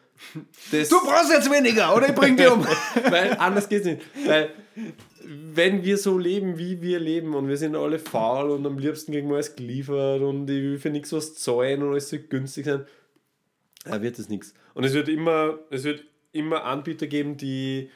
das 0.71 0.89
Du 0.89 0.99
brauchst 1.01 1.31
jetzt 1.31 1.51
weniger, 1.51 1.95
oder 1.95 2.09
ich 2.09 2.15
bring 2.15 2.37
dich 2.37 2.49
um. 2.49 2.65
weil 3.09 3.35
anders 3.37 3.67
geht's 3.67 3.85
nicht. 3.85 4.01
Weil 4.25 4.53
wenn 5.25 5.83
wir 5.83 5.97
so 5.97 6.17
leben, 6.17 6.57
wie 6.57 6.81
wir 6.81 6.99
leben 6.99 7.33
und 7.33 7.47
wir 7.47 7.57
sind 7.57 7.75
alle 7.75 7.99
faul 7.99 8.51
und 8.51 8.65
am 8.65 8.77
liebsten 8.77 9.11
kriegen 9.11 9.29
wir 9.29 9.35
alles 9.35 9.55
geliefert 9.55 10.21
und 10.21 10.49
ich 10.49 10.61
will 10.61 10.79
für 10.79 10.89
nichts 10.89 11.13
was 11.13 11.35
zahlen 11.35 11.81
und 11.81 11.91
alles 11.91 12.09
so 12.09 12.17
günstig 12.17 12.65
sein, 12.65 12.85
da 13.85 14.01
wird 14.01 14.19
es 14.19 14.29
nichts. 14.29 14.53
Und 14.73 14.83
es 14.83 14.93
wird 14.93 15.09
immer, 15.09 15.59
es 15.69 15.83
wird 15.83 16.03
immer 16.31 16.63
Anbieter 16.63 17.07
geben, 17.07 17.37
die 17.37 17.89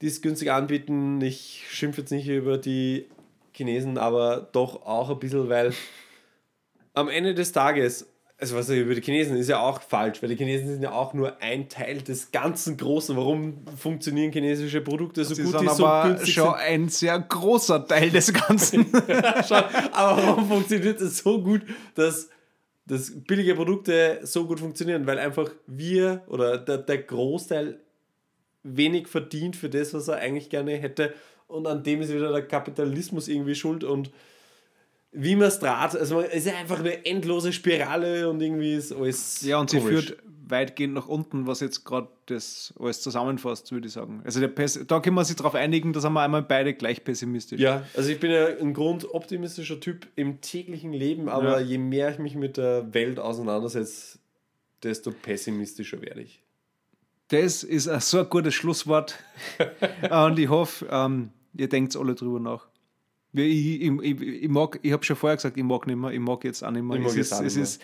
die 0.00 0.08
es 0.08 0.20
günstig 0.20 0.50
anbieten. 0.50 1.20
Ich 1.22 1.64
schimpfe 1.70 2.02
jetzt 2.02 2.10
nicht 2.10 2.28
über 2.28 2.58
die 2.58 3.08
Chinesen, 3.52 3.96
aber 3.96 4.48
doch 4.52 4.84
auch 4.84 5.10
ein 5.10 5.18
bisschen, 5.18 5.48
weil 5.48 5.72
am 6.92 7.08
Ende 7.08 7.34
des 7.34 7.52
Tages, 7.52 8.12
also 8.52 8.56
was 8.56 8.68
über 8.68 8.94
die 8.94 9.00
Chinesen 9.00 9.36
ist 9.36 9.48
ja 9.48 9.60
auch 9.60 9.80
falsch, 9.80 10.20
weil 10.20 10.28
die 10.28 10.36
Chinesen 10.36 10.68
sind 10.68 10.82
ja 10.82 10.92
auch 10.92 11.14
nur 11.14 11.40
ein 11.40 11.68
Teil 11.68 12.02
des 12.02 12.30
ganzen 12.30 12.76
Großen. 12.76 13.16
Warum 13.16 13.64
funktionieren 13.76 14.32
chinesische 14.32 14.82
Produkte 14.82 15.24
so 15.24 15.34
Sie 15.34 15.42
gut, 15.42 15.52
sind 15.52 15.62
die 15.62 15.74
so 15.74 15.86
aber 15.86 16.08
günstig 16.08 16.34
schon 16.34 16.50
sind? 16.50 16.60
ein 16.60 16.88
sehr 16.88 17.18
großer 17.18 17.86
Teil 17.86 18.10
des 18.10 18.32
Ganzen. 18.32 18.86
Schon, 19.48 19.64
aber 19.92 20.22
warum 20.22 20.48
funktioniert 20.48 21.00
es 21.00 21.18
so 21.18 21.42
gut, 21.42 21.62
dass, 21.94 22.28
dass 22.86 23.12
billige 23.14 23.54
Produkte 23.54 24.20
so 24.22 24.46
gut 24.46 24.60
funktionieren? 24.60 25.06
Weil 25.06 25.18
einfach 25.18 25.50
wir 25.66 26.22
oder 26.26 26.58
der, 26.58 26.78
der 26.78 26.98
Großteil 26.98 27.80
wenig 28.62 29.08
verdient 29.08 29.56
für 29.56 29.70
das, 29.70 29.94
was 29.94 30.08
er 30.08 30.16
eigentlich 30.16 30.50
gerne 30.50 30.72
hätte. 30.72 31.14
Und 31.46 31.66
an 31.66 31.82
dem 31.82 32.02
ist 32.02 32.12
wieder 32.12 32.30
der 32.30 32.46
Kapitalismus 32.46 33.28
irgendwie 33.28 33.54
schuld. 33.54 33.84
Und 33.84 34.10
wie 35.14 35.36
man 35.36 35.48
es 35.48 35.58
draht, 35.60 35.96
also 35.96 36.20
es 36.20 36.44
ist 36.46 36.54
einfach 36.54 36.80
eine 36.80 37.06
endlose 37.06 37.52
Spirale 37.52 38.28
und 38.28 38.40
irgendwie 38.42 38.74
ist 38.74 38.92
alles. 38.92 39.42
ja, 39.42 39.58
und 39.58 39.70
sie 39.70 39.78
komisch. 39.78 40.06
führt 40.06 40.18
weitgehend 40.46 40.92
nach 40.92 41.06
unten, 41.08 41.46
was 41.46 41.60
jetzt 41.60 41.84
gerade 41.84 42.08
das 42.26 42.74
alles 42.78 43.00
zusammenfasst, 43.00 43.72
würde 43.72 43.86
ich 43.86 43.94
sagen. 43.94 44.20
Also 44.24 44.40
der 44.40 44.48
Pess 44.48 44.78
da 44.86 45.00
können 45.00 45.16
wir 45.16 45.24
sich 45.24 45.36
darauf 45.36 45.54
einigen, 45.54 45.92
da 45.94 46.00
sind 46.00 46.12
wir 46.12 46.20
einmal 46.20 46.42
beide 46.42 46.74
gleich 46.74 47.02
pessimistisch. 47.02 47.58
Ja, 47.60 47.82
also 47.96 48.10
ich 48.10 48.20
bin 48.20 48.30
ja 48.30 48.46
ein 48.60 48.74
grundoptimistischer 48.74 49.80
Typ 49.80 50.06
im 50.16 50.42
täglichen 50.42 50.92
Leben, 50.92 51.28
aber 51.30 51.60
Ja. 51.60 51.66
je 51.66 51.78
mehr 51.78 52.10
ich 52.10 52.18
mich 52.18 52.34
mit 52.34 52.58
der 52.58 52.92
Welt 52.92 53.18
auseinandersetze, 53.18 54.18
desto 54.82 55.12
pessimistischer 55.12 56.02
werde 56.02 56.20
ich. 56.20 56.42
Das 57.28 57.62
ist 57.62 57.88
ein 57.88 58.00
so 58.00 58.18
ein 58.18 58.28
gutes 58.28 58.52
Schlusswort. 58.54 59.18
und 60.10 60.38
ich 60.38 60.48
hoffe, 60.50 60.86
ähm, 60.90 61.30
ihr 61.56 61.70
denkt 61.70 61.96
alle 61.96 62.14
drüber 62.14 62.38
nach. 62.38 62.66
Ich, 63.34 63.82
ich, 63.82 63.90
ich, 64.02 64.20
ich, 64.44 64.48
mag, 64.48 64.78
ich 64.82 64.92
habe 64.92 65.04
schon 65.04 65.16
vorher 65.16 65.36
gesagt, 65.36 65.56
ich 65.56 65.64
mag 65.64 65.86
nicht 65.86 65.96
mehr, 65.96 66.10
ich 66.12 66.20
mag 66.20 66.44
jetzt 66.44 66.62
auch 66.62 66.70
nicht 66.70 66.82
mehr. 66.84 66.96
Ich 66.96 67.02
mag 67.02 67.10
es 67.10 67.16
jetzt 67.16 67.26
ist, 67.26 67.32
auch 67.32 67.40
nicht 67.40 67.46
es 67.48 67.54
mehr. 67.56 67.62
ist 67.64 67.82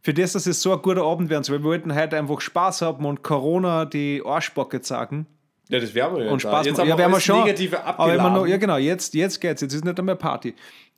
für 0.00 0.14
das, 0.14 0.32
dass 0.32 0.46
es 0.46 0.62
so 0.62 0.72
ein 0.72 0.80
guter 0.82 1.02
Abend 1.02 1.28
werden 1.30 1.44
soll. 1.44 1.58
Wir 1.58 1.64
wollten 1.64 1.94
heute 1.94 2.16
einfach 2.16 2.40
Spaß 2.40 2.82
haben 2.82 3.04
und 3.04 3.22
Corona 3.22 3.84
die 3.84 4.22
Arschbacke 4.24 4.80
sagen. 4.82 5.26
Ja, 5.68 5.80
das 5.80 5.94
werden 5.94 6.16
wir 6.16 6.24
ja. 6.26 6.30
und 6.32 6.44
da. 6.44 6.48
Spaß 6.48 6.66
Jetzt 6.66 6.78
haben 6.78 6.88
Ja, 6.88 6.96
wir 6.98 7.08
wir 7.08 7.20
schon. 7.20 7.40
Negative 7.40 7.84
aber 7.84 8.08
wenn 8.08 8.16
man 8.16 8.32
noch, 8.32 8.40
abgeladen. 8.40 8.50
ja, 8.50 8.56
genau, 8.56 8.76
jetzt, 8.78 9.14
jetzt 9.14 9.40
geht's. 9.40 9.60
Jetzt 9.60 9.74
ist 9.74 9.84
nicht 9.84 9.98
einmal 9.98 10.16
Party. 10.16 10.54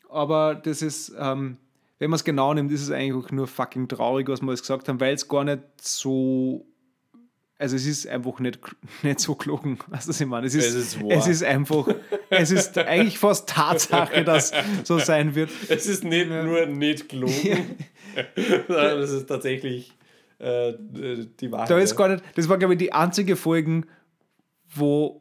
Aber 0.08 0.54
das 0.54 0.82
ist, 0.82 1.12
ähm, 1.18 1.56
wenn 1.98 2.10
man 2.10 2.16
es 2.16 2.24
genau 2.24 2.54
nimmt, 2.54 2.70
ist 2.72 2.82
es 2.82 2.90
eigentlich 2.90 3.30
nur 3.32 3.46
fucking 3.46 3.88
traurig, 3.88 4.28
was 4.28 4.40
wir 4.42 4.48
alles 4.48 4.60
gesagt 4.60 4.88
haben, 4.88 5.00
weil 5.00 5.14
es 5.14 5.28
gar 5.28 5.44
nicht 5.44 5.60
so. 5.80 6.64
Also 7.60 7.76
es 7.76 7.84
ist 7.84 8.06
einfach 8.06 8.38
nicht, 8.40 8.58
nicht 9.02 9.20
so 9.20 9.34
gelogen, 9.34 9.78
was 9.88 10.06
das 10.06 10.18
ich 10.18 10.26
meine. 10.26 10.46
Es 10.46 10.54
ist, 10.54 10.64
Es 10.68 10.74
ist 10.74 10.98
es 11.06 11.26
ist 11.26 11.44
einfach, 11.44 11.88
es 12.30 12.50
ist 12.50 12.78
eigentlich 12.78 13.18
fast 13.18 13.50
Tatsache, 13.50 14.24
dass 14.24 14.52
so 14.82 14.98
sein 14.98 15.34
wird. 15.34 15.50
Es 15.68 15.86
ist 15.86 16.02
nicht 16.02 16.30
nur 16.30 16.64
nicht 16.64 17.10
gelogen, 17.10 17.76
sondern 18.66 19.00
es 19.00 19.10
ist 19.10 19.26
tatsächlich 19.26 19.92
äh, 20.38 20.72
die 20.78 21.52
Wahrheit. 21.52 21.68
Da 21.68 21.78
ist 21.78 21.90
ja. 21.90 21.96
gar 21.98 22.08
nicht, 22.08 22.24
das 22.34 22.48
war, 22.48 22.56
glaube 22.56 22.74
ich, 22.74 22.78
die 22.78 22.94
einzige 22.94 23.36
Folge, 23.36 23.82
wo 24.74 25.20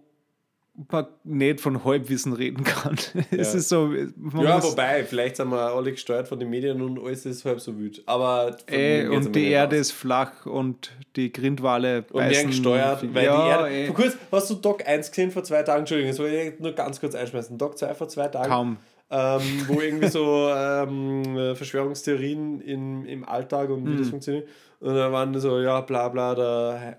man 0.91 1.07
nicht 1.23 1.59
von 1.61 1.83
Halbwissen 1.83 2.33
reden 2.33 2.63
kann. 2.63 2.95
Es 3.31 3.53
Ja. 3.53 3.59
ist 3.59 3.69
so. 3.69 3.93
Ja, 3.93 4.63
wobei, 4.63 5.03
vielleicht 5.03 5.35
sind 5.37 5.49
wir 5.49 5.73
alle 5.73 5.91
gesteuert 5.91 6.27
von 6.27 6.39
den 6.39 6.49
Medien 6.49 6.81
und 6.81 6.99
alles 6.99 7.25
ist 7.25 7.43
halb 7.45 7.59
so 7.59 7.77
wütend. 7.77 8.07
Aber 8.07 8.55
geht's 8.65 9.25
und 9.27 9.35
die 9.35 9.49
Erde 9.51 9.75
aus. 9.75 9.81
ist 9.81 9.91
flach 9.91 10.45
und 10.45 10.91
die 11.15 11.31
Grindwale 11.33 12.05
und 12.11 12.21
werden 12.29 12.47
gesteuert, 12.47 13.03
weil 13.13 13.25
ja, 13.25 13.41
die 13.43 13.49
Erde. 13.49 13.69
ey, 13.69 13.85
Vor 13.87 13.95
kurz, 13.95 14.17
hast 14.31 14.49
du 14.51 14.55
Doc 14.55 14.87
1 14.87 15.09
gesehen 15.09 15.31
vor 15.31 15.43
zwei 15.43 15.63
Tagen? 15.63 15.79
Entschuldigung, 15.79 16.11
das 16.11 16.19
wollte 16.19 16.35
ich 16.35 16.59
nur 16.59 16.71
ganz 16.73 16.99
kurz 16.99 17.15
einschmeißen. 17.15 17.57
Doc 17.57 17.77
2 17.77 17.93
vor 17.95 18.07
zwei 18.07 18.27
Tagen. 18.27 18.49
kaum. 18.49 18.77
Ähm, 19.11 19.41
wo 19.67 19.81
irgendwie 19.81 20.07
so 20.07 20.49
ähm, 20.55 21.35
äh, 21.37 21.55
Verschwörungstheorien 21.55 22.61
in, 22.61 23.05
im 23.05 23.27
Alltag 23.27 23.69
und 23.69 23.85
wie 23.85 23.89
Mhm. 23.91 23.97
das 23.99 24.09
funktioniert. 24.09 24.47
Und 24.81 24.95
da 24.95 25.11
waren 25.11 25.37
so, 25.39 25.59
ja, 25.59 25.81
bla 25.81 26.07
bla, 26.09 26.91
äh, 26.91 26.95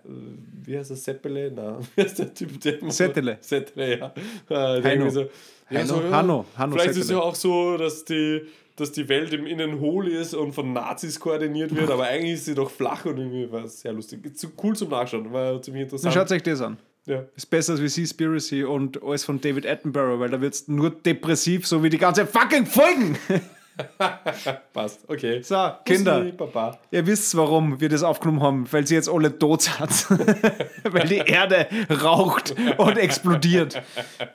wie 0.64 0.76
heißt 0.76 0.90
das, 0.90 1.02
Seppele? 1.04 1.50
Na, 1.54 1.78
wie 1.96 2.02
heißt 2.02 2.18
der 2.18 2.34
Typ, 2.34 2.60
der 2.60 2.78
Settele. 2.90 3.38
Settele, 3.40 3.98
ja. 3.98 4.14
Äh, 4.50 4.82
Heino. 4.82 5.08
so, 5.08 5.20
ja, 5.22 5.28
Heino, 5.70 5.86
so, 5.86 6.00
ja, 6.02 6.10
Hanno, 6.10 6.44
Hanno 6.56 6.72
Vielleicht 6.72 6.90
ist 6.90 6.96
es 6.98 7.06
Settele. 7.06 7.20
ja 7.20 7.24
auch 7.26 7.34
so, 7.34 7.76
dass 7.78 8.04
die, 8.04 8.42
dass 8.76 8.92
die 8.92 9.08
Welt 9.08 9.32
im 9.32 9.46
Innen 9.46 9.78
hohl 9.80 10.08
ist 10.08 10.34
und 10.34 10.52
von 10.52 10.72
Nazis 10.72 11.18
koordiniert 11.20 11.74
wird, 11.74 11.90
aber 11.92 12.04
eigentlich 12.04 12.34
ist 12.34 12.44
sie 12.46 12.54
doch 12.54 12.70
flach 12.70 13.04
und 13.06 13.16
irgendwie 13.18 13.50
war 13.50 13.64
es 13.64 13.80
sehr 13.80 13.92
lustig. 13.92 14.36
Zu 14.36 14.48
cool 14.62 14.74
zum 14.76 14.90
Nachschauen, 14.90 15.32
war 15.32 15.62
ziemlich 15.62 15.82
Dann 15.88 15.96
interessant. 15.98 16.14
schaut 16.14 16.32
euch 16.32 16.42
das 16.42 16.60
an. 16.60 16.76
Ja. 17.10 17.24
Ist 17.34 17.46
besser 17.46 17.72
als 17.72 17.82
wie 17.82 17.88
Seaspiracy 17.88 18.64
und 18.64 19.02
alles 19.02 19.24
von 19.24 19.40
David 19.40 19.66
Attenborough, 19.66 20.20
weil 20.20 20.30
da 20.30 20.40
wird 20.40 20.54
es 20.54 20.68
nur 20.68 20.90
depressiv, 20.90 21.66
so 21.66 21.82
wie 21.82 21.90
die 21.90 21.98
ganze 21.98 22.26
fucking 22.26 22.66
Folgen. 22.66 23.18
Passt, 24.72 25.08
okay. 25.08 25.42
So, 25.42 25.72
Kinder. 25.84 26.20
Bussi, 26.20 26.32
Papa. 26.32 26.78
Ihr 26.90 27.06
wisst, 27.06 27.36
warum 27.36 27.80
wir 27.80 27.88
das 27.88 28.02
aufgenommen 28.02 28.42
haben, 28.42 28.72
weil 28.72 28.86
sie 28.86 28.94
jetzt 28.94 29.08
alle 29.08 29.36
tot 29.38 29.62
sind. 29.62 30.10
weil 30.84 31.08
die 31.08 31.16
Erde 31.16 31.66
raucht 32.02 32.54
und 32.78 32.98
explodiert. 32.98 33.82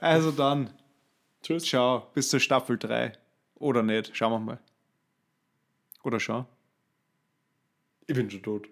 Also 0.01 0.31
dann, 0.31 0.69
Tschüss. 1.43 1.63
ciao, 1.63 2.07
bis 2.13 2.29
zur 2.29 2.39
Staffel 2.39 2.77
3. 2.77 3.13
Oder 3.55 3.83
nicht, 3.83 4.15
schauen 4.17 4.31
wir 4.33 4.39
mal. 4.39 4.59
Oder 6.03 6.19
schon. 6.19 6.45
Ich 8.07 8.15
bin 8.15 8.29
schon 8.29 8.43
tot. 8.43 8.67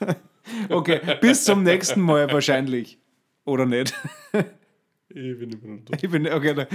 Okay, 0.68 1.00
bis 1.20 1.44
zum 1.44 1.62
nächsten 1.62 2.00
Mal 2.00 2.30
wahrscheinlich. 2.32 2.98
Oder 3.44 3.66
nicht. 3.66 3.94
Ich 5.10 5.38
bin 5.38 5.50
immer 5.50 5.76
noch 5.76 5.84
tot. 5.86 6.02
Ich 6.02 6.10
bin, 6.10 6.30
okay, 6.30 6.66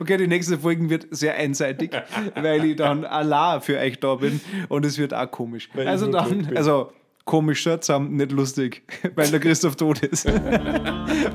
okay, 0.00 0.16
die 0.16 0.26
nächste 0.26 0.58
Folge 0.58 0.88
wird 0.88 1.08
sehr 1.10 1.34
einseitig, 1.34 1.90
weil 2.34 2.64
ich 2.64 2.76
dann 2.76 3.04
allein 3.04 3.60
für 3.60 3.78
euch 3.78 4.00
da 4.00 4.14
bin 4.14 4.40
und 4.70 4.86
es 4.86 4.96
wird 4.96 5.12
auch 5.12 5.30
komisch. 5.30 5.68
Weil 5.74 5.86
also 5.86 6.10
dann, 6.10 6.56
also 6.56 6.90
komisch 7.26 7.62
zusammen, 7.62 8.16
nicht 8.16 8.32
lustig, 8.32 8.82
weil 9.14 9.30
der 9.30 9.40
Christoph 9.40 9.76
tot 9.76 10.00
ist. 10.00 10.26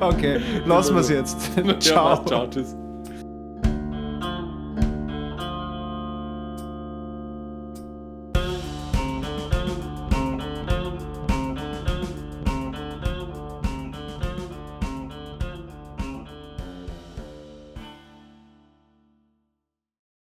Okay, 0.00 0.40
lassen 0.64 0.94
wir 0.94 1.00
es 1.00 1.08
jetzt. 1.08 1.50
Ja, 1.56 1.78
Ciao. 1.78 2.16
passt, 2.16 2.28
ciao, 2.28 2.46
tschüss. 2.48 2.76